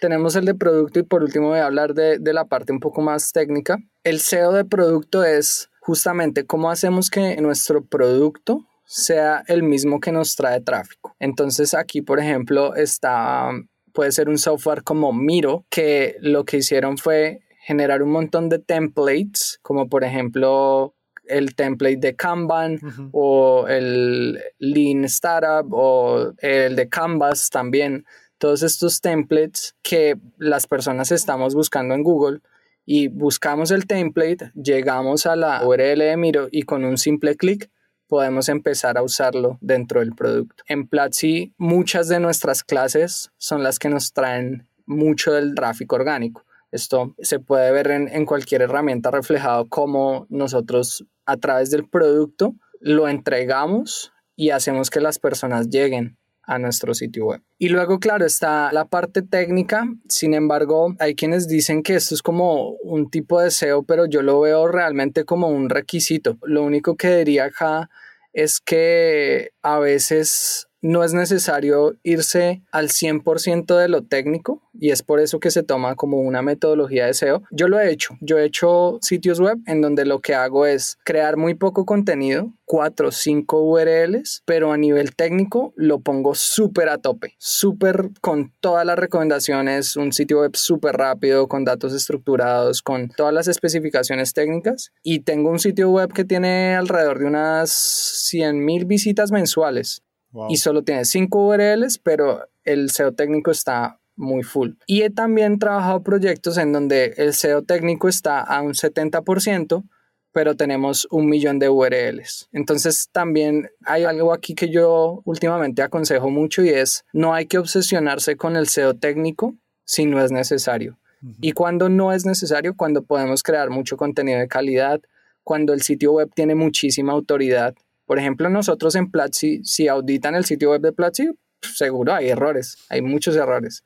Tenemos 0.00 0.36
el 0.36 0.44
de 0.44 0.54
producto 0.54 0.98
y 0.98 1.02
por 1.04 1.22
último 1.22 1.48
voy 1.48 1.58
a 1.58 1.66
hablar 1.66 1.94
de, 1.94 2.18
de 2.18 2.32
la 2.32 2.44
parte 2.44 2.72
un 2.72 2.80
poco 2.80 3.00
más 3.00 3.32
técnica. 3.32 3.78
El 4.02 4.20
SEO 4.20 4.52
de 4.52 4.64
producto 4.64 5.24
es 5.24 5.70
justamente 5.80 6.44
cómo 6.44 6.70
hacemos 6.70 7.10
que 7.10 7.36
nuestro 7.40 7.84
producto 7.84 8.66
sea 8.86 9.42
el 9.48 9.62
mismo 9.62 10.00
que 10.00 10.12
nos 10.12 10.36
trae 10.36 10.60
tráfico. 10.60 11.14
Entonces, 11.18 11.74
aquí, 11.74 12.02
por 12.02 12.20
ejemplo, 12.20 12.74
está 12.74 13.50
puede 13.94 14.12
ser 14.12 14.28
un 14.28 14.38
software 14.38 14.82
como 14.82 15.12
Miro, 15.12 15.64
que 15.70 16.16
lo 16.20 16.44
que 16.44 16.58
hicieron 16.58 16.98
fue 16.98 17.40
generar 17.64 18.02
un 18.02 18.10
montón 18.10 18.50
de 18.50 18.58
templates, 18.58 19.58
como 19.62 19.88
por 19.88 20.04
ejemplo 20.04 20.94
el 21.26 21.54
template 21.54 21.96
de 21.96 22.16
Kanban 22.16 22.78
o 23.12 23.66
el 23.68 24.40
Lean 24.58 25.04
Startup 25.04 25.66
o 25.72 26.32
el 26.38 26.76
de 26.76 26.88
Canvas 26.88 27.50
también. 27.50 28.04
Todos 28.38 28.62
estos 28.62 29.00
templates 29.00 29.74
que 29.82 30.16
las 30.38 30.66
personas 30.66 31.12
estamos 31.12 31.54
buscando 31.54 31.94
en 31.94 32.02
Google 32.02 32.40
y 32.84 33.08
buscamos 33.08 33.70
el 33.70 33.86
template, 33.86 34.52
llegamos 34.54 35.26
a 35.26 35.36
la 35.36 35.66
URL 35.66 35.98
de 35.98 36.16
Miro 36.16 36.48
y 36.50 36.62
con 36.62 36.84
un 36.84 36.98
simple 36.98 37.36
clic 37.36 37.70
podemos 38.06 38.48
empezar 38.48 38.98
a 38.98 39.02
usarlo 39.02 39.58
dentro 39.60 40.00
del 40.00 40.14
producto. 40.14 40.62
En 40.68 40.86
Platzi 40.86 41.54
muchas 41.56 42.08
de 42.08 42.20
nuestras 42.20 42.62
clases 42.62 43.30
son 43.38 43.62
las 43.62 43.78
que 43.78 43.88
nos 43.88 44.12
traen 44.12 44.68
mucho 44.86 45.32
del 45.32 45.54
tráfico 45.54 45.96
orgánico. 45.96 46.44
Esto 46.74 47.14
se 47.20 47.38
puede 47.38 47.70
ver 47.70 47.88
en, 47.92 48.26
cualquier 48.26 48.62
herramienta 48.62 49.12
reflejado 49.12 49.68
como 49.68 50.26
nosotros 50.28 51.06
a 51.24 51.36
través 51.36 51.70
del 51.70 51.88
producto 51.88 52.56
lo 52.80 53.06
entregamos 53.06 54.12
y 54.34 54.50
hacemos 54.50 54.90
que 54.90 55.00
las 55.00 55.20
personas 55.20 55.68
lleguen 55.68 56.18
a 56.42 56.58
nuestro 56.58 56.92
sitio 56.92 57.26
web. 57.26 57.42
Y 57.58 57.68
luego, 57.68 58.00
claro, 58.00 58.26
está 58.26 58.72
la 58.72 58.86
parte 58.86 59.22
técnica. 59.22 59.86
Sin 60.08 60.34
embargo, 60.34 60.96
hay 60.98 61.14
quienes 61.14 61.46
dicen 61.46 61.84
que 61.84 61.94
esto 61.94 62.16
es 62.16 62.22
como 62.22 62.70
un 62.82 63.08
tipo 63.08 63.40
de 63.40 63.52
SEO, 63.52 63.84
pero 63.84 64.06
yo 64.06 64.22
lo 64.22 64.40
veo 64.40 64.66
realmente 64.66 65.24
como 65.24 65.46
un 65.50 65.70
requisito. 65.70 66.38
Lo 66.42 66.64
único 66.64 66.96
que 66.96 67.18
diría 67.18 67.44
acá 67.44 67.88
es 68.32 68.58
que 68.58 69.50
a 69.62 69.78
veces 69.78 70.66
no 70.84 71.02
es 71.02 71.14
necesario 71.14 71.96
irse 72.02 72.62
al 72.70 72.90
100% 72.90 73.74
de 73.74 73.88
lo 73.88 74.02
técnico 74.02 74.60
y 74.78 74.90
es 74.90 75.02
por 75.02 75.18
eso 75.18 75.40
que 75.40 75.50
se 75.50 75.62
toma 75.62 75.94
como 75.94 76.20
una 76.20 76.42
metodología 76.42 77.06
de 77.06 77.14
SEO. 77.14 77.42
Yo 77.50 77.68
lo 77.68 77.80
he 77.80 77.90
hecho, 77.90 78.18
yo 78.20 78.36
he 78.36 78.44
hecho 78.44 78.98
sitios 79.00 79.40
web 79.40 79.56
en 79.66 79.80
donde 79.80 80.04
lo 80.04 80.20
que 80.20 80.34
hago 80.34 80.66
es 80.66 80.98
crear 81.02 81.38
muy 81.38 81.54
poco 81.54 81.86
contenido, 81.86 82.52
4 82.66 83.08
o 83.08 83.12
5 83.12 83.62
URLs, 83.62 84.42
pero 84.44 84.72
a 84.72 84.76
nivel 84.76 85.16
técnico 85.16 85.72
lo 85.74 86.00
pongo 86.00 86.34
súper 86.34 86.90
a 86.90 86.98
tope, 86.98 87.34
súper 87.38 88.10
con 88.20 88.52
todas 88.60 88.84
las 88.84 88.98
recomendaciones, 88.98 89.96
un 89.96 90.12
sitio 90.12 90.40
web 90.40 90.54
súper 90.54 90.96
rápido, 90.96 91.48
con 91.48 91.64
datos 91.64 91.94
estructurados, 91.94 92.82
con 92.82 93.08
todas 93.08 93.32
las 93.32 93.48
especificaciones 93.48 94.34
técnicas. 94.34 94.92
Y 95.02 95.20
tengo 95.20 95.48
un 95.48 95.60
sitio 95.60 95.88
web 95.88 96.12
que 96.12 96.26
tiene 96.26 96.74
alrededor 96.74 97.20
de 97.20 97.24
unas 97.24 97.70
100 97.70 98.62
mil 98.62 98.84
visitas 98.84 99.32
mensuales 99.32 100.03
y 100.48 100.56
solo 100.56 100.82
tiene 100.82 101.04
5 101.04 101.46
URLs, 101.48 101.98
pero 101.98 102.48
el 102.64 102.90
SEO 102.90 103.12
técnico 103.12 103.50
está 103.50 103.98
muy 104.16 104.42
full. 104.42 104.72
Y 104.86 105.02
he 105.02 105.10
también 105.10 105.58
trabajado 105.58 106.02
proyectos 106.02 106.58
en 106.58 106.72
donde 106.72 107.14
el 107.16 107.34
SEO 107.34 107.62
técnico 107.62 108.08
está 108.08 108.40
a 108.40 108.62
un 108.62 108.72
70%, 108.72 109.84
pero 110.32 110.56
tenemos 110.56 111.06
un 111.10 111.28
millón 111.28 111.58
de 111.58 111.68
URLs. 111.68 112.48
Entonces 112.52 113.08
también 113.12 113.70
hay 113.84 114.04
algo 114.04 114.32
aquí 114.32 114.54
que 114.54 114.68
yo 114.68 115.22
últimamente 115.24 115.82
aconsejo 115.82 116.30
mucho 116.30 116.64
y 116.64 116.70
es 116.70 117.04
no 117.12 117.34
hay 117.34 117.46
que 117.46 117.58
obsesionarse 117.58 118.36
con 118.36 118.56
el 118.56 118.68
SEO 118.68 118.94
técnico 118.94 119.54
si 119.84 120.06
no 120.06 120.22
es 120.22 120.32
necesario. 120.32 120.98
Y 121.40 121.52
cuando 121.52 121.88
no 121.88 122.12
es 122.12 122.26
necesario, 122.26 122.76
cuando 122.76 123.02
podemos 123.02 123.42
crear 123.42 123.70
mucho 123.70 123.96
contenido 123.96 124.40
de 124.40 124.48
calidad, 124.48 125.00
cuando 125.42 125.72
el 125.72 125.80
sitio 125.80 126.12
web 126.12 126.30
tiene 126.34 126.54
muchísima 126.54 127.14
autoridad 127.14 127.74
por 128.06 128.18
ejemplo, 128.18 128.48
nosotros 128.50 128.94
en 128.94 129.10
Platzi, 129.10 129.62
si 129.64 129.88
auditan 129.88 130.34
el 130.34 130.44
sitio 130.44 130.70
web 130.70 130.82
de 130.82 130.92
Platzi, 130.92 131.30
seguro 131.62 132.14
hay 132.14 132.28
errores, 132.28 132.78
hay 132.88 133.02
muchos 133.02 133.36
errores. 133.36 133.84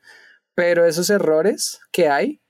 Pero 0.55 0.85
esos 0.85 1.09
errores 1.09 1.79
que 1.91 2.09
hay 2.09 2.41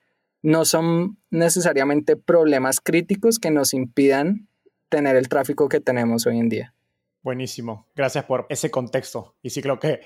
no 0.42 0.66
son 0.66 1.18
necesariamente 1.30 2.16
problemas 2.16 2.80
críticos 2.82 3.40
que 3.40 3.52
nos 3.52 3.74
impidan 3.74 4.48
tener 4.90 5.16
el 5.16 5.30
tráfico 5.30 5.70
que 5.70 5.80
tenemos 5.80 6.26
hoy 6.26 6.40
en 6.40 6.50
día. 6.50 6.74
Buenísimo. 7.22 7.88
Gracias 7.96 8.24
por 8.24 8.48
ese 8.50 8.72
contexto. 8.72 9.36
Y 9.42 9.50
sí 9.50 9.62
creo 9.62 9.78
que 9.78 10.02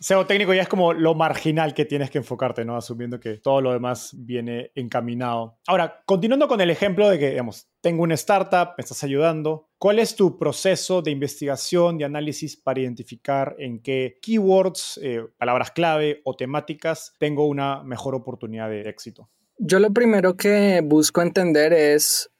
SEO 0.00 0.26
técnico 0.26 0.54
ya 0.54 0.62
es 0.62 0.68
como 0.68 0.92
lo 0.92 1.14
marginal 1.14 1.74
que 1.74 1.84
tienes 1.84 2.10
que 2.10 2.18
enfocarte, 2.18 2.64
¿no? 2.64 2.76
Asumiendo 2.76 3.18
que 3.18 3.38
todo 3.38 3.60
lo 3.60 3.72
demás 3.72 4.10
viene 4.16 4.70
encaminado. 4.76 5.58
Ahora, 5.66 6.02
continuando 6.06 6.46
con 6.46 6.60
el 6.60 6.70
ejemplo 6.70 7.08
de 7.08 7.18
que, 7.18 7.30
digamos, 7.30 7.68
tengo 7.80 8.04
una 8.04 8.14
startup, 8.14 8.74
me 8.76 8.82
estás 8.82 9.02
ayudando. 9.02 9.68
¿Cuál 9.78 9.98
es 9.98 10.14
tu 10.14 10.38
proceso 10.38 11.02
de 11.02 11.10
investigación, 11.10 11.98
de 11.98 12.04
análisis 12.04 12.56
para 12.56 12.80
identificar 12.80 13.56
en 13.58 13.80
qué 13.80 14.18
keywords, 14.22 15.00
eh, 15.02 15.24
palabras 15.36 15.72
clave 15.72 16.20
o 16.24 16.36
temáticas 16.36 17.14
tengo 17.18 17.46
una 17.46 17.82
mejor 17.82 18.14
oportunidad 18.14 18.68
de 18.68 18.82
éxito? 18.82 19.28
Yo 19.58 19.80
lo 19.80 19.92
primero 19.92 20.36
que 20.36 20.80
busco 20.84 21.22
entender 21.22 21.72
es 21.72 22.30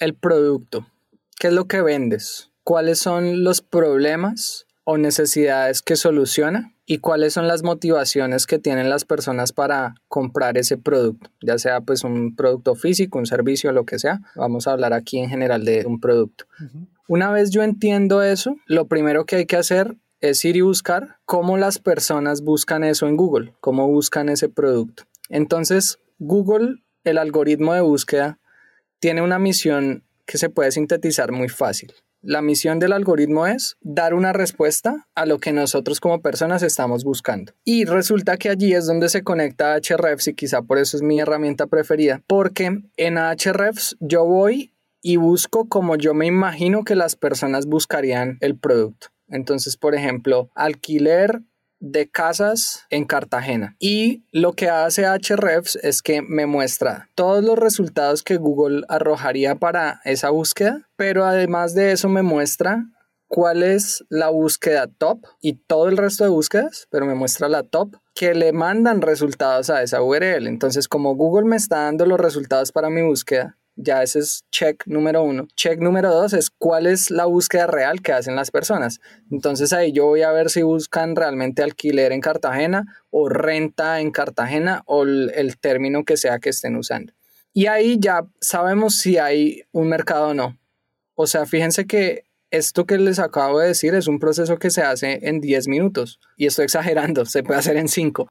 el 0.00 0.14
producto. 0.14 0.86
¿Qué 1.38 1.48
es 1.48 1.52
lo 1.52 1.66
que 1.66 1.82
vendes? 1.82 2.50
¿Cuáles 2.64 2.98
son 2.98 3.44
los 3.44 3.60
problemas 3.60 4.66
o 4.82 4.98
necesidades 4.98 5.82
que 5.82 5.94
soluciona? 5.96 6.73
Y 6.86 6.98
cuáles 6.98 7.32
son 7.32 7.48
las 7.48 7.62
motivaciones 7.62 8.46
que 8.46 8.58
tienen 8.58 8.90
las 8.90 9.04
personas 9.04 9.52
para 9.52 9.94
comprar 10.08 10.58
ese 10.58 10.76
producto, 10.76 11.30
ya 11.40 11.58
sea 11.58 11.80
pues 11.80 12.04
un 12.04 12.36
producto 12.36 12.74
físico, 12.74 13.18
un 13.18 13.26
servicio, 13.26 13.72
lo 13.72 13.84
que 13.84 13.98
sea. 13.98 14.20
Vamos 14.36 14.66
a 14.66 14.72
hablar 14.72 14.92
aquí 14.92 15.18
en 15.18 15.30
general 15.30 15.64
de 15.64 15.86
un 15.86 16.00
producto. 16.00 16.44
Una 17.08 17.30
vez 17.30 17.50
yo 17.50 17.62
entiendo 17.62 18.22
eso, 18.22 18.56
lo 18.66 18.86
primero 18.86 19.24
que 19.24 19.36
hay 19.36 19.46
que 19.46 19.56
hacer 19.56 19.96
es 20.20 20.44
ir 20.44 20.56
y 20.56 20.62
buscar 20.62 21.18
cómo 21.24 21.56
las 21.56 21.78
personas 21.78 22.42
buscan 22.42 22.84
eso 22.84 23.06
en 23.06 23.16
Google, 23.16 23.54
cómo 23.60 23.88
buscan 23.88 24.28
ese 24.28 24.48
producto. 24.48 25.04
Entonces, 25.28 25.98
Google, 26.18 26.76
el 27.04 27.18
algoritmo 27.18 27.74
de 27.74 27.80
búsqueda, 27.80 28.38
tiene 29.00 29.22
una 29.22 29.38
misión 29.38 30.04
que 30.24 30.38
se 30.38 30.48
puede 30.48 30.70
sintetizar 30.70 31.32
muy 31.32 31.48
fácil. 31.48 31.92
La 32.26 32.40
misión 32.40 32.78
del 32.78 32.94
algoritmo 32.94 33.46
es 33.46 33.76
dar 33.82 34.14
una 34.14 34.32
respuesta 34.32 35.06
a 35.14 35.26
lo 35.26 35.38
que 35.38 35.52
nosotros 35.52 36.00
como 36.00 36.22
personas 36.22 36.62
estamos 36.62 37.04
buscando. 37.04 37.52
Y 37.64 37.84
resulta 37.84 38.38
que 38.38 38.48
allí 38.48 38.72
es 38.72 38.86
donde 38.86 39.10
se 39.10 39.22
conecta 39.22 39.74
Ahrefs 39.74 40.28
y 40.28 40.34
quizá 40.34 40.62
por 40.62 40.78
eso 40.78 40.96
es 40.96 41.02
mi 41.02 41.20
herramienta 41.20 41.66
preferida, 41.66 42.22
porque 42.26 42.80
en 42.96 43.18
Ahrefs 43.18 43.96
yo 44.00 44.24
voy 44.24 44.72
y 45.02 45.16
busco 45.16 45.68
como 45.68 45.96
yo 45.96 46.14
me 46.14 46.24
imagino 46.24 46.82
que 46.82 46.94
las 46.94 47.14
personas 47.14 47.66
buscarían 47.66 48.38
el 48.40 48.56
producto. 48.58 49.08
Entonces, 49.28 49.76
por 49.76 49.94
ejemplo, 49.94 50.48
alquiler 50.54 51.42
de 51.84 52.08
casas 52.10 52.86
en 52.88 53.04
Cartagena. 53.04 53.76
Y 53.78 54.24
lo 54.32 54.54
que 54.54 54.70
hace 54.70 55.02
Hrefs 55.02 55.76
es 55.76 56.00
que 56.00 56.22
me 56.22 56.46
muestra 56.46 57.10
todos 57.14 57.44
los 57.44 57.58
resultados 57.58 58.22
que 58.22 58.38
Google 58.38 58.84
arrojaría 58.88 59.56
para 59.56 60.00
esa 60.04 60.30
búsqueda, 60.30 60.88
pero 60.96 61.24
además 61.24 61.74
de 61.74 61.92
eso 61.92 62.08
me 62.08 62.22
muestra 62.22 62.86
cuál 63.28 63.62
es 63.62 64.04
la 64.08 64.30
búsqueda 64.30 64.86
top 64.86 65.26
y 65.40 65.54
todo 65.54 65.88
el 65.88 65.96
resto 65.96 66.24
de 66.24 66.30
búsquedas, 66.30 66.86
pero 66.90 67.04
me 67.04 67.14
muestra 67.14 67.48
la 67.48 67.64
top 67.64 67.96
que 68.14 68.32
le 68.32 68.52
mandan 68.52 69.02
resultados 69.02 69.68
a 69.68 69.82
esa 69.82 70.02
URL. 70.02 70.46
Entonces, 70.46 70.88
como 70.88 71.14
Google 71.16 71.48
me 71.48 71.56
está 71.56 71.80
dando 71.80 72.06
los 72.06 72.18
resultados 72.18 72.72
para 72.72 72.88
mi 72.88 73.02
búsqueda, 73.02 73.58
ya 73.76 74.02
ese 74.02 74.20
es 74.20 74.44
check 74.50 74.86
número 74.86 75.22
uno. 75.22 75.48
Check 75.56 75.80
número 75.80 76.10
dos 76.10 76.32
es 76.32 76.50
cuál 76.50 76.86
es 76.86 77.10
la 77.10 77.26
búsqueda 77.26 77.66
real 77.66 78.02
que 78.02 78.12
hacen 78.12 78.36
las 78.36 78.50
personas. 78.50 79.00
Entonces 79.30 79.72
ahí 79.72 79.92
yo 79.92 80.06
voy 80.06 80.22
a 80.22 80.32
ver 80.32 80.50
si 80.50 80.62
buscan 80.62 81.16
realmente 81.16 81.62
alquiler 81.62 82.12
en 82.12 82.20
Cartagena 82.20 82.84
o 83.10 83.28
renta 83.28 84.00
en 84.00 84.10
Cartagena 84.10 84.82
o 84.86 85.02
el, 85.02 85.58
término 85.60 86.04
que 86.04 86.16
sea 86.16 86.38
que 86.38 86.50
estén 86.50 86.76
usando. 86.76 87.12
Y 87.52 87.66
ahí 87.66 87.98
ya 87.98 88.26
sabemos 88.40 88.98
si 88.98 89.18
hay 89.18 89.62
un 89.72 89.88
mercado 89.88 90.28
o 90.28 90.34
no. 90.34 90.58
O 91.14 91.26
sea, 91.26 91.46
fíjense 91.46 91.86
que 91.86 92.24
esto 92.56 92.86
que 92.86 92.98
les 92.98 93.18
acabo 93.18 93.58
de 93.58 93.68
decir 93.68 93.94
es 93.94 94.06
un 94.06 94.18
proceso 94.18 94.58
que 94.58 94.70
se 94.70 94.82
hace 94.82 95.20
en 95.22 95.40
10 95.40 95.68
minutos. 95.68 96.20
Y 96.36 96.46
estoy 96.46 96.64
exagerando, 96.64 97.24
se 97.24 97.42
puede 97.42 97.58
hacer 97.58 97.76
en 97.76 97.88
5. 97.88 98.28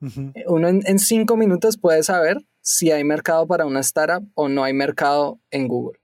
Uno 0.47 0.67
en 0.67 0.99
5 0.99 1.37
minutos 1.37 1.77
puede 1.77 2.03
saber 2.03 2.37
si 2.61 2.91
hay 2.91 3.03
mercado 3.03 3.45
para 3.45 3.65
una 3.65 3.81
startup 3.81 4.25
o 4.35 4.47
no 4.47 4.63
hay 4.63 4.73
mercado 4.73 5.39
en 5.51 5.67
Google. 5.67 5.99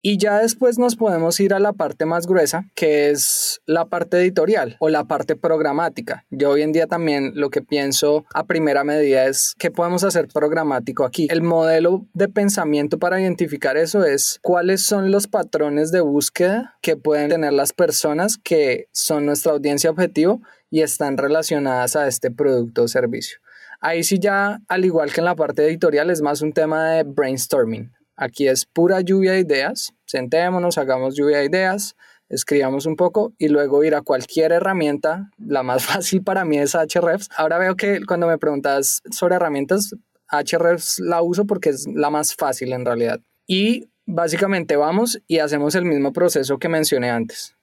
Y 0.00 0.16
ya 0.16 0.38
después 0.38 0.78
nos 0.78 0.94
podemos 0.94 1.40
ir 1.40 1.52
a 1.52 1.58
la 1.58 1.72
parte 1.72 2.06
más 2.06 2.26
gruesa, 2.26 2.70
que 2.76 3.10
es 3.10 3.60
la 3.66 3.86
parte 3.86 4.18
editorial 4.18 4.76
o 4.78 4.88
la 4.88 5.04
parte 5.04 5.34
programática. 5.34 6.24
Yo 6.30 6.50
hoy 6.50 6.62
en 6.62 6.72
día 6.72 6.86
también 6.86 7.32
lo 7.34 7.50
que 7.50 7.62
pienso 7.62 8.24
a 8.32 8.46
primera 8.46 8.84
medida 8.84 9.26
es 9.26 9.54
qué 9.58 9.72
podemos 9.72 10.04
hacer 10.04 10.28
programático 10.28 11.04
aquí. 11.04 11.26
El 11.30 11.42
modelo 11.42 12.06
de 12.14 12.28
pensamiento 12.28 12.98
para 12.98 13.20
identificar 13.20 13.76
eso 13.76 14.04
es 14.04 14.38
cuáles 14.40 14.82
son 14.82 15.10
los 15.10 15.26
patrones 15.26 15.90
de 15.90 16.00
búsqueda 16.00 16.76
que 16.80 16.96
pueden 16.96 17.30
tener 17.30 17.52
las 17.52 17.72
personas 17.72 18.38
que 18.38 18.86
son 18.92 19.26
nuestra 19.26 19.52
audiencia 19.52 19.90
objetivo 19.90 20.40
y 20.70 20.82
están 20.82 21.16
relacionadas 21.16 21.96
a 21.96 22.06
este 22.06 22.30
producto 22.30 22.84
o 22.84 22.88
servicio. 22.88 23.38
Ahí 23.80 24.02
sí 24.04 24.18
ya, 24.18 24.60
al 24.68 24.84
igual 24.84 25.12
que 25.12 25.20
en 25.20 25.24
la 25.24 25.36
parte 25.36 25.66
editorial, 25.66 26.10
es 26.10 26.20
más 26.20 26.42
un 26.42 26.52
tema 26.52 26.90
de 26.90 27.04
brainstorming. 27.04 27.92
Aquí 28.20 28.48
es 28.48 28.66
pura 28.66 29.00
lluvia 29.00 29.32
de 29.32 29.40
ideas. 29.40 29.94
Sentémonos, 30.04 30.76
hagamos 30.76 31.14
lluvia 31.14 31.38
de 31.38 31.44
ideas, 31.44 31.94
escribamos 32.28 32.84
un 32.84 32.96
poco 32.96 33.32
y 33.38 33.46
luego 33.46 33.84
ir 33.84 33.94
a 33.94 34.02
cualquier 34.02 34.50
herramienta. 34.50 35.30
La 35.38 35.62
más 35.62 35.86
fácil 35.86 36.24
para 36.24 36.44
mí 36.44 36.58
es 36.58 36.74
Ahrefs. 36.74 37.28
Ahora 37.36 37.58
veo 37.58 37.76
que 37.76 38.04
cuando 38.04 38.26
me 38.26 38.36
preguntas 38.36 39.02
sobre 39.12 39.36
herramientas, 39.36 39.94
Ahrefs 40.26 40.98
la 40.98 41.22
uso 41.22 41.46
porque 41.46 41.70
es 41.70 41.86
la 41.94 42.10
más 42.10 42.34
fácil 42.34 42.72
en 42.72 42.84
realidad. 42.84 43.20
Y 43.46 43.88
básicamente 44.04 44.74
vamos 44.74 45.20
y 45.28 45.38
hacemos 45.38 45.76
el 45.76 45.84
mismo 45.84 46.12
proceso 46.12 46.58
que 46.58 46.68
mencioné 46.68 47.10
antes. 47.10 47.54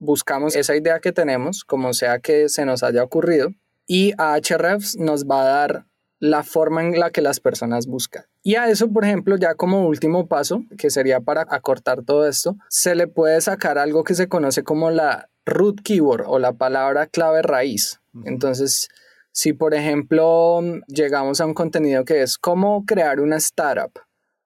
Buscamos 0.00 0.56
esa 0.56 0.74
idea 0.74 0.98
que 0.98 1.12
tenemos, 1.12 1.62
como 1.64 1.94
sea 1.94 2.18
que 2.18 2.48
se 2.48 2.66
nos 2.66 2.82
haya 2.82 3.04
ocurrido, 3.04 3.50
y 3.86 4.14
Ahrefs 4.18 4.96
nos 4.96 5.26
va 5.26 5.42
a 5.42 5.46
dar 5.46 5.86
la 6.18 6.42
forma 6.42 6.82
en 6.82 6.98
la 6.98 7.10
que 7.10 7.22
las 7.22 7.38
personas 7.38 7.86
buscan. 7.86 8.24
Y 8.42 8.56
a 8.56 8.68
eso, 8.68 8.90
por 8.90 9.04
ejemplo, 9.04 9.36
ya 9.36 9.54
como 9.54 9.86
último 9.86 10.26
paso, 10.26 10.64
que 10.76 10.90
sería 10.90 11.20
para 11.20 11.46
acortar 11.48 12.02
todo 12.04 12.26
esto, 12.26 12.56
se 12.68 12.94
le 12.94 13.06
puede 13.06 13.40
sacar 13.40 13.78
algo 13.78 14.02
que 14.02 14.14
se 14.14 14.28
conoce 14.28 14.64
como 14.64 14.90
la 14.90 15.28
root 15.46 15.80
keyword 15.82 16.24
o 16.26 16.38
la 16.38 16.52
palabra 16.52 17.06
clave 17.06 17.42
raíz. 17.42 18.00
Entonces, 18.24 18.88
si 19.32 19.52
por 19.52 19.74
ejemplo 19.74 20.60
llegamos 20.88 21.40
a 21.40 21.46
un 21.46 21.54
contenido 21.54 22.04
que 22.04 22.22
es 22.22 22.36
cómo 22.36 22.84
crear 22.84 23.20
una 23.20 23.36
startup, 23.36 23.92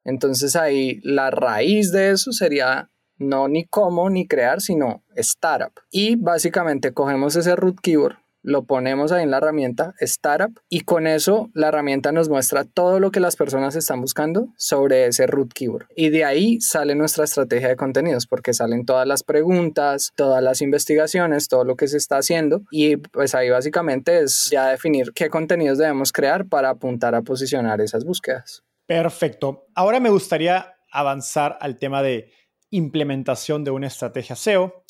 entonces 0.05 0.55
ahí 0.55 1.01
la 1.03 1.31
raíz 1.31 1.91
de 1.91 2.11
eso 2.11 2.33
sería 2.33 2.91
no 3.19 3.49
ni 3.49 3.65
cómo 3.67 4.11
ni 4.11 4.29
crear, 4.29 4.61
sino 4.61 5.03
startup. 5.17 5.73
Y 5.91 6.17
básicamente 6.17 6.93
cogemos 6.93 7.35
ese 7.35 7.57
root 7.57 7.81
keyword, 7.81 8.17
lo 8.47 8.65
ponemos 8.65 9.11
ahí 9.11 9.25
en 9.25 9.33
la 9.33 9.39
herramienta 9.39 9.95
Startup 9.99 10.57
y 10.69 10.83
con 10.83 11.09
eso 11.09 11.51
la 11.53 11.69
herramienta 11.69 12.13
nos 12.13 12.29
muestra 12.29 12.65
todo 12.65 13.01
lo 13.01 13.11
que 13.11 13.19
las 13.19 13.35
personas 13.35 13.75
están 13.75 14.01
buscando 14.01 14.49
sobre 14.57 15.07
ese 15.07 15.27
root 15.27 15.53
keyword. 15.53 15.87
Y 15.97 16.11
de 16.11 16.25
ahí 16.25 16.61
sale 16.61 16.95
nuestra 16.95 17.25
estrategia 17.25 17.69
de 17.69 17.77
contenidos 17.77 18.29
porque 18.29 18.55
salen 18.55 18.87
todas 18.87 19.07
las 19.07 19.25
preguntas, 19.25 20.13
todas 20.15 20.43
las 20.45 20.63
investigaciones, 20.63 21.49
todo 21.49 21.65
lo 21.65 21.75
que 21.75 21.89
se 21.89 21.97
está 21.97 22.19
haciendo 22.19 22.63
y 22.71 22.97
pues 22.97 23.35
ahí 23.35 23.51
básicamente 23.51 24.21
es 24.21 24.49
ya 24.51 24.69
definir 24.69 25.13
qué 25.13 25.29
contenidos 25.29 25.79
debemos 25.79 26.13
crear 26.13 26.47
para 26.47 26.71
apuntar 26.71 27.17
a 27.17 27.23
posicionar 27.23 27.81
esas 27.81 28.05
búsquedas. 28.05 28.63
Perfecto. 28.87 29.67
Ahora 29.75 29.99
me 29.99 30.11
gustaría 30.11 30.77
avanzar 30.93 31.59
al 31.61 31.79
tema 31.79 32.01
de 32.01 32.31
implementación 32.71 33.65
de 33.65 33.71
una 33.71 33.89
estrategia 33.89 34.37
SEO. 34.37 34.85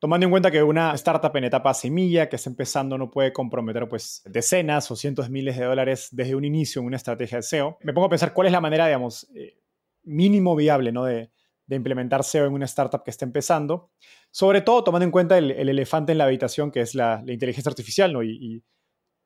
Tomando 0.00 0.24
en 0.24 0.30
cuenta 0.30 0.50
que 0.50 0.62
una 0.62 0.94
startup 0.94 1.36
en 1.36 1.44
etapa 1.44 1.74
semilla 1.74 2.26
que 2.30 2.36
está 2.36 2.48
empezando 2.48 2.96
no 2.96 3.10
puede 3.10 3.34
comprometer 3.34 3.86
pues 3.86 4.22
decenas 4.24 4.90
o 4.90 4.96
cientos 4.96 5.26
de 5.26 5.30
miles 5.30 5.58
de 5.58 5.66
dólares 5.66 6.08
desde 6.10 6.34
un 6.34 6.46
inicio 6.46 6.80
en 6.80 6.86
una 6.86 6.96
estrategia 6.96 7.36
de 7.36 7.42
SEO, 7.42 7.76
me 7.82 7.92
pongo 7.92 8.06
a 8.06 8.10
pensar 8.10 8.32
cuál 8.32 8.46
es 8.46 8.52
la 8.52 8.62
manera, 8.62 8.86
digamos, 8.86 9.28
eh, 9.34 9.58
mínimo 10.04 10.56
viable 10.56 10.90
¿no? 10.90 11.04
de, 11.04 11.30
implementar 11.68 12.24
SEO 12.24 12.46
en 12.46 12.54
una 12.54 12.64
startup 12.64 13.04
que 13.04 13.10
está 13.10 13.26
empezando, 13.26 13.90
sobre 14.30 14.62
todo 14.62 14.82
tomando 14.82 15.04
en 15.04 15.10
cuenta 15.10 15.36
el, 15.36 15.50
elefante 15.50 16.12
en 16.12 16.18
la 16.18 16.24
habitación 16.24 16.70
que 16.70 16.80
es 16.80 16.94
la, 16.94 17.22
inteligencia 17.26 17.68
artificial 17.68 18.12
¿no? 18.14 18.22
y, 18.22 18.30
y, 18.40 18.64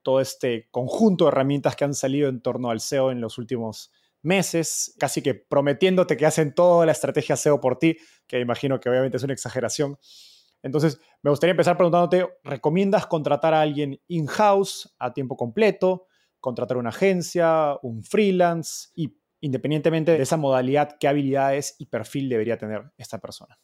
todo 0.03 0.21
este 0.21 0.69
conjunto 0.71 1.25
de 1.25 1.29
herramientas 1.29 1.77
que 1.77 1.85
han 1.85 1.95
salido 1.95 2.29
en 2.29 2.43
torno 2.43 2.69
al 2.69 2.81
SEO 2.81 3.11
en 3.11 3.23
los 3.23 3.39
últimos 3.39 3.91
meses, 4.21 4.95
casi 4.99 5.23
que 5.23 5.35
prometiéndote 5.35 6.19
que 6.19 6.27
hacen 6.27 6.53
toda 6.53 6.85
la 6.85 6.93
estrategia 6.93 7.37
SEO 7.37 7.61
por 7.61 7.79
ti, 7.79 7.97
que 8.27 8.41
imagino 8.41 8.81
que 8.81 8.91
obviamente 8.91 9.17
es 9.17 9.23
una 9.23 9.33
exageración. 9.33 9.97
Entonces, 10.65 10.99
me 11.23 11.31
gustaría 11.31 11.51
empezar 11.51 11.77
preguntándote, 11.77 12.27
¿recomiendas 12.43 13.07
contratar 13.07 13.53
a 13.53 13.61
alguien 13.61 14.01
in-house 14.09 14.95
a 14.99 15.13
tiempo 15.13 15.37
completo, 15.37 16.07
contratar 16.41 16.79
una 16.79 16.89
agencia, 16.89 17.77
un 17.83 18.03
freelance 18.03 18.89
y 18.95 19.15
independientemente 19.41 20.13
de 20.13 20.23
esa 20.23 20.39
modalidad, 20.39 20.97
qué 20.99 21.07
habilidades 21.07 21.77
y 21.79 21.87
perfil 21.87 22.31
debería 22.31 22.57
tener 22.57 22.91
esta 22.97 23.19
persona? 23.19 23.59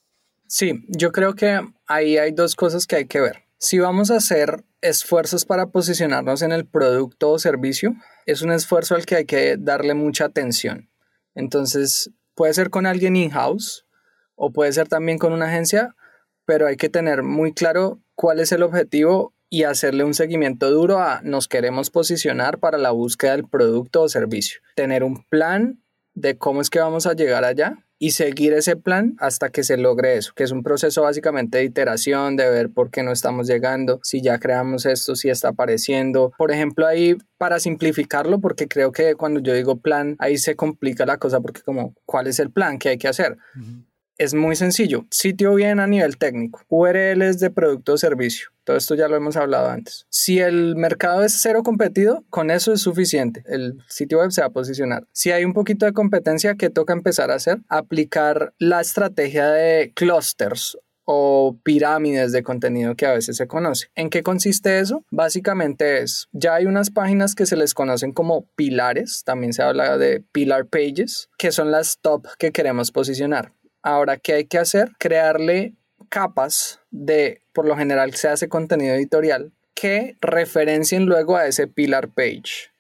Sí, 0.47 0.85
yo 0.89 1.11
creo 1.11 1.35
que 1.35 1.61
ahí 1.87 2.19
hay 2.19 2.33
dos 2.33 2.55
cosas 2.55 2.87
que 2.87 2.97
hay 2.97 3.07
que 3.07 3.21
ver. 3.21 3.45
Si 3.57 3.79
vamos 3.79 4.11
a 4.11 4.17
hacer 4.17 4.65
esfuerzos 4.83 5.47
para 5.47 5.71
posicionarnos 5.71 6.43
en 6.43 6.53
el 6.53 6.67
producto 6.67 7.31
o 7.31 7.39
servicio, 7.39 7.95
es 8.27 8.43
un 8.43 8.53
esfuerzo 8.53 8.95
al 8.95 9.07
que 9.07 9.17
hay 9.17 9.25
que 9.25 9.57
darle 9.59 9.95
mucha 9.95 10.27
atención. 10.27 10.91
Entonces, 11.35 12.11
puede 12.35 12.53
ser 12.53 12.69
con 12.69 12.85
alguien 12.85 13.17
in-house 13.17 13.87
o 14.35 14.53
puede 14.53 14.73
ser 14.75 14.87
también 14.87 15.17
con 15.17 15.33
una 15.33 15.47
agencia 15.47 15.97
pero 16.51 16.67
hay 16.67 16.77
que 16.77 16.89
tener 16.89 17.23
muy 17.23 17.55
claro 17.55 18.03
cuál 18.17 18.41
es 18.41 18.51
el 18.51 18.65
objetivo 18.65 19.37
y 19.49 19.63
hacerle 19.63 20.03
un 20.03 20.15
seguimiento 20.15 20.69
duro 20.69 20.99
a 20.99 21.21
nos 21.23 21.47
queremos 21.47 21.91
posicionar 21.91 22.59
para 22.59 22.77
la 22.77 22.91
búsqueda 22.91 23.37
del 23.37 23.47
producto 23.47 24.03
o 24.03 24.09
servicio. 24.09 24.59
Tener 24.75 25.05
un 25.05 25.23
plan 25.29 25.81
de 26.15 26.39
cómo 26.39 26.61
es 26.61 26.69
que 26.69 26.81
vamos 26.81 27.07
a 27.07 27.13
llegar 27.13 27.45
allá 27.45 27.87
y 28.01 28.11
seguir 28.11 28.53
ese 28.53 28.75
plan 28.75 29.15
hasta 29.21 29.51
que 29.51 29.63
se 29.63 29.77
logre 29.77 30.17
eso, 30.17 30.33
que 30.35 30.43
es 30.43 30.51
un 30.51 30.65
proceso 30.65 31.03
básicamente 31.03 31.59
de 31.59 31.65
iteración, 31.65 32.35
de 32.35 32.51
ver 32.51 32.71
por 32.71 32.91
qué 32.91 33.05
no 33.05 33.13
estamos 33.13 33.47
llegando, 33.47 34.01
si 34.03 34.21
ya 34.21 34.41
creamos 34.41 34.87
esto, 34.87 35.15
si 35.15 35.31
está 35.31 35.51
apareciendo. 35.51 36.33
Por 36.37 36.51
ejemplo, 36.51 36.85
ahí 36.85 37.17
para 37.39 37.61
simplificarlo, 37.61 38.41
porque 38.41 38.67
creo 38.67 38.91
que 38.91 39.15
cuando 39.15 39.39
yo 39.39 39.55
digo 39.55 39.77
plan, 39.77 40.17
ahí 40.19 40.37
se 40.37 40.57
complica 40.57 41.07
la 41.07 41.19
cosa, 41.19 41.41
porque 41.41 41.61
como, 41.61 41.95
¿cuál 42.07 42.27
es 42.27 42.41
el 42.41 42.51
plan 42.51 42.81
que 42.81 42.89
hay 42.89 42.99
que 42.99 43.07
hacer? 43.07 43.37
Es 44.21 44.35
muy 44.35 44.55
sencillo. 44.55 45.07
Sitio 45.11 45.55
bien 45.55 45.81
a 45.81 45.87
nivel 45.87 46.19
técnico. 46.19 46.61
URLs 46.69 47.41
de 47.41 47.49
producto 47.49 47.95
o 47.95 47.97
servicio. 47.97 48.51
Todo 48.65 48.77
esto 48.77 48.95
ya 48.95 49.09
lo 49.09 49.17
hemos 49.17 49.39
hablado 49.39 49.71
antes. 49.71 50.05
Si 50.11 50.41
el 50.41 50.77
mercado 50.77 51.25
es 51.25 51.41
cero 51.41 51.63
competido, 51.63 52.23
con 52.29 52.51
eso 52.51 52.75
es 52.75 52.83
suficiente. 52.83 53.43
El 53.47 53.79
sitio 53.89 54.19
web 54.19 54.31
se 54.31 54.43
va 54.43 54.49
a 54.49 54.53
posicionar. 54.53 55.07
Si 55.13 55.31
hay 55.33 55.47
un 55.47 55.55
poquito 55.55 55.87
de 55.87 55.95
competencia, 55.95 56.57
¿qué 56.57 56.69
toca 56.69 56.93
empezar 56.93 57.31
a 57.31 57.37
hacer? 57.37 57.61
Aplicar 57.71 58.53
la 58.59 58.83
estrategia 58.83 59.51
de 59.53 59.91
clusters 59.95 60.77
o 61.07 61.57
pirámides 61.63 62.33
de 62.33 62.43
contenido 62.43 62.97
que 62.97 63.07
a 63.07 63.15
veces 63.15 63.39
se 63.39 63.47
conoce. 63.47 63.87
¿En 63.95 64.11
qué 64.11 64.23
consiste 64.23 64.81
eso? 64.81 65.03
Básicamente 65.11 66.03
es, 66.03 66.29
ya 66.33 66.57
hay 66.57 66.67
unas 66.67 66.91
páginas 66.91 67.35
que 67.35 67.47
se 67.47 67.57
les 67.57 67.73
conocen 67.73 68.13
como 68.13 68.45
pilares, 68.55 69.23
también 69.25 69.55
se 69.55 69.63
habla 69.63 69.97
de 69.97 70.23
pilar 70.31 70.67
pages, 70.67 71.31
que 71.39 71.53
son 71.53 71.71
las 71.71 71.99
top 72.03 72.27
que 72.39 72.53
queremos 72.53 72.93
posicionar. 72.93 73.55
Ahora, 73.83 74.19
¿qué 74.19 74.35
hay 74.35 74.45
que 74.45 74.59
hacer? 74.59 74.93
Crearle 74.99 75.75
capas 76.09 76.81
de, 76.91 77.43
por 77.53 77.67
lo 77.67 77.77
general 77.77 78.15
se 78.15 78.29
hace 78.29 78.49
contenido 78.49 78.95
editorial, 78.95 79.53
que 79.75 80.17
referencien 80.21 81.07
luego 81.07 81.37
a 81.37 81.47
ese 81.47 81.67
pilar 81.67 82.09
page. 82.09 82.71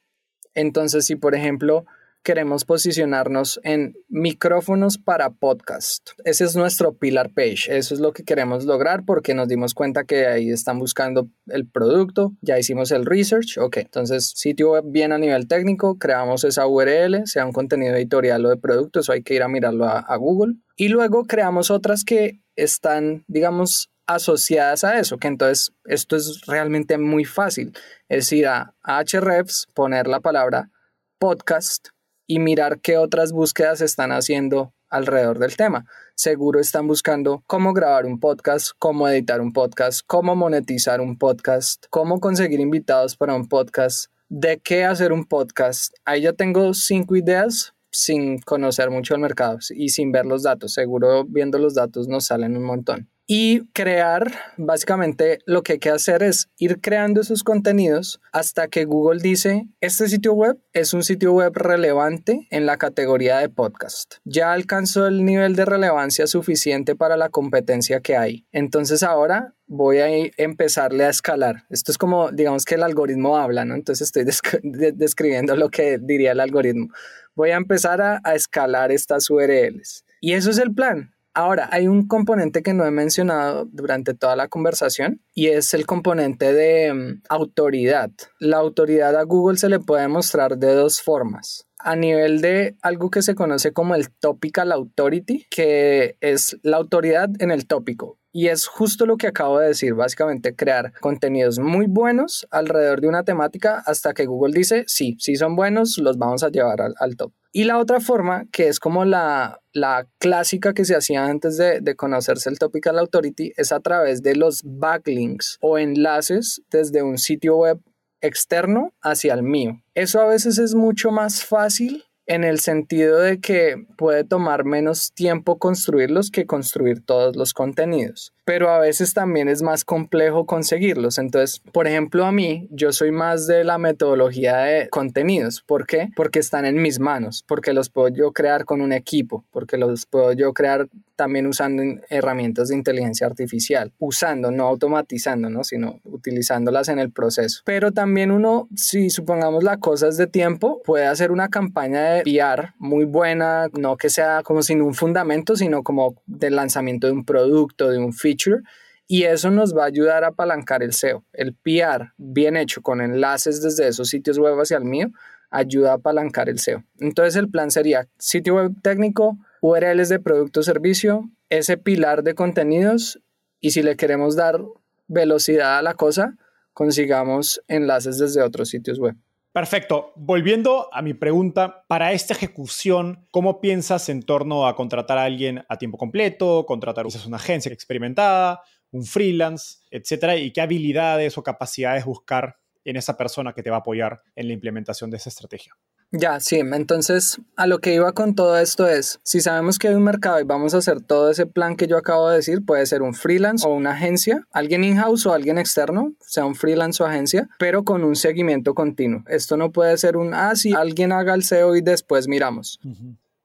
Entonces, 0.55 1.07
si 1.07 1.17
por 1.17 1.35
ejemplo 1.35 1.87
queremos 2.23 2.65
posicionarnos 2.65 3.61
en 3.65 3.95
micrófonos 4.09 4.99
para 4.99 5.31
podcast. 5.31 6.11
Ese 6.25 6.45
es 6.45 6.55
nuestro 6.57 6.97
pillar 6.97 7.33
page. 7.33 7.67
Eso 7.69 7.95
es 7.95 8.01
lo 8.01 8.13
que 8.13 8.25
queremos 8.25 8.65
lograr 8.65 9.05
porque 9.05 9.35
nos 9.35 9.49
dimos 9.49 9.75
cuenta 9.75 10.05
que 10.05 10.27
ahí 10.27 10.51
están 10.51 10.79
buscando 10.79 11.29
el 11.47 11.67
producto. 11.67 12.33
Ya 12.43 12.59
hicimos 12.59 12.91
el 12.91 13.07
research. 13.07 13.59
Ok, 13.59 13.79
entonces 13.79 14.33
sitio 14.35 14.81
bien 14.83 15.13
a 15.13 15.19
nivel 15.19 15.49
técnico. 15.49 15.99
Creamos 15.99 16.45
esa 16.45 16.67
URL, 16.67 17.27
sea 17.27 17.47
un 17.47 17.53
contenido 17.53 17.97
editorial 17.97 18.45
o 18.45 18.51
de 18.51 18.57
producto. 18.57 19.01
Eso 19.01 19.13
hay 19.13 19.23
que 19.23 19.35
ir 19.35 19.43
a 19.43 19.49
mirarlo 19.49 19.87
a, 19.87 20.17
Google. 20.17 20.57
Y 20.77 20.89
luego 20.89 21.25
creamos 21.25 21.71
otras 21.71 22.05
que 22.05 22.41
están, 22.55 23.25
digamos, 23.27 23.91
asociadas 24.07 24.85
a 24.85 24.99
eso, 24.99 25.17
que 25.17 25.29
entonces 25.29 25.73
esto 25.85 26.17
es 26.17 26.43
realmente 26.47 26.99
muy 26.99 27.25
fácil. 27.25 27.73
Es 28.09 28.31
ir 28.33 28.49
a 28.49 28.75
Ahrefs, 28.83 29.69
poner 29.73 30.07
la 30.07 30.21
palabra 30.21 30.71
podcast 31.19 31.89
y 32.31 32.39
mirar 32.39 32.79
qué 32.79 32.97
otras 32.97 33.33
búsquedas 33.33 33.81
están 33.81 34.13
haciendo 34.13 34.73
alrededor 34.89 35.41
del 35.41 35.57
tema. 35.57 35.85
Seguro 36.15 36.61
están 36.61 36.87
buscando 36.87 37.43
cómo 37.49 37.73
grabar 37.73 38.07
un 38.07 38.21
podcast, 38.21 38.71
cómo 38.79 39.09
editar 39.09 39.41
un 39.41 39.53
podcast, 39.53 40.03
cómo 40.07 40.37
monetizar 40.37 41.01
un 41.01 41.19
podcast, 41.19 41.87
cómo 41.91 42.21
conseguir 42.21 42.61
invitados 42.61 43.17
para 43.17 43.35
un 43.35 43.49
podcast, 43.49 44.13
de 44.29 44.61
qué 44.61 44.85
hacer 44.85 45.13
un 45.13 45.25
podcast. 45.25 45.93
Ahí 46.05 46.21
ya 46.23 46.33
tengo 46.33 46.73
cinco 46.73 47.17
ideas 47.17 47.75
sin 47.91 48.39
conocer 48.39 48.91
mucho 48.91 49.17
el 49.17 49.21
mercado 49.21 49.59
y 49.71 49.89
sin 49.89 50.13
ver 50.13 50.25
los 50.25 50.45
datos. 50.45 50.73
Seguro 50.73 51.25
viendo 51.25 51.59
los 51.59 51.75
datos 51.75 52.07
nos 52.07 52.27
salen 52.27 52.57
un 52.57 52.63
montón 52.63 53.11
y 53.33 53.69
crear, 53.75 54.33
básicamente 54.57 55.39
lo 55.47 55.63
que 55.63 55.75
hay 55.75 55.79
que 55.79 55.91
hacer 55.91 56.25
es 56.25 56.49
ir 56.59 56.81
creando 56.81 57.21
esos 57.21 57.45
contenidos 57.45 58.21
hasta 58.33 58.67
que 58.67 58.85
Google 58.87 59.23
dice, 59.23 59.69
este 59.81 60.09
sitio 60.09 60.33
web 60.33 60.59
es 60.73 60.95
un 60.95 61.05
sitio 61.05 61.33
web 61.33 61.53
relevante 61.55 62.49
en 62.51 62.67
la 62.67 62.77
categoría 62.77 63.39
de 63.39 63.49
podcast. 63.49 64.15
Ya 64.25 64.53
alcanzó 64.53 65.07
el 65.07 65.25
nivel 65.25 65.55
de 65.55 65.65
relevancia 65.65 66.27
suficiente 66.27 66.97
para 66.97 67.17
la 67.17 67.29
competencia 67.29 68.01
que 68.01 68.17
hay. 68.17 68.49
Entonces 68.51 69.05
ahora 69.05 69.55
voy 69.69 69.99
a 69.99 70.09
empezarle 70.37 71.05
a 71.05 71.11
escalar. 71.11 71.67
Esto 71.71 71.93
es 71.93 71.99
como, 71.99 72.33
digamos 72.33 72.65
que 72.65 72.75
el 72.75 72.83
algoritmo 72.83 73.37
habla, 73.37 73.65
¿no? 73.65 73.77
Entonces 73.77 74.09
estoy 74.09 74.25
describiendo 74.95 75.55
lo 75.55 75.69
que 75.69 75.99
diría 75.99 76.33
el 76.33 76.41
algoritmo. 76.41 76.89
Voy 77.37 77.51
a 77.51 77.57
empezar 77.59 78.03
a, 78.03 78.21
a 78.25 78.35
escalar 78.35 78.91
estas 78.91 79.31
URLs. 79.31 80.05
Y 80.21 80.33
eso 80.33 80.51
es 80.51 80.59
el 80.59 80.75
plan. 80.75 81.15
Ahora, 81.33 81.69
hay 81.71 81.87
un 81.87 82.09
componente 82.09 82.63
que 82.63 82.75
no 82.75 82.85
he 82.85 82.91
mencionado 82.91 83.69
durante 83.71 84.15
toda 84.15 84.35
la 84.35 84.49
conversación 84.49 85.23
y 85.33 85.47
es 85.47 85.75
el 85.75 85.87
componente 85.87 86.53
de 86.53 86.93
mm, 86.93 87.23
autoridad. 87.29 88.11
La 88.41 88.59
autoridad 88.59 89.17
a 89.17 89.23
Google 89.23 89.57
se 89.57 89.69
le 89.69 89.79
puede 89.79 90.09
mostrar 90.09 90.59
de 90.59 90.75
dos 90.75 91.01
formas. 91.01 91.67
A 91.79 91.97
nivel 91.97 92.41
de 92.41 92.77
algo 92.83 93.11
que 93.11 93.23
se 93.23 93.35
conoce 93.35 93.73
como 93.73 93.95
el 93.95 94.11
topical 94.11 94.73
authority, 94.73 95.47
que 95.51 96.17
es 96.21 96.59
la 96.63 96.77
autoridad 96.77 97.31
en 97.39 97.51
el 97.51 97.67
tópico. 97.67 98.20
Y 98.33 98.49
es 98.49 98.67
justo 98.67 99.07
lo 99.07 99.17
que 99.17 99.27
acabo 99.27 99.59
de 99.59 99.69
decir, 99.69 99.95
básicamente 99.95 100.55
crear 100.55 100.93
contenidos 101.01 101.59
muy 101.59 101.87
buenos 101.89 102.47
alrededor 102.51 103.01
de 103.01 103.09
una 103.09 103.25
temática 103.25 103.83
hasta 103.87 104.15
que 104.15 104.27
Google 104.27 104.55
dice, 104.55 104.85
sí, 104.87 105.17
sí 105.19 105.35
son 105.35 105.57
buenos, 105.57 105.99
los 105.99 106.17
vamos 106.17 106.45
a 106.45 106.51
llevar 106.51 106.81
al, 106.81 107.17
top. 107.17 107.33
Y 107.53 107.65
la 107.65 107.79
otra 107.79 107.99
forma, 107.99 108.47
que 108.53 108.69
es 108.69 108.79
como 108.79 109.05
la, 109.05 109.61
la 109.73 110.07
clásica 110.19 110.75
que 110.75 110.85
se 110.85 110.95
hacía 110.95 111.25
antes 111.25 111.57
de, 111.57 111.81
de, 111.81 111.97
conocerse 111.97 112.49
el 112.49 112.61
Topical 112.61 112.99
Authority, 112.99 113.53
es 113.57 113.73
a 113.73 113.81
través 113.81 114.23
de 114.23 114.37
los 114.37 114.63
backlinks 114.65 115.59
o 115.61 115.79
enlaces 115.79 116.63
desde 116.71 117.03
un 117.03 117.19
sitio 117.19 117.57
web 117.57 117.81
externo 118.21 118.93
hacia 119.03 119.35
el 119.35 119.43
mío. 119.43 119.83
Eso 119.95 120.21
a 120.21 120.27
veces 120.27 120.59
es 120.59 120.75
mucho 120.75 121.11
más 121.11 121.45
fácil 121.45 122.05
en 122.31 122.45
el 122.45 122.61
sentido 122.61 123.19
de 123.19 123.41
que 123.41 123.87
puede 123.97 124.23
tomar 124.23 124.65
menos 124.65 125.13
tiempo 125.13 125.59
construirlos 125.59 126.31
que 126.31 126.47
construir 126.47 127.05
todos 127.05 127.35
los 127.35 127.53
contenidos 127.53 128.33
pero 128.51 128.69
a 128.69 128.81
veces 128.81 129.15
también 129.15 129.47
es 129.47 129.63
más 129.63 129.85
complejo 129.85 130.45
conseguirlos. 130.45 131.19
Entonces, 131.19 131.61
por 131.71 131.87
ejemplo, 131.87 132.25
a 132.25 132.33
mí, 132.33 132.67
yo 132.73 132.91
soy 132.91 133.13
más 133.13 133.47
de 133.47 133.63
la 133.63 133.79
metodología 133.79 134.57
de 134.57 134.89
contenidos. 134.89 135.63
¿Por 135.63 135.87
qué? 135.87 136.09
Porque 136.17 136.41
están 136.41 136.65
en 136.65 136.83
mis 136.83 136.99
manos, 136.99 137.45
porque 137.47 137.73
los 137.73 137.91
puedo 137.91 138.09
yo 138.09 138.33
crear 138.33 138.65
con 138.65 138.81
un 138.81 138.93
equipo, 138.93 139.45
porque 139.53 139.77
los 139.77 140.05
puedo 140.05 140.33
yo 140.33 140.53
crear 140.53 140.89
también 141.21 141.47
usando 141.47 141.83
herramientas 142.09 142.69
de 142.69 142.77
inteligencia 142.77 143.27
artificial, 143.27 143.93
usando, 143.99 144.51
no 144.51 144.67
automatizando, 144.67 145.51
¿no? 145.51 145.65
sino 145.65 146.01
utilizándolas 146.05 146.89
en 146.89 146.99
el 146.99 147.13
proceso. 147.13 147.61
Pero 147.67 147.93
también 147.93 148.31
uno, 148.31 148.71
si 148.75 149.11
supongamos 149.11 149.63
la 149.63 149.77
cosa 149.77 150.09
es 150.09 150.17
de 150.17 150.27
tiempo, 150.27 150.81
puede 150.83 151.05
hacer 151.05 151.31
una 151.31 151.51
campaña 151.51 152.05
de 152.05 152.23
PR 152.23 152.73
muy 152.79 153.05
buena, 153.05 153.69
no 153.79 153.99
que 153.99 154.09
sea 154.09 154.43
como 154.43 154.63
sin 154.63 154.81
un 154.81 154.95
fundamento, 154.95 155.57
sino 155.57 155.83
como 155.83 156.15
del 156.25 156.57
lanzamiento 156.57 157.07
de 157.07 157.13
un 157.13 157.27
producto, 157.27 157.91
de 157.91 157.99
un 157.99 158.15
feature 158.15 158.63
y 159.07 159.25
eso 159.25 159.51
nos 159.51 159.77
va 159.77 159.83
a 159.83 159.89
ayudar 159.89 160.25
a 160.25 160.29
apalancar 160.29 160.83
el 160.83 160.95
SEO. 160.95 161.27
El 161.35 161.55
PR 161.55 162.15
bien 162.17 162.57
hecho 162.57 162.81
con 162.81 163.03
enlaces 163.03 163.61
desde 163.61 163.89
esos 163.89 164.09
sitios 164.09 164.39
web 164.39 164.59
hacia 164.59 164.79
el 164.79 164.87
mío 164.87 165.11
ayuda 165.51 165.93
a 165.93 165.95
apalancar 165.95 166.49
el 166.49 166.59
SEO. 166.59 166.85
Entonces 166.99 167.37
el 167.37 167.51
plan 167.51 167.71
sería 167.71 168.09
sitio 168.19 168.57
web 168.57 168.73
técnico, 168.83 169.39
URLs 169.61 170.09
de 170.09 170.21
producto 170.21 170.61
o 170.61 170.63
servicio, 170.63 171.31
ese 171.49 171.77
pilar 171.77 172.23
de 172.23 172.35
contenidos 172.35 173.21
y 173.61 173.73
si 173.73 173.83
le 173.83 173.97
queremos 173.97 174.37
dar 174.37 174.63
velocidad 175.09 175.79
a 175.79 175.83
la 175.83 175.95
cosa, 175.95 176.37
consigamos 176.73 177.61
enlaces 177.69 178.19
desde 178.19 178.43
otros 178.43 178.69
sitios 178.69 178.99
web. 178.99 179.17
Perfecto. 179.53 180.13
Volviendo 180.15 180.89
a 180.93 181.03
mi 181.03 181.13
pregunta, 181.13 181.85
para 181.89 182.13
esta 182.13 182.35
ejecución, 182.35 183.27
¿cómo 183.33 183.61
piensas 183.61 184.09
en 184.09 184.23
torno 184.23 184.67
a 184.67 184.77
contratar 184.77 185.19
a 185.19 185.25
alguien 185.25 185.65
a 185.69 185.77
tiempo 185.77 185.99
completo, 185.99 186.65
contratar 186.67 187.05
quizás 187.05 187.27
una 187.27 187.37
agencia 187.37 187.73
experimentada, 187.73 188.63
un 188.93 189.05
freelance, 189.05 189.79
etcétera? 189.91 190.37
¿Y 190.37 190.53
qué 190.53 190.61
habilidades 190.61 191.37
o 191.37 191.43
capacidades 191.43 192.05
buscar 192.05 192.60
en 192.85 192.97
esa 192.97 193.17
persona 193.17 193.53
que 193.53 193.63
te 193.63 193.71
va 193.71 193.77
a 193.77 193.81
apoyar 193.81 194.23
en 194.35 194.49
la 194.49 194.55
implementación 194.55 195.11
de 195.11 195.17
esa 195.17 195.29
estrategia? 195.29 195.73
Ya, 196.13 196.41
sí, 196.41 196.57
entonces 196.57 197.41
a 197.57 197.69
lo 197.69 197.79
que 197.79 197.95
iba 197.95 198.13
con 198.13 198.35
todo 198.35 198.59
esto 198.59 198.89
es, 198.89 199.21
si 199.23 199.41
sabemos 199.41 199.79
que 199.79 199.87
hay 199.87 199.95
un 199.95 200.03
mercado 200.03 200.41
y 200.41 200.45
vamos 200.45 200.75
a 200.75 200.79
hacer 200.79 201.01
todo 201.01 201.31
ese 201.31 201.47
plan 201.47 201.77
que 201.77 201.87
yo 201.87 201.97
acabo 201.97 202.29
de 202.29 202.37
decir, 202.37 202.65
puede 202.65 202.85
ser 202.87 203.03
un 203.03 203.15
freelance 203.15 203.65
o 203.65 203.71
una 203.71 203.93
agencia, 203.93 204.45
alguien 204.51 204.83
in-house 204.83 205.27
o 205.27 205.33
alguien 205.33 205.57
externo, 205.57 206.13
sea 206.19 206.47
un 206.47 206.57
freelance 206.57 207.01
o 207.01 207.07
agencia, 207.07 207.49
pero 207.61 207.85
con 207.85 208.03
un 208.03 208.17
seguimiento 208.17 208.75
continuo. 208.75 209.23
Esto 209.29 209.57
no 209.57 209.71
puede 209.71 209.97
ser 209.99 210.17
un, 210.17 210.35
ah, 210.35 210.57
sí, 210.57 210.73
alguien 210.75 211.13
haga 211.13 211.35
el 211.35 211.45
SEO 211.45 211.77
y 211.77 211.81
después 211.81 212.27
miramos. 212.27 212.81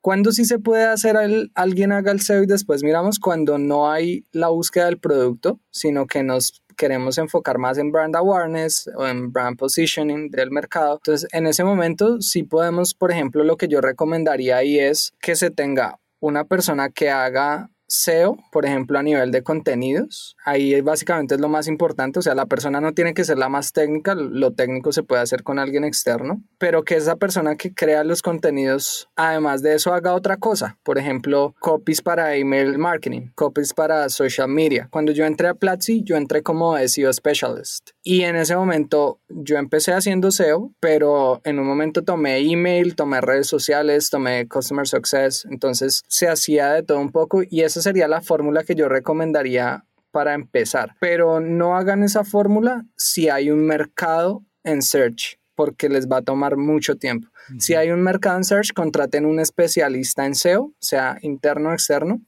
¿Cuándo 0.05 0.31
sí 0.31 0.45
se 0.45 0.59
puede 0.59 0.83
hacer 0.83 1.15
el, 1.15 1.51
alguien 1.55 1.91
haga 1.91 2.11
el 2.11 2.21
SEO 2.21 2.43
y 2.43 2.45
después 2.45 2.83
miramos? 2.83 3.17
Cuando 3.17 3.57
no 3.57 3.89
hay 3.89 4.23
la 4.33 4.49
búsqueda 4.49 4.85
del 4.85 4.99
producto, 4.99 5.59
sino 5.71 6.05
que 6.05 6.21
nos 6.21 6.61
queremos 6.77 7.17
enfocar 7.17 7.57
más 7.57 7.79
en 7.79 7.91
brand 7.91 8.15
awareness 8.15 8.87
o 8.95 9.07
en 9.07 9.31
brand 9.31 9.57
positioning 9.57 10.29
del 10.29 10.51
mercado. 10.51 10.97
Entonces, 10.97 11.27
en 11.33 11.47
ese 11.47 11.63
momento 11.63 12.21
sí 12.21 12.43
podemos, 12.43 12.93
por 12.93 13.11
ejemplo, 13.11 13.43
lo 13.43 13.57
que 13.57 13.67
yo 13.67 13.81
recomendaría 13.81 14.57
ahí 14.57 14.77
es 14.77 15.11
que 15.21 15.35
se 15.35 15.49
tenga 15.49 15.99
una 16.19 16.43
persona 16.45 16.89
que 16.89 17.09
haga 17.09 17.71
SEO, 17.87 18.37
por 18.51 18.65
ejemplo, 18.65 18.97
a 18.99 19.03
nivel 19.03 19.31
de 19.31 19.43
contenidos. 19.43 20.35
Ahí 20.43 20.79
básicamente 20.81 21.35
es 21.35 21.41
lo 21.41 21.49
más 21.49 21.67
importante, 21.67 22.19
o 22.19 22.21
sea, 22.21 22.35
la 22.35 22.45
persona 22.45 22.81
no 22.81 22.93
tiene 22.93 23.13
que 23.13 23.23
ser 23.23 23.37
la 23.37 23.49
más 23.49 23.73
técnica, 23.73 24.15
lo 24.15 24.53
técnico 24.53 24.91
se 24.91 25.03
puede 25.03 25.21
hacer 25.21 25.43
con 25.43 25.59
alguien 25.59 25.83
externo, 25.83 26.41
pero 26.57 26.83
que 26.83 26.95
esa 26.95 27.15
persona 27.15 27.55
que 27.55 27.73
crea 27.73 28.03
los 28.03 28.21
contenidos, 28.21 29.09
además 29.15 29.61
de 29.61 29.75
eso, 29.75 29.93
haga 29.93 30.13
otra 30.13 30.37
cosa. 30.37 30.77
Por 30.83 30.97
ejemplo, 30.97 31.55
copies 31.59 32.01
para 32.01 32.35
email 32.35 32.77
marketing, 32.77 33.29
copies 33.35 33.73
para 33.73 34.09
social 34.09 34.47
media. 34.47 34.87
Cuando 34.91 35.11
yo 35.11 35.25
entré 35.25 35.47
a 35.47 35.53
Platzi, 35.53 36.03
yo 36.03 36.15
entré 36.15 36.43
como 36.43 36.77
SEO 36.77 37.11
specialist 37.13 37.91
y 38.03 38.21
en 38.21 38.35
ese 38.35 38.55
momento 38.55 39.19
yo 39.29 39.57
empecé 39.57 39.93
haciendo 39.93 40.31
SEO, 40.31 40.73
pero 40.79 41.41
en 41.43 41.59
un 41.59 41.67
momento 41.67 42.03
tomé 42.03 42.39
email, 42.39 42.95
tomé 42.95 43.21
redes 43.21 43.47
sociales, 43.47 44.09
tomé 44.09 44.47
customer 44.47 44.87
success, 44.87 45.45
entonces 45.49 46.03
se 46.07 46.27
hacía 46.27 46.73
de 46.73 46.83
todo 46.83 46.99
un 46.99 47.11
poco 47.11 47.41
y 47.47 47.61
esa 47.75 47.89
sería 47.89 48.07
la 48.07 48.21
fórmula 48.21 48.63
que 48.63 48.75
yo 48.75 48.87
recomendaría 48.87 49.83
para 50.11 50.33
empezar. 50.33 50.95
Pero 51.01 51.41
no 51.41 51.75
hagan 51.75 52.01
esa 52.01 52.23
fórmula 52.23 52.85
si 52.95 53.27
hay 53.27 53.51
un 53.51 53.65
mercado 53.65 54.43
en 54.63 54.81
search, 54.81 55.37
porque 55.55 55.89
les 55.89 56.07
va 56.07 56.17
a 56.17 56.21
tomar 56.21 56.55
mucho 56.55 56.95
tiempo. 56.95 57.27
Si 57.59 57.75
hay 57.75 57.91
un 57.91 58.01
mercado 58.01 58.37
en 58.37 58.45
search, 58.45 58.71
contraten 58.73 59.25
un 59.25 59.41
especialista 59.41 60.25
en 60.25 60.35
SEO, 60.35 60.71
sea 60.79 61.17
interno 61.21 61.69
o 61.69 61.73
externo, 61.73 62.21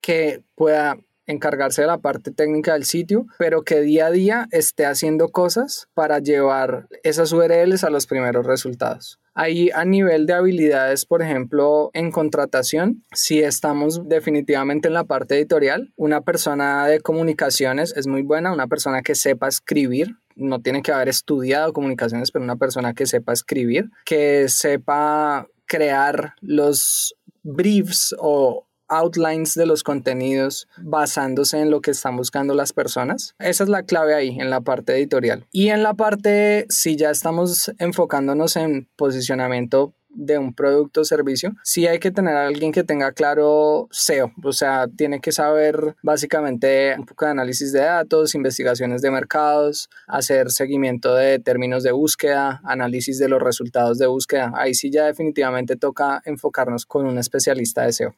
que 0.00 0.42
pueda 0.54 0.96
encargarse 1.28 1.82
de 1.82 1.86
la 1.86 1.98
parte 1.98 2.32
técnica 2.32 2.72
del 2.72 2.84
sitio, 2.84 3.26
pero 3.38 3.62
que 3.62 3.80
día 3.80 4.06
a 4.06 4.10
día 4.10 4.48
esté 4.50 4.86
haciendo 4.86 5.28
cosas 5.28 5.88
para 5.94 6.18
llevar 6.18 6.88
esas 7.04 7.32
URLs 7.32 7.84
a 7.84 7.90
los 7.90 8.06
primeros 8.06 8.44
resultados. 8.44 9.20
Ahí 9.34 9.70
a 9.72 9.84
nivel 9.84 10.26
de 10.26 10.32
habilidades, 10.32 11.06
por 11.06 11.22
ejemplo, 11.22 11.90
en 11.92 12.10
contratación, 12.10 13.04
si 13.12 13.38
estamos 13.38 14.08
definitivamente 14.08 14.88
en 14.88 14.94
la 14.94 15.04
parte 15.04 15.36
editorial, 15.36 15.92
una 15.96 16.22
persona 16.22 16.88
de 16.88 17.00
comunicaciones 17.00 17.96
es 17.96 18.08
muy 18.08 18.22
buena, 18.22 18.52
una 18.52 18.66
persona 18.66 19.02
que 19.02 19.14
sepa 19.14 19.46
escribir, 19.46 20.16
no 20.34 20.60
tiene 20.60 20.82
que 20.82 20.90
haber 20.90 21.08
estudiado 21.08 21.72
comunicaciones, 21.72 22.32
pero 22.32 22.44
una 22.44 22.56
persona 22.56 22.94
que 22.94 23.06
sepa 23.06 23.32
escribir, 23.32 23.90
que 24.04 24.48
sepa 24.48 25.46
crear 25.66 26.34
los 26.40 27.14
briefs 27.44 28.16
o 28.18 28.67
outlines 28.88 29.54
de 29.54 29.66
los 29.66 29.82
contenidos 29.82 30.68
basándose 30.78 31.60
en 31.60 31.70
lo 31.70 31.80
que 31.80 31.92
están 31.92 32.16
buscando 32.16 32.54
las 32.54 32.72
personas. 32.72 33.34
Esa 33.38 33.64
es 33.64 33.70
la 33.70 33.82
clave 33.82 34.14
ahí, 34.14 34.38
en 34.40 34.50
la 34.50 34.60
parte 34.60 34.94
editorial. 34.94 35.46
Y 35.52 35.68
en 35.68 35.82
la 35.82 35.94
parte, 35.94 36.66
si 36.68 36.96
ya 36.96 37.10
estamos 37.10 37.72
enfocándonos 37.78 38.56
en 38.56 38.88
posicionamiento 38.96 39.94
de 40.10 40.38
un 40.38 40.54
producto 40.54 41.02
o 41.02 41.04
servicio, 41.04 41.54
sí 41.62 41.86
hay 41.86 41.98
que 41.98 42.10
tener 42.10 42.34
a 42.34 42.46
alguien 42.46 42.72
que 42.72 42.82
tenga 42.82 43.12
claro 43.12 43.88
SEO, 43.90 44.32
o 44.42 44.52
sea, 44.52 44.86
tiene 44.88 45.20
que 45.20 45.32
saber 45.32 45.94
básicamente 46.02 46.94
un 46.98 47.06
poco 47.06 47.24
de 47.24 47.30
análisis 47.32 47.72
de 47.72 47.80
datos, 47.80 48.34
investigaciones 48.34 49.02
de 49.02 49.10
mercados, 49.10 49.88
hacer 50.06 50.50
seguimiento 50.50 51.14
de 51.14 51.38
términos 51.38 51.82
de 51.82 51.92
búsqueda, 51.92 52.60
análisis 52.64 53.18
de 53.18 53.28
los 53.28 53.40
resultados 53.40 53.98
de 53.98 54.06
búsqueda. 54.06 54.52
Ahí 54.56 54.74
sí 54.74 54.90
ya 54.90 55.04
definitivamente 55.04 55.76
toca 55.76 56.20
enfocarnos 56.24 56.84
con 56.84 57.06
un 57.06 57.18
especialista 57.18 57.82
de 57.82 57.92
SEO. 57.92 58.14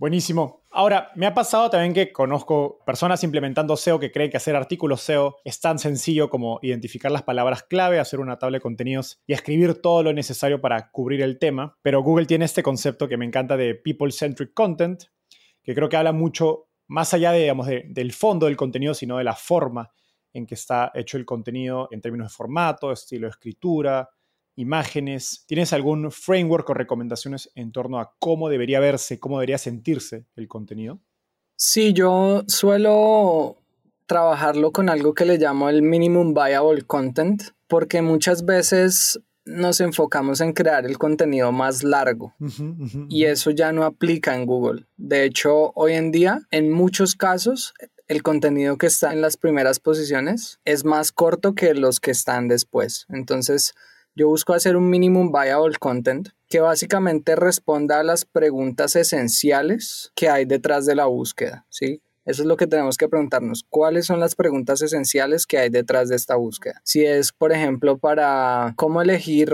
Buenísimo. 0.00 0.64
Ahora, 0.70 1.10
me 1.14 1.26
ha 1.26 1.34
pasado 1.34 1.68
también 1.68 1.92
que 1.92 2.10
conozco 2.10 2.78
personas 2.86 3.22
implementando 3.22 3.76
SEO 3.76 4.00
que 4.00 4.10
creen 4.10 4.30
que 4.30 4.38
hacer 4.38 4.56
artículos 4.56 5.02
SEO 5.02 5.36
es 5.44 5.60
tan 5.60 5.78
sencillo 5.78 6.30
como 6.30 6.58
identificar 6.62 7.12
las 7.12 7.22
palabras 7.22 7.64
clave, 7.64 8.00
hacer 8.00 8.18
una 8.18 8.38
tabla 8.38 8.56
de 8.56 8.62
contenidos 8.62 9.20
y 9.26 9.34
escribir 9.34 9.82
todo 9.82 10.02
lo 10.02 10.14
necesario 10.14 10.62
para 10.62 10.90
cubrir 10.90 11.20
el 11.20 11.38
tema. 11.38 11.76
Pero 11.82 12.02
Google 12.02 12.24
tiene 12.24 12.46
este 12.46 12.62
concepto 12.62 13.08
que 13.08 13.18
me 13.18 13.26
encanta 13.26 13.58
de 13.58 13.74
People-Centric 13.74 14.54
Content, 14.54 15.02
que 15.62 15.74
creo 15.74 15.90
que 15.90 15.98
habla 15.98 16.12
mucho 16.12 16.70
más 16.86 17.12
allá 17.12 17.32
de, 17.32 17.40
digamos, 17.40 17.66
del 17.66 18.12
fondo 18.14 18.46
del 18.46 18.56
contenido, 18.56 18.94
sino 18.94 19.18
de 19.18 19.24
la 19.24 19.34
forma 19.34 19.90
en 20.32 20.46
que 20.46 20.54
está 20.54 20.92
hecho 20.94 21.18
el 21.18 21.26
contenido 21.26 21.88
en 21.90 22.00
términos 22.00 22.28
de 22.28 22.34
formato, 22.34 22.90
estilo 22.90 23.26
de 23.26 23.32
escritura, 23.32 24.08
imágenes. 24.60 25.44
¿Tienes 25.46 25.72
algún 25.72 26.10
framework 26.10 26.68
o 26.70 26.74
recomendaciones 26.74 27.50
en 27.54 27.72
torno 27.72 27.98
a 27.98 28.14
cómo 28.18 28.48
debería 28.48 28.80
verse, 28.80 29.18
cómo 29.18 29.38
debería 29.38 29.58
sentirse 29.58 30.26
el 30.36 30.48
contenido? 30.48 31.00
Sí, 31.56 31.92
yo 31.92 32.44
suelo 32.46 33.56
trabajarlo 34.06 34.72
con 34.72 34.88
algo 34.88 35.14
que 35.14 35.24
le 35.24 35.38
llamo 35.38 35.68
el 35.68 35.82
minimum 35.82 36.34
viable 36.34 36.82
content, 36.82 37.42
porque 37.68 38.02
muchas 38.02 38.44
veces 38.44 39.20
nos 39.44 39.80
enfocamos 39.80 40.40
en 40.40 40.52
crear 40.52 40.84
el 40.86 40.98
contenido 40.98 41.50
más 41.52 41.82
largo 41.82 42.34
y 43.08 43.24
eso 43.24 43.50
ya 43.50 43.72
no 43.72 43.84
aplica 43.84 44.34
en 44.34 44.46
Google. 44.46 44.86
De 44.96 45.24
hecho, 45.24 45.72
hoy 45.74 45.94
en 45.94 46.12
día, 46.12 46.40
en 46.50 46.70
muchos 46.70 47.14
casos, 47.14 47.74
el 48.06 48.22
contenido 48.22 48.76
que 48.76 48.86
está 48.86 49.12
en 49.12 49.20
las 49.20 49.36
primeras 49.36 49.78
posiciones 49.78 50.58
es 50.64 50.84
más 50.84 51.12
corto 51.12 51.54
que 51.54 51.74
los 51.74 52.00
que 52.00 52.10
están 52.10 52.48
después. 52.48 53.06
Entonces, 53.08 53.74
yo 54.14 54.28
busco 54.28 54.54
hacer 54.54 54.76
un 54.76 54.90
minimum 54.90 55.32
viable 55.32 55.76
content 55.78 56.28
que 56.48 56.60
básicamente 56.60 57.36
responda 57.36 58.00
a 58.00 58.02
las 58.02 58.24
preguntas 58.24 58.96
esenciales 58.96 60.12
que 60.14 60.28
hay 60.28 60.44
detrás 60.44 60.86
de 60.86 60.94
la 60.94 61.06
búsqueda, 61.06 61.64
¿sí? 61.68 62.02
Eso 62.24 62.42
es 62.42 62.46
lo 62.46 62.56
que 62.56 62.66
tenemos 62.66 62.96
que 62.96 63.08
preguntarnos. 63.08 63.64
¿Cuáles 63.70 64.06
son 64.06 64.20
las 64.20 64.34
preguntas 64.34 64.82
esenciales 64.82 65.46
que 65.46 65.58
hay 65.58 65.70
detrás 65.70 66.08
de 66.08 66.16
esta 66.16 66.36
búsqueda? 66.36 66.80
Si 66.84 67.04
es, 67.04 67.32
por 67.32 67.50
ejemplo, 67.50 67.98
para 67.98 68.74
cómo 68.76 69.00
elegir 69.00 69.52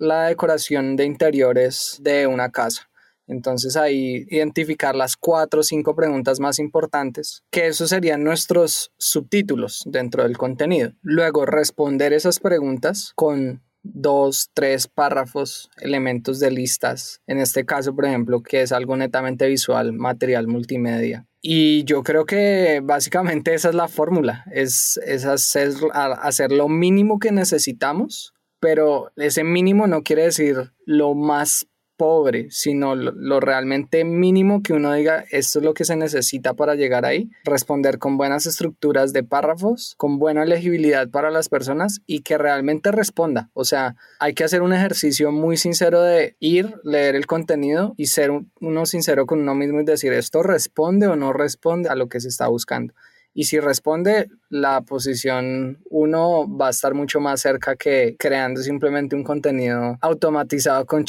la 0.00 0.24
decoración 0.24 0.96
de 0.96 1.04
interiores 1.04 1.98
de 2.00 2.26
una 2.26 2.50
casa. 2.50 2.88
Entonces 3.28 3.76
ahí 3.76 4.26
identificar 4.30 4.96
las 4.96 5.16
cuatro 5.16 5.60
o 5.60 5.62
cinco 5.62 5.94
preguntas 5.94 6.40
más 6.40 6.58
importantes, 6.58 7.44
que 7.50 7.68
eso 7.68 7.86
serían 7.86 8.24
nuestros 8.24 8.90
subtítulos 8.96 9.82
dentro 9.86 10.22
del 10.22 10.38
contenido. 10.38 10.92
Luego 11.02 11.44
responder 11.44 12.14
esas 12.14 12.40
preguntas 12.40 13.12
con 13.14 13.62
dos, 13.94 14.50
tres 14.54 14.88
párrafos, 14.88 15.70
elementos 15.80 16.40
de 16.40 16.50
listas. 16.50 17.20
En 17.26 17.38
este 17.38 17.64
caso, 17.64 17.94
por 17.94 18.06
ejemplo, 18.06 18.42
que 18.42 18.62
es 18.62 18.72
algo 18.72 18.96
netamente 18.96 19.46
visual, 19.46 19.92
material 19.92 20.46
multimedia. 20.46 21.26
Y 21.40 21.84
yo 21.84 22.02
creo 22.02 22.26
que 22.26 22.80
básicamente 22.82 23.54
esa 23.54 23.68
es 23.68 23.74
la 23.74 23.88
fórmula, 23.88 24.44
es, 24.52 24.98
es 25.06 25.24
hacer, 25.24 25.72
hacer 25.92 26.50
lo 26.50 26.68
mínimo 26.68 27.18
que 27.20 27.30
necesitamos, 27.30 28.34
pero 28.60 29.12
ese 29.16 29.44
mínimo 29.44 29.86
no 29.86 30.02
quiere 30.02 30.24
decir 30.24 30.72
lo 30.84 31.14
más 31.14 31.68
pobre, 31.98 32.46
sino 32.50 32.94
lo, 32.94 33.40
realmente 33.40 34.04
mínimo 34.04 34.62
que 34.62 34.72
uno 34.72 34.94
diga, 34.94 35.24
esto 35.30 35.58
es 35.58 35.64
lo 35.64 35.74
que 35.74 35.84
se 35.84 35.96
necesita 35.96 36.54
para 36.54 36.76
llegar 36.76 37.04
ahí, 37.04 37.28
responder 37.44 37.98
con 37.98 38.16
buenas 38.16 38.46
estructuras 38.46 39.12
de 39.12 39.24
párrafos, 39.24 39.94
con 39.98 40.18
buena 40.18 40.46
legibilidad 40.46 41.08
para 41.10 41.30
las 41.30 41.50
personas 41.50 42.00
y 42.06 42.20
que 42.20 42.38
realmente 42.38 42.92
responda. 42.92 43.50
O 43.52 43.64
sea, 43.64 43.96
hay 44.20 44.32
que 44.32 44.44
hacer 44.44 44.62
un 44.62 44.72
ejercicio 44.72 45.32
muy 45.32 45.58
sincero 45.58 46.00
de 46.00 46.36
ir, 46.38 46.76
leer 46.84 47.16
el 47.16 47.26
contenido 47.26 47.94
y 47.98 48.06
ser 48.06 48.30
uno 48.60 48.86
sincero 48.86 49.26
con 49.26 49.40
uno 49.40 49.54
mismo 49.54 49.80
y 49.80 49.84
decir, 49.84 50.12
esto 50.12 50.42
responde 50.42 51.08
o 51.08 51.16
no 51.16 51.32
responde 51.32 51.88
a 51.88 51.96
lo 51.96 52.08
que 52.08 52.20
se 52.20 52.28
está 52.28 52.46
buscando. 52.46 52.94
Y 53.34 53.44
si 53.44 53.60
responde, 53.60 54.28
la 54.48 54.80
posición 54.80 55.78
1 55.90 56.56
va 56.56 56.68
a 56.68 56.70
estar 56.70 56.94
mucho 56.94 57.20
más 57.20 57.40
cerca 57.40 57.76
que 57.76 58.16
creando 58.18 58.62
simplemente 58.62 59.14
un 59.14 59.22
contenido 59.22 59.96
automatizado 60.00 60.86
con 60.86 61.04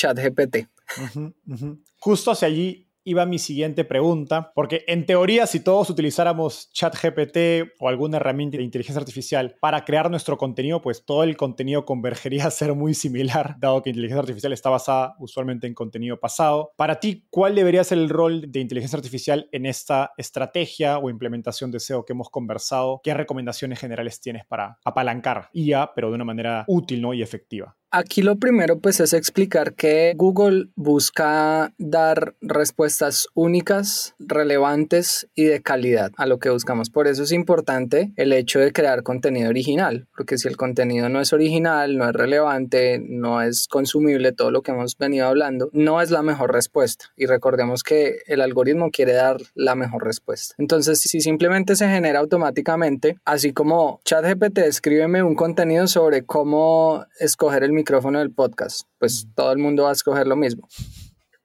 Justo 1.99 2.31
hacia 2.31 2.47
allí 2.47 2.89
iba 3.09 3.25
mi 3.25 3.39
siguiente 3.39 3.85
pregunta, 3.85 4.51
porque 4.53 4.83
en 4.87 5.05
teoría 5.05 5.47
si 5.47 5.61
todos 5.61 5.89
utilizáramos 5.89 6.69
ChatGPT 6.73 7.73
o 7.79 7.89
alguna 7.89 8.17
herramienta 8.17 8.57
de 8.57 8.63
inteligencia 8.63 8.99
artificial 8.99 9.55
para 9.59 9.83
crear 9.83 10.11
nuestro 10.11 10.37
contenido, 10.37 10.81
pues 10.81 11.05
todo 11.05 11.23
el 11.23 11.35
contenido 11.35 11.85
convergería 11.85 12.45
a 12.47 12.51
ser 12.51 12.75
muy 12.75 12.93
similar, 12.93 13.55
dado 13.59 13.81
que 13.81 13.89
inteligencia 13.89 14.21
artificial 14.21 14.53
está 14.53 14.69
basada 14.69 15.15
usualmente 15.19 15.65
en 15.65 15.73
contenido 15.73 16.19
pasado. 16.19 16.71
Para 16.75 16.99
ti, 16.99 17.25
¿cuál 17.29 17.55
debería 17.55 17.83
ser 17.83 17.97
el 17.97 18.09
rol 18.09 18.51
de 18.51 18.59
inteligencia 18.59 18.97
artificial 18.97 19.49
en 19.51 19.65
esta 19.65 20.11
estrategia 20.17 20.99
o 20.99 21.09
implementación 21.09 21.71
de 21.71 21.79
SEO 21.79 22.05
que 22.05 22.13
hemos 22.13 22.29
conversado? 22.29 23.01
¿Qué 23.03 23.13
recomendaciones 23.13 23.79
generales 23.79 24.21
tienes 24.21 24.45
para 24.45 24.77
apalancar 24.85 25.49
IA, 25.53 25.93
pero 25.95 26.09
de 26.09 26.15
una 26.15 26.25
manera 26.25 26.65
útil 26.67 27.01
¿no? 27.01 27.13
y 27.13 27.23
efectiva? 27.23 27.78
Aquí 27.91 28.21
lo 28.21 28.35
primero 28.35 28.77
pues 28.77 28.99
es 28.99 29.13
explicar 29.13 29.73
que 29.73 30.13
Google 30.15 30.67
busca 30.75 31.73
dar 31.79 32.35
respuestas 32.39 33.27
únicas, 33.33 34.13
relevantes 34.19 35.27
y 35.33 35.45
de 35.45 35.63
calidad 35.63 36.11
a 36.17 36.27
lo 36.27 36.37
que 36.37 36.51
buscamos. 36.51 36.91
Por 36.91 37.07
eso 37.07 37.23
es 37.23 37.31
importante 37.31 38.11
el 38.15 38.31
hecho 38.31 38.59
de 38.59 38.71
crear 38.73 39.01
contenido 39.01 39.49
original, 39.49 40.07
porque 40.15 40.37
si 40.37 40.47
el 40.47 40.55
contenido 40.55 41.09
no 41.09 41.19
es 41.19 41.33
original, 41.33 41.97
no 41.97 42.07
es 42.07 42.13
relevante, 42.13 43.01
no 43.03 43.41
es 43.41 43.67
consumible, 43.67 44.33
todo 44.33 44.51
lo 44.51 44.61
que 44.61 44.69
hemos 44.69 44.95
venido 44.95 45.25
hablando, 45.25 45.71
no 45.73 45.99
es 45.99 46.11
la 46.11 46.21
mejor 46.21 46.53
respuesta. 46.53 47.05
Y 47.17 47.25
recordemos 47.25 47.81
que 47.81 48.19
el 48.27 48.41
algoritmo 48.41 48.91
quiere 48.91 49.13
dar 49.13 49.37
la 49.55 49.73
mejor 49.73 50.05
respuesta. 50.05 50.53
Entonces, 50.59 50.99
si 50.99 51.21
simplemente 51.21 51.75
se 51.75 51.89
genera 51.89 52.19
automáticamente, 52.19 53.17
así 53.25 53.51
como 53.51 53.99
ChatGPT, 54.05 54.59
escríbeme 54.59 55.23
un 55.23 55.33
contenido 55.33 55.87
sobre 55.87 56.23
cómo 56.23 57.07
escoger 57.19 57.63
el 57.63 57.78
micrófono 57.79 58.19
del 58.19 58.31
podcast, 58.31 58.87
pues 58.99 59.27
todo 59.35 59.51
el 59.51 59.57
mundo 59.57 59.83
va 59.83 59.89
a 59.89 59.93
escoger 59.93 60.27
lo 60.27 60.35
mismo. 60.35 60.67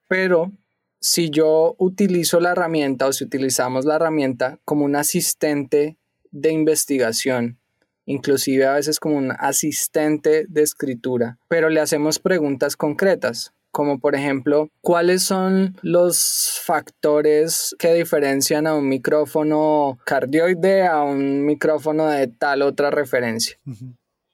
Pero 0.07 0.51
si 0.99 1.29
yo 1.29 1.75
utilizo 1.77 2.39
la 2.39 2.51
herramienta 2.51 3.07
o 3.07 3.13
si 3.13 3.23
utilizamos 3.23 3.85
la 3.85 3.95
herramienta 3.95 4.59
como 4.65 4.85
un 4.85 4.95
asistente 4.95 5.97
de 6.31 6.51
investigación, 6.51 7.57
inclusive 8.05 8.65
a 8.65 8.73
veces 8.73 8.99
como 8.99 9.15
un 9.17 9.31
asistente 9.31 10.45
de 10.49 10.61
escritura, 10.61 11.37
pero 11.47 11.69
le 11.69 11.79
hacemos 11.79 12.19
preguntas 12.19 12.75
concretas, 12.75 13.53
como 13.71 13.99
por 13.99 14.15
ejemplo, 14.15 14.69
¿cuáles 14.81 15.23
son 15.23 15.77
los 15.81 16.61
factores 16.63 17.75
que 17.77 17.93
diferencian 17.93 18.67
a 18.67 18.75
un 18.75 18.87
micrófono 18.87 19.97
cardioide 20.05 20.87
a 20.87 21.01
un 21.01 21.45
micrófono 21.45 22.07
de 22.07 22.27
tal 22.27 22.61
otra 22.61 22.89
referencia? 22.89 23.57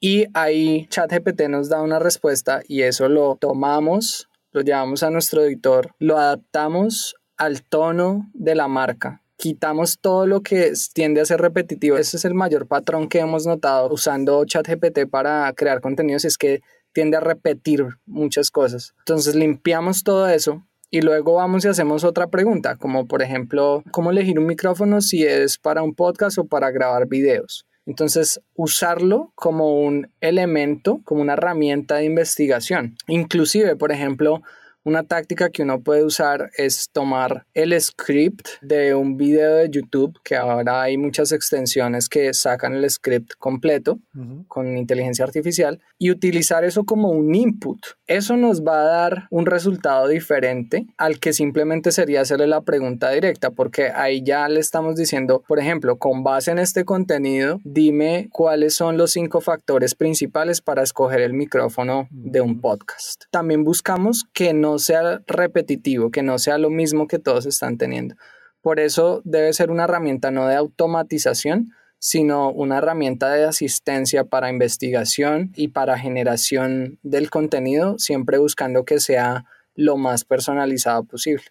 Y 0.04 0.26
ahí 0.34 0.88
ChatGPT 0.89 1.43
nos 1.47 1.70
da 1.70 1.84
una 1.84 1.99
respuesta 1.99 2.64
y 2.68 2.82
eso 2.82 3.08
lo 3.08 3.36
tomamos, 3.36 4.28
lo 4.52 4.62
llevamos 4.62 5.04
a 5.04 5.12
nuestro 5.12 5.43
editor, 5.43 5.93
lo 5.99 6.18
adaptamos 6.18 7.16
al 7.38 7.62
tono 7.62 8.28
de 8.34 8.56
la 8.56 8.68
marca. 8.68 9.22
Quitamos 9.38 9.99
todo 9.99 10.26
lo 10.26 10.41
que 10.41 10.74
tiende 10.95 11.22
a 11.22 11.26
ser 11.26 11.39
repetitivo. 11.39 11.97
Ese 11.97 12.18
es 12.18 12.26
el 12.26 12.34
mayor 12.34 12.66
patrón 12.66 13.10
que 13.10 13.20
hemos 13.20 13.45
notado 13.45 13.93
usando 13.93 14.43
ChatGPT 14.43 15.08
para 15.08 15.54
crear 15.54 15.82
contenidos, 15.82 16.26
es 16.26 16.39
que 16.39 16.62
tiende 16.93 17.18
a 17.18 17.20
repetir 17.20 17.86
muchas 18.08 18.49
cosas. 18.49 18.95
Entonces 19.02 19.36
limpiamos 19.36 20.04
todo 20.04 20.28
eso 20.28 20.66
y 20.89 21.02
luego 21.02 21.36
vamos 21.36 21.64
y 21.64 21.68
hacemos 21.68 22.04
otra 22.04 22.26
pregunta, 22.26 22.76
como 22.76 23.08
por 23.08 23.22
ejemplo, 23.22 23.84
¿cómo 23.91 24.10
elegir 24.10 24.39
un 24.39 24.47
micrófono 24.47 24.99
si 24.99 25.28
es 25.28 25.60
para 25.60 25.84
un 25.84 25.93
podcast 25.93 26.39
o 26.39 26.45
para 26.45 26.72
grabar 26.72 27.08
videos? 27.08 27.68
Entonces, 27.91 28.39
usarlo 28.55 29.33
como 29.35 29.81
un 29.81 30.09
elemento, 30.21 31.01
como 31.03 31.21
una 31.21 31.33
herramienta 31.33 31.95
de 31.95 32.05
investigación. 32.05 32.95
Inclusive, 33.07 33.75
por 33.75 33.91
ejemplo, 33.91 34.43
una 34.84 35.03
táctica 35.03 35.49
que 35.49 35.63
uno 35.63 35.82
puede 35.82 36.03
usar 36.03 36.51
es 36.57 36.89
tomar 36.91 37.45
el 37.53 37.79
script 37.79 38.47
de 38.61 38.95
un 38.95 39.17
video 39.17 39.55
de 39.55 39.69
YouTube, 39.69 40.19
que 40.23 40.36
ahora 40.36 40.82
hay 40.82 40.97
muchas 40.97 41.32
extensiones 41.32 42.09
que 42.09 42.34
sacan 42.34 42.73
el 42.73 42.89
script 42.89 43.34
completo 43.38 43.99
con 44.47 44.77
inteligencia 44.77 45.25
artificial, 45.25 45.79
y 45.97 46.09
utilizar 46.09 46.63
eso 46.63 46.84
como 46.84 47.09
un 47.09 47.36
input. 47.36 47.79
Eso 48.07 48.36
nos 48.38 48.63
va 48.63 48.82
a 48.82 48.86
dar 48.86 49.27
un 49.29 49.45
resultado 49.45 50.07
diferente 50.07 50.88
al 50.97 51.19
que 51.19 51.34
simplemente 51.34 51.91
sería 51.91 52.21
hacerle 52.21 52.47
la 52.47 52.61
pregunta 52.61 53.11
directa, 53.11 53.51
porque 53.51 53.89
ahí 53.89 54.23
ya 54.23 54.49
le 54.49 54.59
estamos 54.59 54.95
diciendo, 54.95 55.43
por 55.47 55.59
ejemplo, 55.59 55.97
con 55.97 56.23
base 56.23 56.51
en 56.51 56.59
este 56.59 56.86
contenido, 56.86 57.59
dime 57.63 58.29
cuáles 58.32 58.73
son 58.73 58.97
los 58.97 59.11
cinco 59.11 59.41
factores 59.41 59.95
principales 59.95 60.61
para 60.61 60.82
escoger 60.82 61.21
el 61.21 61.34
micrófono 61.34 62.07
de 62.09 62.41
un 62.41 62.59
podcast. 62.59 63.25
También 63.29 63.63
buscamos 63.63 64.25
que 64.34 64.53
no 64.53 64.70
sea 64.80 65.22
repetitivo, 65.28 66.11
que 66.11 66.24
no 66.24 66.39
sea 66.39 66.57
lo 66.57 66.69
mismo 66.69 67.07
que 67.07 67.19
todos 67.19 67.45
están 67.45 67.78
teniendo. 67.78 68.15
Por 68.61 68.80
eso 68.80 69.22
debe 69.26 69.53
ser 69.53 69.72
una 69.72 69.86
herramienta 69.86 70.32
no 70.32 70.47
de 70.47 70.55
automatización, 70.55 71.72
sino 71.97 72.51
una 72.51 72.80
herramienta 72.80 73.32
de 73.32 73.45
asistencia 73.45 74.26
para 74.26 74.49
investigación 74.49 75.51
y 75.55 75.69
para 75.69 75.99
generación 75.99 76.99
del 77.03 77.30
contenido, 77.30 77.99
siempre 77.99 78.39
buscando 78.39 78.86
que 78.86 78.99
sea 78.99 79.45
lo 79.76 79.97
más 79.97 80.26
personalizado 80.26 81.03
posible. 81.03 81.45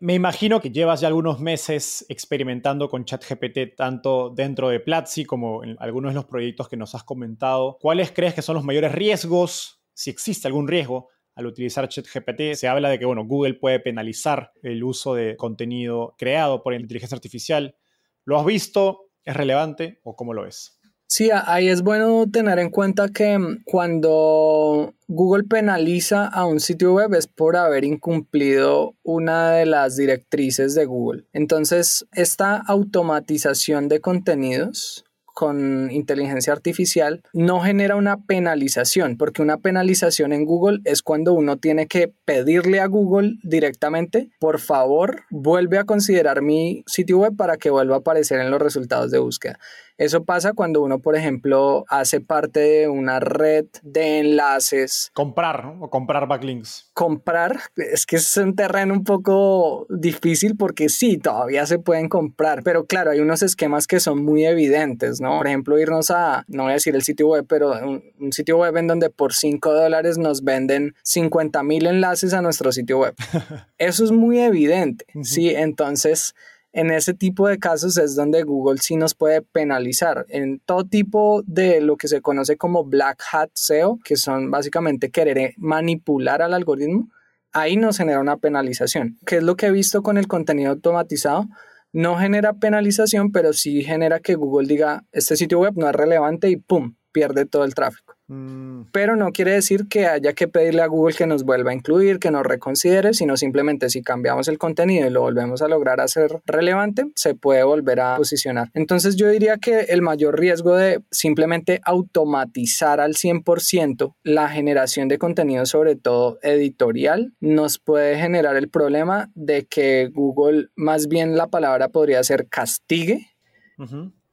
Me 0.00 0.14
imagino 0.14 0.60
que 0.60 0.72
llevas 0.72 1.00
ya 1.00 1.06
algunos 1.06 1.38
meses 1.38 2.04
experimentando 2.08 2.88
con 2.88 3.04
ChatGPT, 3.04 3.76
tanto 3.76 4.30
dentro 4.30 4.68
de 4.68 4.80
Platzi 4.80 5.24
como 5.24 5.62
en 5.62 5.76
algunos 5.78 6.10
de 6.10 6.16
los 6.16 6.24
proyectos 6.24 6.68
que 6.68 6.76
nos 6.76 6.96
has 6.96 7.04
comentado. 7.04 7.78
¿Cuáles 7.80 8.10
crees 8.10 8.34
que 8.34 8.42
son 8.42 8.56
los 8.56 8.64
mayores 8.64 8.90
riesgos, 8.90 9.80
si 9.94 10.10
existe 10.10 10.48
algún 10.48 10.66
riesgo, 10.66 11.10
al 11.34 11.46
utilizar 11.46 11.88
ChatGPT, 11.88 12.54
se 12.54 12.68
habla 12.68 12.88
de 12.88 12.98
que 12.98 13.04
bueno, 13.04 13.24
Google 13.24 13.54
puede 13.54 13.80
penalizar 13.80 14.52
el 14.62 14.82
uso 14.84 15.14
de 15.14 15.36
contenido 15.36 16.14
creado 16.18 16.62
por 16.62 16.74
inteligencia 16.74 17.14
artificial. 17.14 17.76
¿Lo 18.24 18.38
has 18.38 18.46
visto? 18.46 19.10
¿Es 19.24 19.36
relevante 19.36 20.00
o 20.02 20.16
cómo 20.16 20.34
lo 20.34 20.46
es? 20.46 20.78
Sí, 21.14 21.28
ahí 21.30 21.68
es 21.68 21.82
bueno 21.82 22.24
tener 22.32 22.58
en 22.58 22.70
cuenta 22.70 23.10
que 23.10 23.36
mm, 23.38 23.64
cuando 23.66 24.94
Google 25.08 25.44
penaliza 25.44 26.26
a 26.26 26.46
un 26.46 26.58
sitio 26.58 26.94
web 26.94 27.12
es 27.12 27.26
por 27.26 27.56
haber 27.56 27.84
incumplido 27.84 28.94
una 29.02 29.52
de 29.52 29.66
las 29.66 29.98
directrices 29.98 30.74
de 30.74 30.86
Google. 30.86 31.26
Entonces, 31.34 32.06
esta 32.12 32.56
automatización 32.56 33.88
de 33.88 34.00
contenidos 34.00 35.04
con 35.32 35.90
inteligencia 35.90 36.52
artificial 36.52 37.22
no 37.32 37.60
genera 37.60 37.96
una 37.96 38.18
penalización, 38.24 39.16
porque 39.16 39.42
una 39.42 39.58
penalización 39.58 40.32
en 40.32 40.44
Google 40.44 40.80
es 40.84 41.02
cuando 41.02 41.32
uno 41.32 41.56
tiene 41.56 41.86
que 41.86 42.12
pedirle 42.24 42.80
a 42.80 42.86
Google 42.86 43.34
directamente, 43.42 44.30
por 44.38 44.60
favor, 44.60 45.22
vuelve 45.30 45.78
a 45.78 45.84
considerar 45.84 46.42
mi 46.42 46.84
sitio 46.86 47.18
web 47.18 47.36
para 47.36 47.56
que 47.56 47.70
vuelva 47.70 47.96
a 47.96 47.98
aparecer 47.98 48.40
en 48.40 48.50
los 48.50 48.60
resultados 48.60 49.10
de 49.10 49.18
búsqueda. 49.18 49.58
Eso 50.02 50.24
pasa 50.24 50.52
cuando 50.52 50.82
uno, 50.82 50.98
por 50.98 51.14
ejemplo, 51.14 51.84
hace 51.88 52.20
parte 52.20 52.58
de 52.58 52.88
una 52.88 53.20
red 53.20 53.66
de 53.84 54.18
enlaces. 54.18 55.12
Comprar, 55.14 55.64
¿no? 55.64 55.84
O 55.84 55.90
comprar 55.90 56.26
backlinks. 56.26 56.90
Comprar, 56.92 57.60
es 57.76 58.04
que 58.04 58.16
es 58.16 58.36
un 58.36 58.56
terreno 58.56 58.94
un 58.94 59.04
poco 59.04 59.86
difícil 59.88 60.56
porque 60.56 60.88
sí, 60.88 61.18
todavía 61.18 61.66
se 61.66 61.78
pueden 61.78 62.08
comprar, 62.08 62.64
pero 62.64 62.84
claro, 62.84 63.12
hay 63.12 63.20
unos 63.20 63.44
esquemas 63.44 63.86
que 63.86 64.00
son 64.00 64.24
muy 64.24 64.44
evidentes, 64.44 65.20
¿no? 65.20 65.38
Por 65.38 65.46
ejemplo, 65.46 65.78
irnos 65.78 66.10
a, 66.10 66.44
no 66.48 66.64
voy 66.64 66.72
a 66.72 66.74
decir 66.74 66.96
el 66.96 67.02
sitio 67.02 67.28
web, 67.28 67.46
pero 67.48 67.70
un, 67.70 68.02
un 68.18 68.32
sitio 68.32 68.58
web 68.58 68.76
en 68.78 68.88
donde 68.88 69.08
por 69.08 69.32
5 69.32 69.72
dólares 69.72 70.18
nos 70.18 70.42
venden 70.42 70.96
50 71.04 71.62
mil 71.62 71.86
enlaces 71.86 72.34
a 72.34 72.42
nuestro 72.42 72.72
sitio 72.72 72.98
web. 72.98 73.14
Eso 73.78 74.02
es 74.02 74.10
muy 74.10 74.40
evidente, 74.40 75.06
¿sí? 75.22 75.50
Entonces, 75.50 76.34
en 76.72 76.90
ese 76.90 77.12
tipo 77.12 77.48
de 77.48 77.58
casos 77.58 77.98
es 77.98 78.16
donde 78.16 78.42
Google 78.42 78.78
sí 78.80 78.96
nos 78.96 79.14
puede 79.14 79.42
penalizar. 79.42 80.24
En 80.28 80.60
todo 80.60 80.84
tipo 80.84 81.42
de 81.46 81.80
lo 81.80 81.96
que 81.96 82.08
se 82.08 82.22
conoce 82.22 82.56
como 82.56 82.84
black 82.84 83.22
hat 83.32 83.50
SEO, 83.54 83.98
que 84.02 84.16
son 84.16 84.50
básicamente 84.50 85.10
querer 85.10 85.54
manipular 85.58 86.40
al 86.40 86.54
algoritmo, 86.54 87.10
ahí 87.52 87.76
nos 87.76 87.98
genera 87.98 88.20
una 88.20 88.38
penalización. 88.38 89.18
¿Qué 89.26 89.36
es 89.36 89.42
lo 89.42 89.56
que 89.56 89.66
he 89.66 89.70
visto 89.70 90.02
con 90.02 90.16
el 90.16 90.28
contenido 90.28 90.70
automatizado? 90.70 91.46
No 91.92 92.16
genera 92.16 92.54
penalización, 92.54 93.32
pero 93.32 93.52
sí 93.52 93.82
genera 93.82 94.20
que 94.20 94.34
Google 94.34 94.66
diga, 94.66 95.04
este 95.12 95.36
sitio 95.36 95.58
web 95.60 95.74
no 95.76 95.88
es 95.88 95.94
relevante 95.94 96.48
y 96.48 96.56
¡pum! 96.56 96.94
pierde 97.12 97.44
todo 97.44 97.64
el 97.64 97.74
tráfico. 97.74 98.11
Mm. 98.28 98.84
Pero 98.92 99.16
no 99.16 99.32
quiere 99.32 99.52
decir 99.52 99.88
que 99.88 100.06
haya 100.06 100.32
que 100.32 100.48
pedirle 100.48 100.82
a 100.82 100.86
Google 100.86 101.14
que 101.14 101.26
nos 101.26 101.44
vuelva 101.44 101.70
a 101.70 101.74
incluir, 101.74 102.18
que 102.18 102.30
nos 102.30 102.44
reconsidere, 102.44 103.14
sino 103.14 103.36
simplemente 103.36 103.90
si 103.90 104.02
cambiamos 104.02 104.48
el 104.48 104.58
contenido 104.58 105.06
y 105.06 105.10
lo 105.10 105.22
volvemos 105.22 105.62
a 105.62 105.68
lograr 105.68 106.00
hacer 106.00 106.40
relevante, 106.46 107.04
se 107.14 107.34
puede 107.34 107.64
volver 107.64 108.00
a 108.00 108.16
posicionar. 108.16 108.68
Entonces 108.74 109.16
yo 109.16 109.28
diría 109.28 109.58
que 109.58 109.80
el 109.80 110.02
mayor 110.02 110.38
riesgo 110.38 110.76
de 110.76 111.02
simplemente 111.10 111.80
automatizar 111.84 113.00
al 113.00 113.14
100% 113.14 114.14
la 114.22 114.48
generación 114.48 115.08
de 115.08 115.18
contenido, 115.18 115.66
sobre 115.66 115.96
todo 115.96 116.38
editorial, 116.42 117.34
nos 117.40 117.78
puede 117.78 118.18
generar 118.18 118.56
el 118.56 118.68
problema 118.68 119.30
de 119.34 119.66
que 119.66 120.10
Google, 120.12 120.68
más 120.76 121.08
bien 121.08 121.36
la 121.36 121.48
palabra 121.48 121.88
podría 121.88 122.22
ser 122.24 122.48
castigue, 122.48 123.28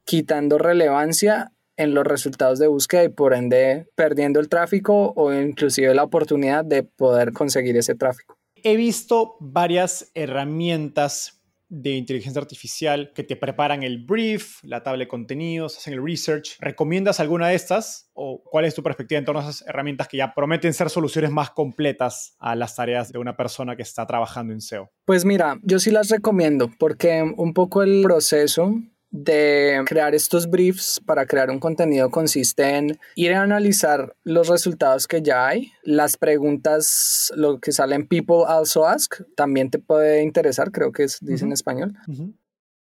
quitando 0.04 0.58
relevancia 0.58 1.52
en 1.76 1.94
los 1.94 2.04
resultados 2.04 2.58
de 2.58 2.66
búsqueda 2.66 3.04
y 3.04 3.08
por 3.08 3.34
ende 3.34 3.88
perdiendo 3.94 4.40
el 4.40 4.48
tráfico 4.48 5.12
o 5.16 5.32
inclusive 5.32 5.94
la 5.94 6.04
oportunidad 6.04 6.64
de 6.64 6.82
poder 6.82 7.32
conseguir 7.32 7.76
ese 7.76 7.94
tráfico. 7.94 8.36
He 8.62 8.76
visto 8.76 9.36
varias 9.40 10.10
herramientas 10.14 11.40
de 11.70 11.90
inteligencia 11.90 12.40
artificial 12.40 13.12
que 13.14 13.22
te 13.22 13.36
preparan 13.36 13.84
el 13.84 14.04
brief, 14.04 14.62
la 14.64 14.82
tabla 14.82 15.04
de 15.04 15.08
contenidos, 15.08 15.78
hacen 15.78 15.94
el 15.94 16.04
research. 16.04 16.56
¿Recomiendas 16.58 17.20
alguna 17.20 17.48
de 17.48 17.54
estas 17.54 18.10
o 18.12 18.42
cuál 18.42 18.64
es 18.64 18.74
tu 18.74 18.82
perspectiva 18.82 19.20
en 19.20 19.24
torno 19.24 19.40
a 19.40 19.44
esas 19.44 19.66
herramientas 19.66 20.08
que 20.08 20.16
ya 20.16 20.34
prometen 20.34 20.74
ser 20.74 20.90
soluciones 20.90 21.30
más 21.30 21.50
completas 21.50 22.34
a 22.40 22.56
las 22.56 22.74
tareas 22.74 23.12
de 23.12 23.18
una 23.18 23.36
persona 23.36 23.76
que 23.76 23.82
está 23.82 24.04
trabajando 24.04 24.52
en 24.52 24.60
SEO? 24.60 24.90
Pues 25.04 25.24
mira, 25.24 25.58
yo 25.62 25.78
sí 25.78 25.92
las 25.92 26.08
recomiendo 26.08 26.70
porque 26.78 27.22
un 27.22 27.54
poco 27.54 27.84
el 27.84 28.02
proceso 28.02 28.74
de 29.10 29.82
crear 29.86 30.14
estos 30.14 30.48
briefs 30.48 31.00
para 31.04 31.26
crear 31.26 31.50
un 31.50 31.58
contenido 31.58 32.10
consiste 32.10 32.76
en 32.76 32.98
ir 33.16 33.34
a 33.34 33.42
analizar 33.42 34.14
los 34.24 34.48
resultados 34.48 35.06
que 35.06 35.20
ya 35.20 35.48
hay, 35.48 35.72
las 35.82 36.16
preguntas, 36.16 37.32
lo 37.34 37.58
que 37.58 37.72
sale 37.72 37.96
en 37.96 38.06
People 38.06 38.44
Also 38.46 38.86
Ask, 38.86 39.22
también 39.34 39.70
te 39.70 39.78
puede 39.78 40.22
interesar, 40.22 40.70
creo 40.70 40.92
que 40.92 41.04
es, 41.04 41.18
dice 41.20 41.44
en 41.44 41.52
español. 41.52 41.96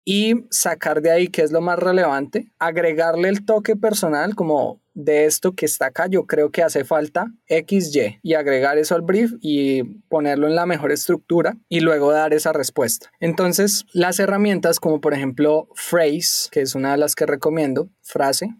Y 0.09 0.45
sacar 0.51 1.01
de 1.01 1.11
ahí 1.11 1.27
qué 1.27 1.41
es 1.41 1.51
lo 1.51 1.59
más 1.59 1.77
relevante, 1.77 2.49
agregarle 2.59 3.27
el 3.27 3.43
toque 3.43 3.75
personal 3.75 4.35
como 4.35 4.79
de 4.93 5.25
esto 5.25 5.51
que 5.51 5.65
está 5.65 5.87
acá, 5.87 6.07
yo 6.07 6.25
creo 6.25 6.49
que 6.49 6.63
hace 6.63 6.85
falta 6.85 7.27
XY 7.49 8.19
y 8.23 8.33
agregar 8.35 8.77
eso 8.77 8.95
al 8.95 9.01
brief 9.01 9.33
y 9.41 9.83
ponerlo 10.07 10.47
en 10.47 10.55
la 10.55 10.65
mejor 10.65 10.93
estructura 10.93 11.57
y 11.67 11.81
luego 11.81 12.13
dar 12.13 12.33
esa 12.33 12.53
respuesta. 12.53 13.11
Entonces, 13.19 13.85
las 13.91 14.17
herramientas 14.21 14.79
como 14.79 15.01
por 15.01 15.13
ejemplo 15.13 15.67
Phrase, 15.75 16.47
que 16.51 16.61
es 16.61 16.73
una 16.73 16.91
de 16.91 16.99
las 16.99 17.13
que 17.13 17.25
recomiendo, 17.25 17.89
frase, 18.01 18.55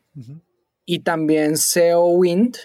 y 0.86 1.00
también 1.00 1.56
SEO 1.56 2.08
Wind, 2.08 2.58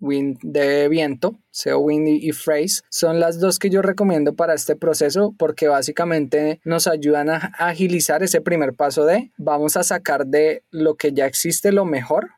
Wind 0.00 0.38
de 0.42 0.88
viento, 0.88 1.38
SEO 1.50 1.78
Wind 1.80 2.08
y, 2.08 2.32
Phrase, 2.32 2.82
son 2.90 3.20
las 3.20 3.40
dos 3.40 3.58
que 3.58 3.70
yo 3.70 3.82
recomiendo 3.82 4.34
para 4.34 4.54
este 4.54 4.76
proceso 4.76 5.34
porque 5.38 5.68
básicamente 5.68 6.60
nos 6.64 6.86
ayudan 6.86 7.30
a 7.30 7.52
agilizar 7.58 8.22
ese 8.22 8.40
primer 8.40 8.74
paso 8.74 9.04
de 9.04 9.32
vamos 9.36 9.76
a 9.76 9.82
sacar 9.82 10.26
de 10.26 10.64
lo 10.70 10.96
que 10.96 11.12
ya 11.12 11.26
existe 11.26 11.72
lo 11.72 11.84
mejor 11.84 12.30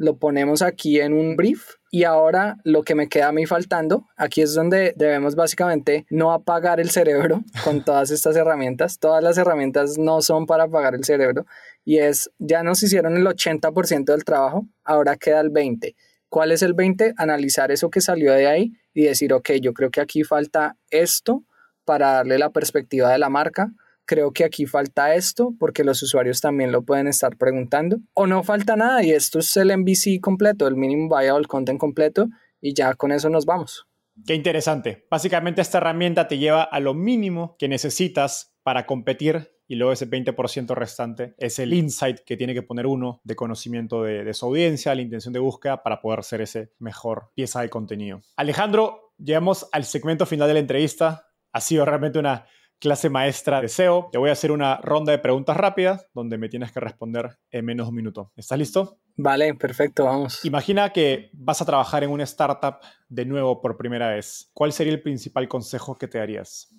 lo 0.00 0.16
ponemos 0.16 0.62
aquí 0.62 0.98
en 0.98 1.12
un 1.12 1.36
brief 1.36 1.74
y 1.90 2.04
ahora 2.04 2.56
lo 2.64 2.82
que 2.84 2.94
me 2.94 3.10
queda 3.10 3.28
a 3.28 3.32
mí 3.32 3.44
faltando, 3.44 4.06
aquí 4.16 4.40
es 4.40 4.54
donde 4.54 4.94
debemos 4.96 5.34
básicamente 5.34 6.06
no 6.08 6.32
apagar 6.32 6.80
el 6.80 6.88
cerebro 6.88 7.42
con 7.64 7.84
todas 7.84 8.10
estas 8.10 8.34
herramientas. 8.34 8.98
Todas 8.98 9.22
las 9.22 9.36
herramientas 9.36 9.98
no 9.98 10.22
son 10.22 10.46
para 10.46 10.64
apagar 10.64 10.94
el 10.94 11.04
cerebro 11.04 11.44
y 11.84 11.98
es, 11.98 12.30
ya 12.38 12.62
nos 12.62 12.82
hicieron 12.82 13.14
el 13.14 13.26
80% 13.26 14.04
del 14.04 14.24
trabajo, 14.24 14.66
ahora 14.84 15.16
queda 15.16 15.40
el 15.40 15.50
20%. 15.50 15.94
¿Cuál 16.30 16.52
es 16.52 16.62
el 16.62 16.74
20%? 16.74 17.12
Analizar 17.18 17.70
eso 17.70 17.90
que 17.90 18.00
salió 18.00 18.32
de 18.32 18.46
ahí 18.46 18.72
y 18.94 19.02
decir, 19.02 19.34
ok, 19.34 19.50
yo 19.60 19.74
creo 19.74 19.90
que 19.90 20.00
aquí 20.00 20.24
falta 20.24 20.78
esto 20.88 21.44
para 21.84 22.12
darle 22.12 22.38
la 22.38 22.48
perspectiva 22.50 23.10
de 23.10 23.18
la 23.18 23.28
marca 23.28 23.74
creo 24.10 24.32
que 24.32 24.42
aquí 24.42 24.66
falta 24.66 25.14
esto 25.14 25.54
porque 25.56 25.84
los 25.84 26.02
usuarios 26.02 26.40
también 26.40 26.72
lo 26.72 26.82
pueden 26.82 27.06
estar 27.06 27.36
preguntando. 27.36 27.98
O 28.12 28.26
no 28.26 28.42
falta 28.42 28.74
nada 28.74 29.04
y 29.04 29.12
esto 29.12 29.38
es 29.38 29.56
el 29.56 29.68
MVC 29.78 30.20
completo, 30.20 30.66
el 30.66 30.74
Minimum 30.74 31.08
Viable 31.08 31.46
Content 31.46 31.78
completo 31.78 32.26
y 32.60 32.74
ya 32.74 32.94
con 32.94 33.12
eso 33.12 33.30
nos 33.30 33.46
vamos. 33.46 33.86
Qué 34.26 34.34
interesante. 34.34 35.06
Básicamente 35.08 35.60
esta 35.60 35.78
herramienta 35.78 36.26
te 36.26 36.38
lleva 36.38 36.64
a 36.64 36.80
lo 36.80 36.92
mínimo 36.92 37.54
que 37.56 37.68
necesitas 37.68 38.52
para 38.64 38.84
competir 38.84 39.52
y 39.70 39.76
luego 39.76 39.92
ese 39.92 40.10
20% 40.10 40.74
restante 40.74 41.36
es 41.38 41.60
el 41.60 41.72
insight 41.72 42.18
que 42.26 42.36
tiene 42.36 42.54
que 42.54 42.62
poner 42.64 42.88
uno 42.88 43.20
de 43.22 43.36
conocimiento 43.36 44.02
de, 44.02 44.24
de, 44.24 44.34
su 44.34 44.46
audiencia, 44.46 44.92
la 44.96 45.00
intención 45.00 45.32
de 45.32 45.38
búsqueda 45.38 45.84
para 45.84 46.00
poder 46.00 46.24
ser 46.24 46.40
ese 46.40 46.72
mejor 46.80 47.30
pieza 47.36 47.60
de 47.60 47.70
contenido. 47.70 48.20
Alejandro, 48.34 49.12
llegamos 49.16 49.68
al 49.70 49.84
segmento 49.84 50.26
final 50.26 50.48
de 50.48 50.54
la 50.54 50.60
entrevista. 50.60 51.28
Ha 51.52 51.60
sido 51.60 51.84
realmente 51.84 52.18
una 52.18 52.46
clase 52.80 53.10
maestra 53.10 53.60
de 53.60 53.68
SEO. 53.68 54.08
Te 54.10 54.18
voy 54.18 54.30
a 54.30 54.32
hacer 54.32 54.50
una 54.50 54.78
ronda 54.78 55.12
de 55.12 55.18
preguntas 55.18 55.56
rápidas 55.56 56.04
donde 56.14 56.36
me 56.36 56.48
tienes 56.48 56.72
que 56.72 56.80
responder 56.80 57.38
en 57.52 57.64
menos 57.64 57.86
de 57.86 57.90
un 57.90 57.94
minuto. 57.94 58.32
¿Estás 58.34 58.58
listo? 58.58 58.98
Vale, 59.16 59.54
perfecto, 59.54 60.04
vamos. 60.06 60.44
Imagina 60.44 60.92
que 60.92 61.30
vas 61.32 61.62
a 61.62 61.64
trabajar 61.64 62.02
en 62.02 62.10
una 62.10 62.24
startup 62.24 62.78
de 63.08 63.24
nuevo 63.24 63.60
por 63.60 63.76
primera 63.76 64.08
vez. 64.08 64.50
¿Cuál 64.52 64.72
sería 64.72 64.92
el 64.92 65.00
principal 65.02 65.46
consejo 65.46 65.96
que 65.96 66.08
te 66.08 66.18
darías? 66.18 66.74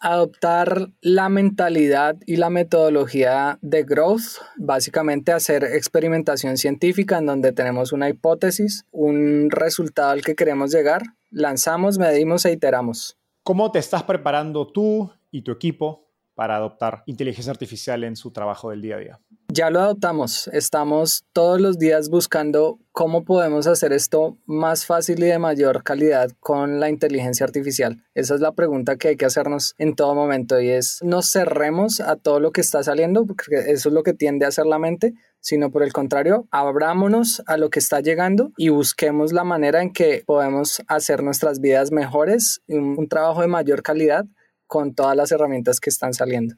Adoptar 0.00 0.90
la 1.00 1.28
mentalidad 1.28 2.16
y 2.26 2.36
la 2.36 2.50
metodología 2.50 3.58
de 3.62 3.82
growth, 3.82 4.40
básicamente 4.56 5.32
hacer 5.32 5.64
experimentación 5.64 6.58
científica 6.58 7.18
en 7.18 7.26
donde 7.26 7.52
tenemos 7.52 7.92
una 7.92 8.08
hipótesis, 8.08 8.84
un 8.90 9.48
resultado 9.50 10.10
al 10.10 10.22
que 10.22 10.34
queremos 10.34 10.70
llegar, 10.70 11.02
lanzamos, 11.30 11.98
medimos 11.98 12.44
e 12.44 12.52
iteramos. 12.52 13.16
¿Cómo 13.42 13.72
te 13.72 13.78
estás 13.78 14.02
preparando 14.02 14.66
tú 14.66 15.10
y 15.30 15.42
tu 15.42 15.52
equipo 15.52 16.10
para 16.34 16.56
adoptar 16.56 17.02
inteligencia 17.06 17.52
artificial 17.52 18.04
en 18.04 18.16
su 18.16 18.32
trabajo 18.32 18.70
del 18.70 18.82
día 18.82 18.96
a 18.96 18.98
día? 18.98 19.20
Ya 19.56 19.70
lo 19.70 19.80
adoptamos. 19.80 20.48
Estamos 20.48 21.24
todos 21.32 21.62
los 21.62 21.78
días 21.78 22.10
buscando 22.10 22.78
cómo 22.92 23.24
podemos 23.24 23.66
hacer 23.66 23.94
esto 23.94 24.36
más 24.44 24.84
fácil 24.84 25.24
y 25.24 25.28
de 25.28 25.38
mayor 25.38 25.82
calidad 25.82 26.30
con 26.40 26.78
la 26.78 26.90
inteligencia 26.90 27.46
artificial. 27.46 28.04
Esa 28.12 28.34
es 28.34 28.42
la 28.42 28.52
pregunta 28.52 28.98
que 28.98 29.08
hay 29.08 29.16
que 29.16 29.24
hacernos 29.24 29.74
en 29.78 29.96
todo 29.96 30.14
momento 30.14 30.60
y 30.60 30.68
es, 30.68 30.98
no 31.02 31.22
cerremos 31.22 32.00
a 32.00 32.16
todo 32.16 32.38
lo 32.38 32.52
que 32.52 32.60
está 32.60 32.82
saliendo, 32.82 33.24
porque 33.24 33.56
eso 33.68 33.88
es 33.88 33.94
lo 33.94 34.02
que 34.02 34.12
tiende 34.12 34.44
a 34.44 34.48
hacer 34.48 34.66
la 34.66 34.78
mente, 34.78 35.14
sino 35.40 35.70
por 35.70 35.82
el 35.82 35.94
contrario, 35.94 36.46
abrámonos 36.50 37.42
a 37.46 37.56
lo 37.56 37.70
que 37.70 37.78
está 37.78 38.00
llegando 38.00 38.52
y 38.58 38.68
busquemos 38.68 39.32
la 39.32 39.44
manera 39.44 39.80
en 39.80 39.90
que 39.90 40.22
podemos 40.26 40.82
hacer 40.86 41.22
nuestras 41.22 41.60
vidas 41.60 41.92
mejores, 41.92 42.60
un, 42.68 42.98
un 42.98 43.08
trabajo 43.08 43.40
de 43.40 43.46
mayor 43.46 43.82
calidad 43.82 44.26
con 44.66 44.94
todas 44.94 45.16
las 45.16 45.32
herramientas 45.32 45.80
que 45.80 45.88
están 45.88 46.12
saliendo. 46.12 46.56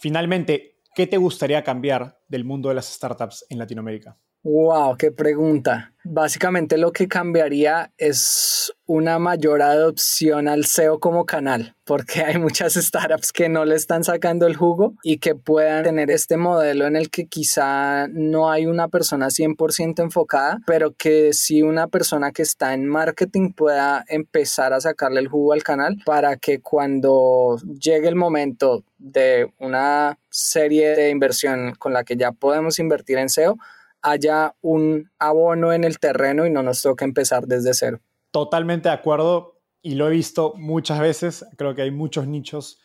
Finalmente, 0.00 0.71
¿qué 0.94 1.06
te 1.06 1.16
gustaría 1.16 1.64
cambiar 1.64 2.20
del 2.28 2.44
mundo 2.44 2.68
de 2.68 2.74
las 2.76 2.86
startups 2.86 3.46
en 3.48 3.58
Latinoamérica? 3.58 4.18
Wow, 4.44 4.96
qué 4.96 5.12
pregunta. 5.12 5.92
Básicamente 6.02 6.76
lo 6.76 6.90
que 6.90 7.06
cambiaría 7.06 7.92
es 7.96 8.74
una 8.86 9.20
mayor 9.20 9.62
adopción 9.62 10.48
al 10.48 10.64
SEO 10.64 10.98
como 10.98 11.26
canal, 11.26 11.76
porque 11.84 12.22
hay 12.22 12.38
muchas 12.38 12.74
startups 12.74 13.30
que 13.30 13.48
no 13.48 13.64
le 13.64 13.76
están 13.76 14.02
sacando 14.02 14.48
el 14.48 14.56
jugo 14.56 14.94
y 15.04 15.18
que 15.18 15.36
puedan 15.36 15.84
tener 15.84 16.10
este 16.10 16.36
modelo 16.36 16.88
en 16.88 16.96
el 16.96 17.08
que 17.08 17.26
quizá 17.26 18.08
no 18.08 18.50
hay 18.50 18.66
una 18.66 18.88
persona 18.88 19.28
100% 19.28 20.02
enfocada, 20.02 20.58
pero 20.66 20.92
que 20.92 21.32
sí 21.34 21.62
una 21.62 21.86
persona 21.86 22.32
que 22.32 22.42
está 22.42 22.74
en 22.74 22.88
marketing 22.88 23.52
pueda 23.52 24.04
empezar 24.08 24.72
a 24.72 24.80
sacarle 24.80 25.20
el 25.20 25.28
jugo 25.28 25.52
al 25.52 25.62
canal 25.62 25.98
para 26.04 26.36
que 26.36 26.60
cuando 26.60 27.58
llegue 27.78 28.08
el 28.08 28.16
momento 28.16 28.82
de 28.98 29.52
una 29.60 30.18
serie 30.30 30.96
de 30.96 31.10
inversión 31.10 31.76
con 31.78 31.92
la 31.92 32.02
que 32.02 32.16
ya 32.16 32.32
podemos 32.32 32.80
invertir 32.80 33.18
en 33.18 33.28
SEO, 33.28 33.56
haya 34.02 34.54
un 34.60 35.10
abono 35.18 35.72
en 35.72 35.84
el 35.84 35.98
terreno 35.98 36.46
y 36.46 36.50
no 36.50 36.62
nos 36.62 36.82
toque 36.82 37.04
empezar 37.04 37.46
desde 37.46 37.74
cero. 37.74 38.00
Totalmente 38.30 38.88
de 38.88 38.94
acuerdo 38.94 39.60
y 39.80 39.94
lo 39.94 40.08
he 40.08 40.10
visto 40.10 40.54
muchas 40.56 41.00
veces. 41.00 41.44
Creo 41.56 41.74
que 41.74 41.82
hay 41.82 41.90
muchos 41.90 42.26
nichos 42.26 42.78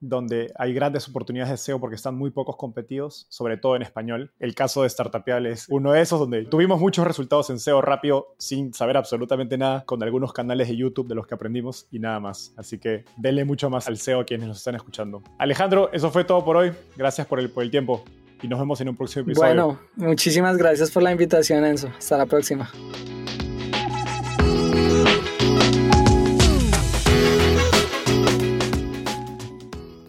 donde 0.00 0.52
hay 0.56 0.74
grandes 0.74 1.08
oportunidades 1.08 1.50
de 1.50 1.56
SEO 1.56 1.80
porque 1.80 1.96
están 1.96 2.16
muy 2.16 2.30
pocos 2.30 2.56
competidos, 2.56 3.26
sobre 3.30 3.56
todo 3.56 3.76
en 3.76 3.82
español. 3.82 4.32
El 4.38 4.54
caso 4.54 4.82
de 4.82 4.88
Startupial 4.88 5.46
es 5.46 5.66
uno 5.68 5.92
de 5.92 6.00
esos 6.00 6.18
donde 6.18 6.44
tuvimos 6.44 6.80
muchos 6.80 7.06
resultados 7.06 7.50
en 7.50 7.58
SEO 7.58 7.80
rápido 7.80 8.34
sin 8.38 8.74
saber 8.74 8.96
absolutamente 8.96 9.56
nada, 9.56 9.84
con 9.84 10.02
algunos 10.02 10.32
canales 10.32 10.68
de 10.68 10.76
YouTube 10.76 11.08
de 11.08 11.14
los 11.14 11.26
que 11.26 11.34
aprendimos 11.34 11.86
y 11.90 12.00
nada 12.00 12.20
más. 12.20 12.52
Así 12.56 12.78
que 12.78 13.04
denle 13.16 13.44
mucho 13.44 13.70
más 13.70 13.86
al 13.86 13.96
SEO 13.96 14.20
a 14.20 14.24
quienes 14.24 14.48
nos 14.48 14.58
están 14.58 14.74
escuchando. 14.74 15.22
Alejandro, 15.38 15.90
eso 15.92 16.10
fue 16.10 16.24
todo 16.24 16.44
por 16.44 16.56
hoy. 16.56 16.72
Gracias 16.96 17.26
por 17.26 17.38
el, 17.38 17.50
por 17.50 17.62
el 17.62 17.70
tiempo 17.70 18.04
y 18.42 18.48
nos 18.48 18.58
vemos 18.58 18.80
en 18.80 18.88
un 18.88 18.96
próximo 18.96 19.22
episodio. 19.22 19.54
Bueno, 19.54 19.78
muchísimas 19.96 20.56
gracias 20.56 20.90
por 20.90 21.02
la 21.02 21.12
invitación, 21.12 21.64
Enzo. 21.64 21.88
Hasta 21.96 22.18
la 22.18 22.26
próxima. 22.26 22.70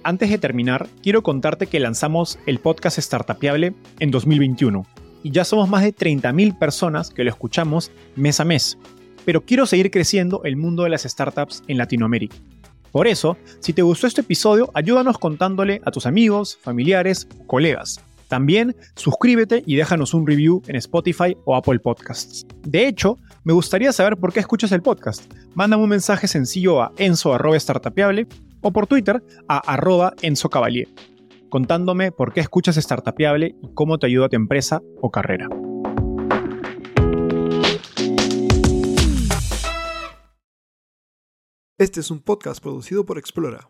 Antes 0.05 0.29
de 0.29 0.37
terminar, 0.37 0.87
quiero 1.01 1.23
contarte 1.23 1.67
que 1.67 1.79
lanzamos 1.79 2.37
el 2.45 2.59
podcast 2.59 2.99
Startupiable 2.99 3.73
en 3.99 4.11
2021 4.11 4.85
y 5.23 5.31
ya 5.31 5.45
somos 5.45 5.69
más 5.69 5.83
de 5.83 5.95
30.000 5.95 6.59
personas 6.59 7.09
que 7.09 7.23
lo 7.23 7.29
escuchamos 7.29 7.89
mes 8.17 8.41
a 8.41 8.43
mes. 8.43 8.77
Pero 9.23 9.45
quiero 9.45 9.65
seguir 9.65 9.89
creciendo 9.91 10.41
el 10.43 10.57
mundo 10.57 10.83
de 10.83 10.89
las 10.89 11.03
startups 11.03 11.63
en 11.69 11.77
Latinoamérica. 11.77 12.35
Por 12.91 13.07
eso, 13.07 13.37
si 13.61 13.71
te 13.71 13.81
gustó 13.81 14.05
este 14.05 14.21
episodio, 14.21 14.69
ayúdanos 14.73 15.17
contándole 15.17 15.81
a 15.85 15.91
tus 15.91 16.05
amigos, 16.05 16.57
familiares 16.61 17.27
o 17.39 17.47
colegas. 17.47 18.03
También 18.33 18.75
suscríbete 18.95 19.61
y 19.63 19.75
déjanos 19.75 20.15
un 20.15 20.25
review 20.25 20.63
en 20.65 20.75
Spotify 20.77 21.37
o 21.45 21.55
Apple 21.55 21.77
Podcasts. 21.77 22.47
De 22.63 22.87
hecho, 22.87 23.19
me 23.43 23.53
gustaría 23.53 23.93
saber 23.93 24.17
por 24.17 24.33
qué 24.33 24.39
escuchas 24.39 24.71
el 24.71 24.81
podcast. 24.81 25.31
Mándame 25.53 25.83
un 25.83 25.89
mensaje 25.89 26.27
sencillo 26.27 26.81
a 26.81 26.91
enzo.startapeable 26.97 28.25
o 28.61 28.71
por 28.71 28.87
Twitter 28.87 29.21
a 29.47 29.59
arroba 29.71 30.13
Enzo 30.23 30.49
Cavalier, 30.49 30.87
contándome 31.49 32.11
por 32.11 32.33
qué 32.33 32.39
escuchas 32.39 32.75
Startupiable 32.77 33.53
y 33.61 33.71
cómo 33.75 33.99
te 33.99 34.07
ayuda 34.07 34.25
a 34.25 34.29
tu 34.29 34.35
empresa 34.35 34.81
o 34.99 35.11
carrera. 35.11 35.47
Este 41.77 41.99
es 41.99 42.09
un 42.09 42.19
podcast 42.19 42.63
producido 42.63 43.05
por 43.05 43.19
Explora. 43.19 43.69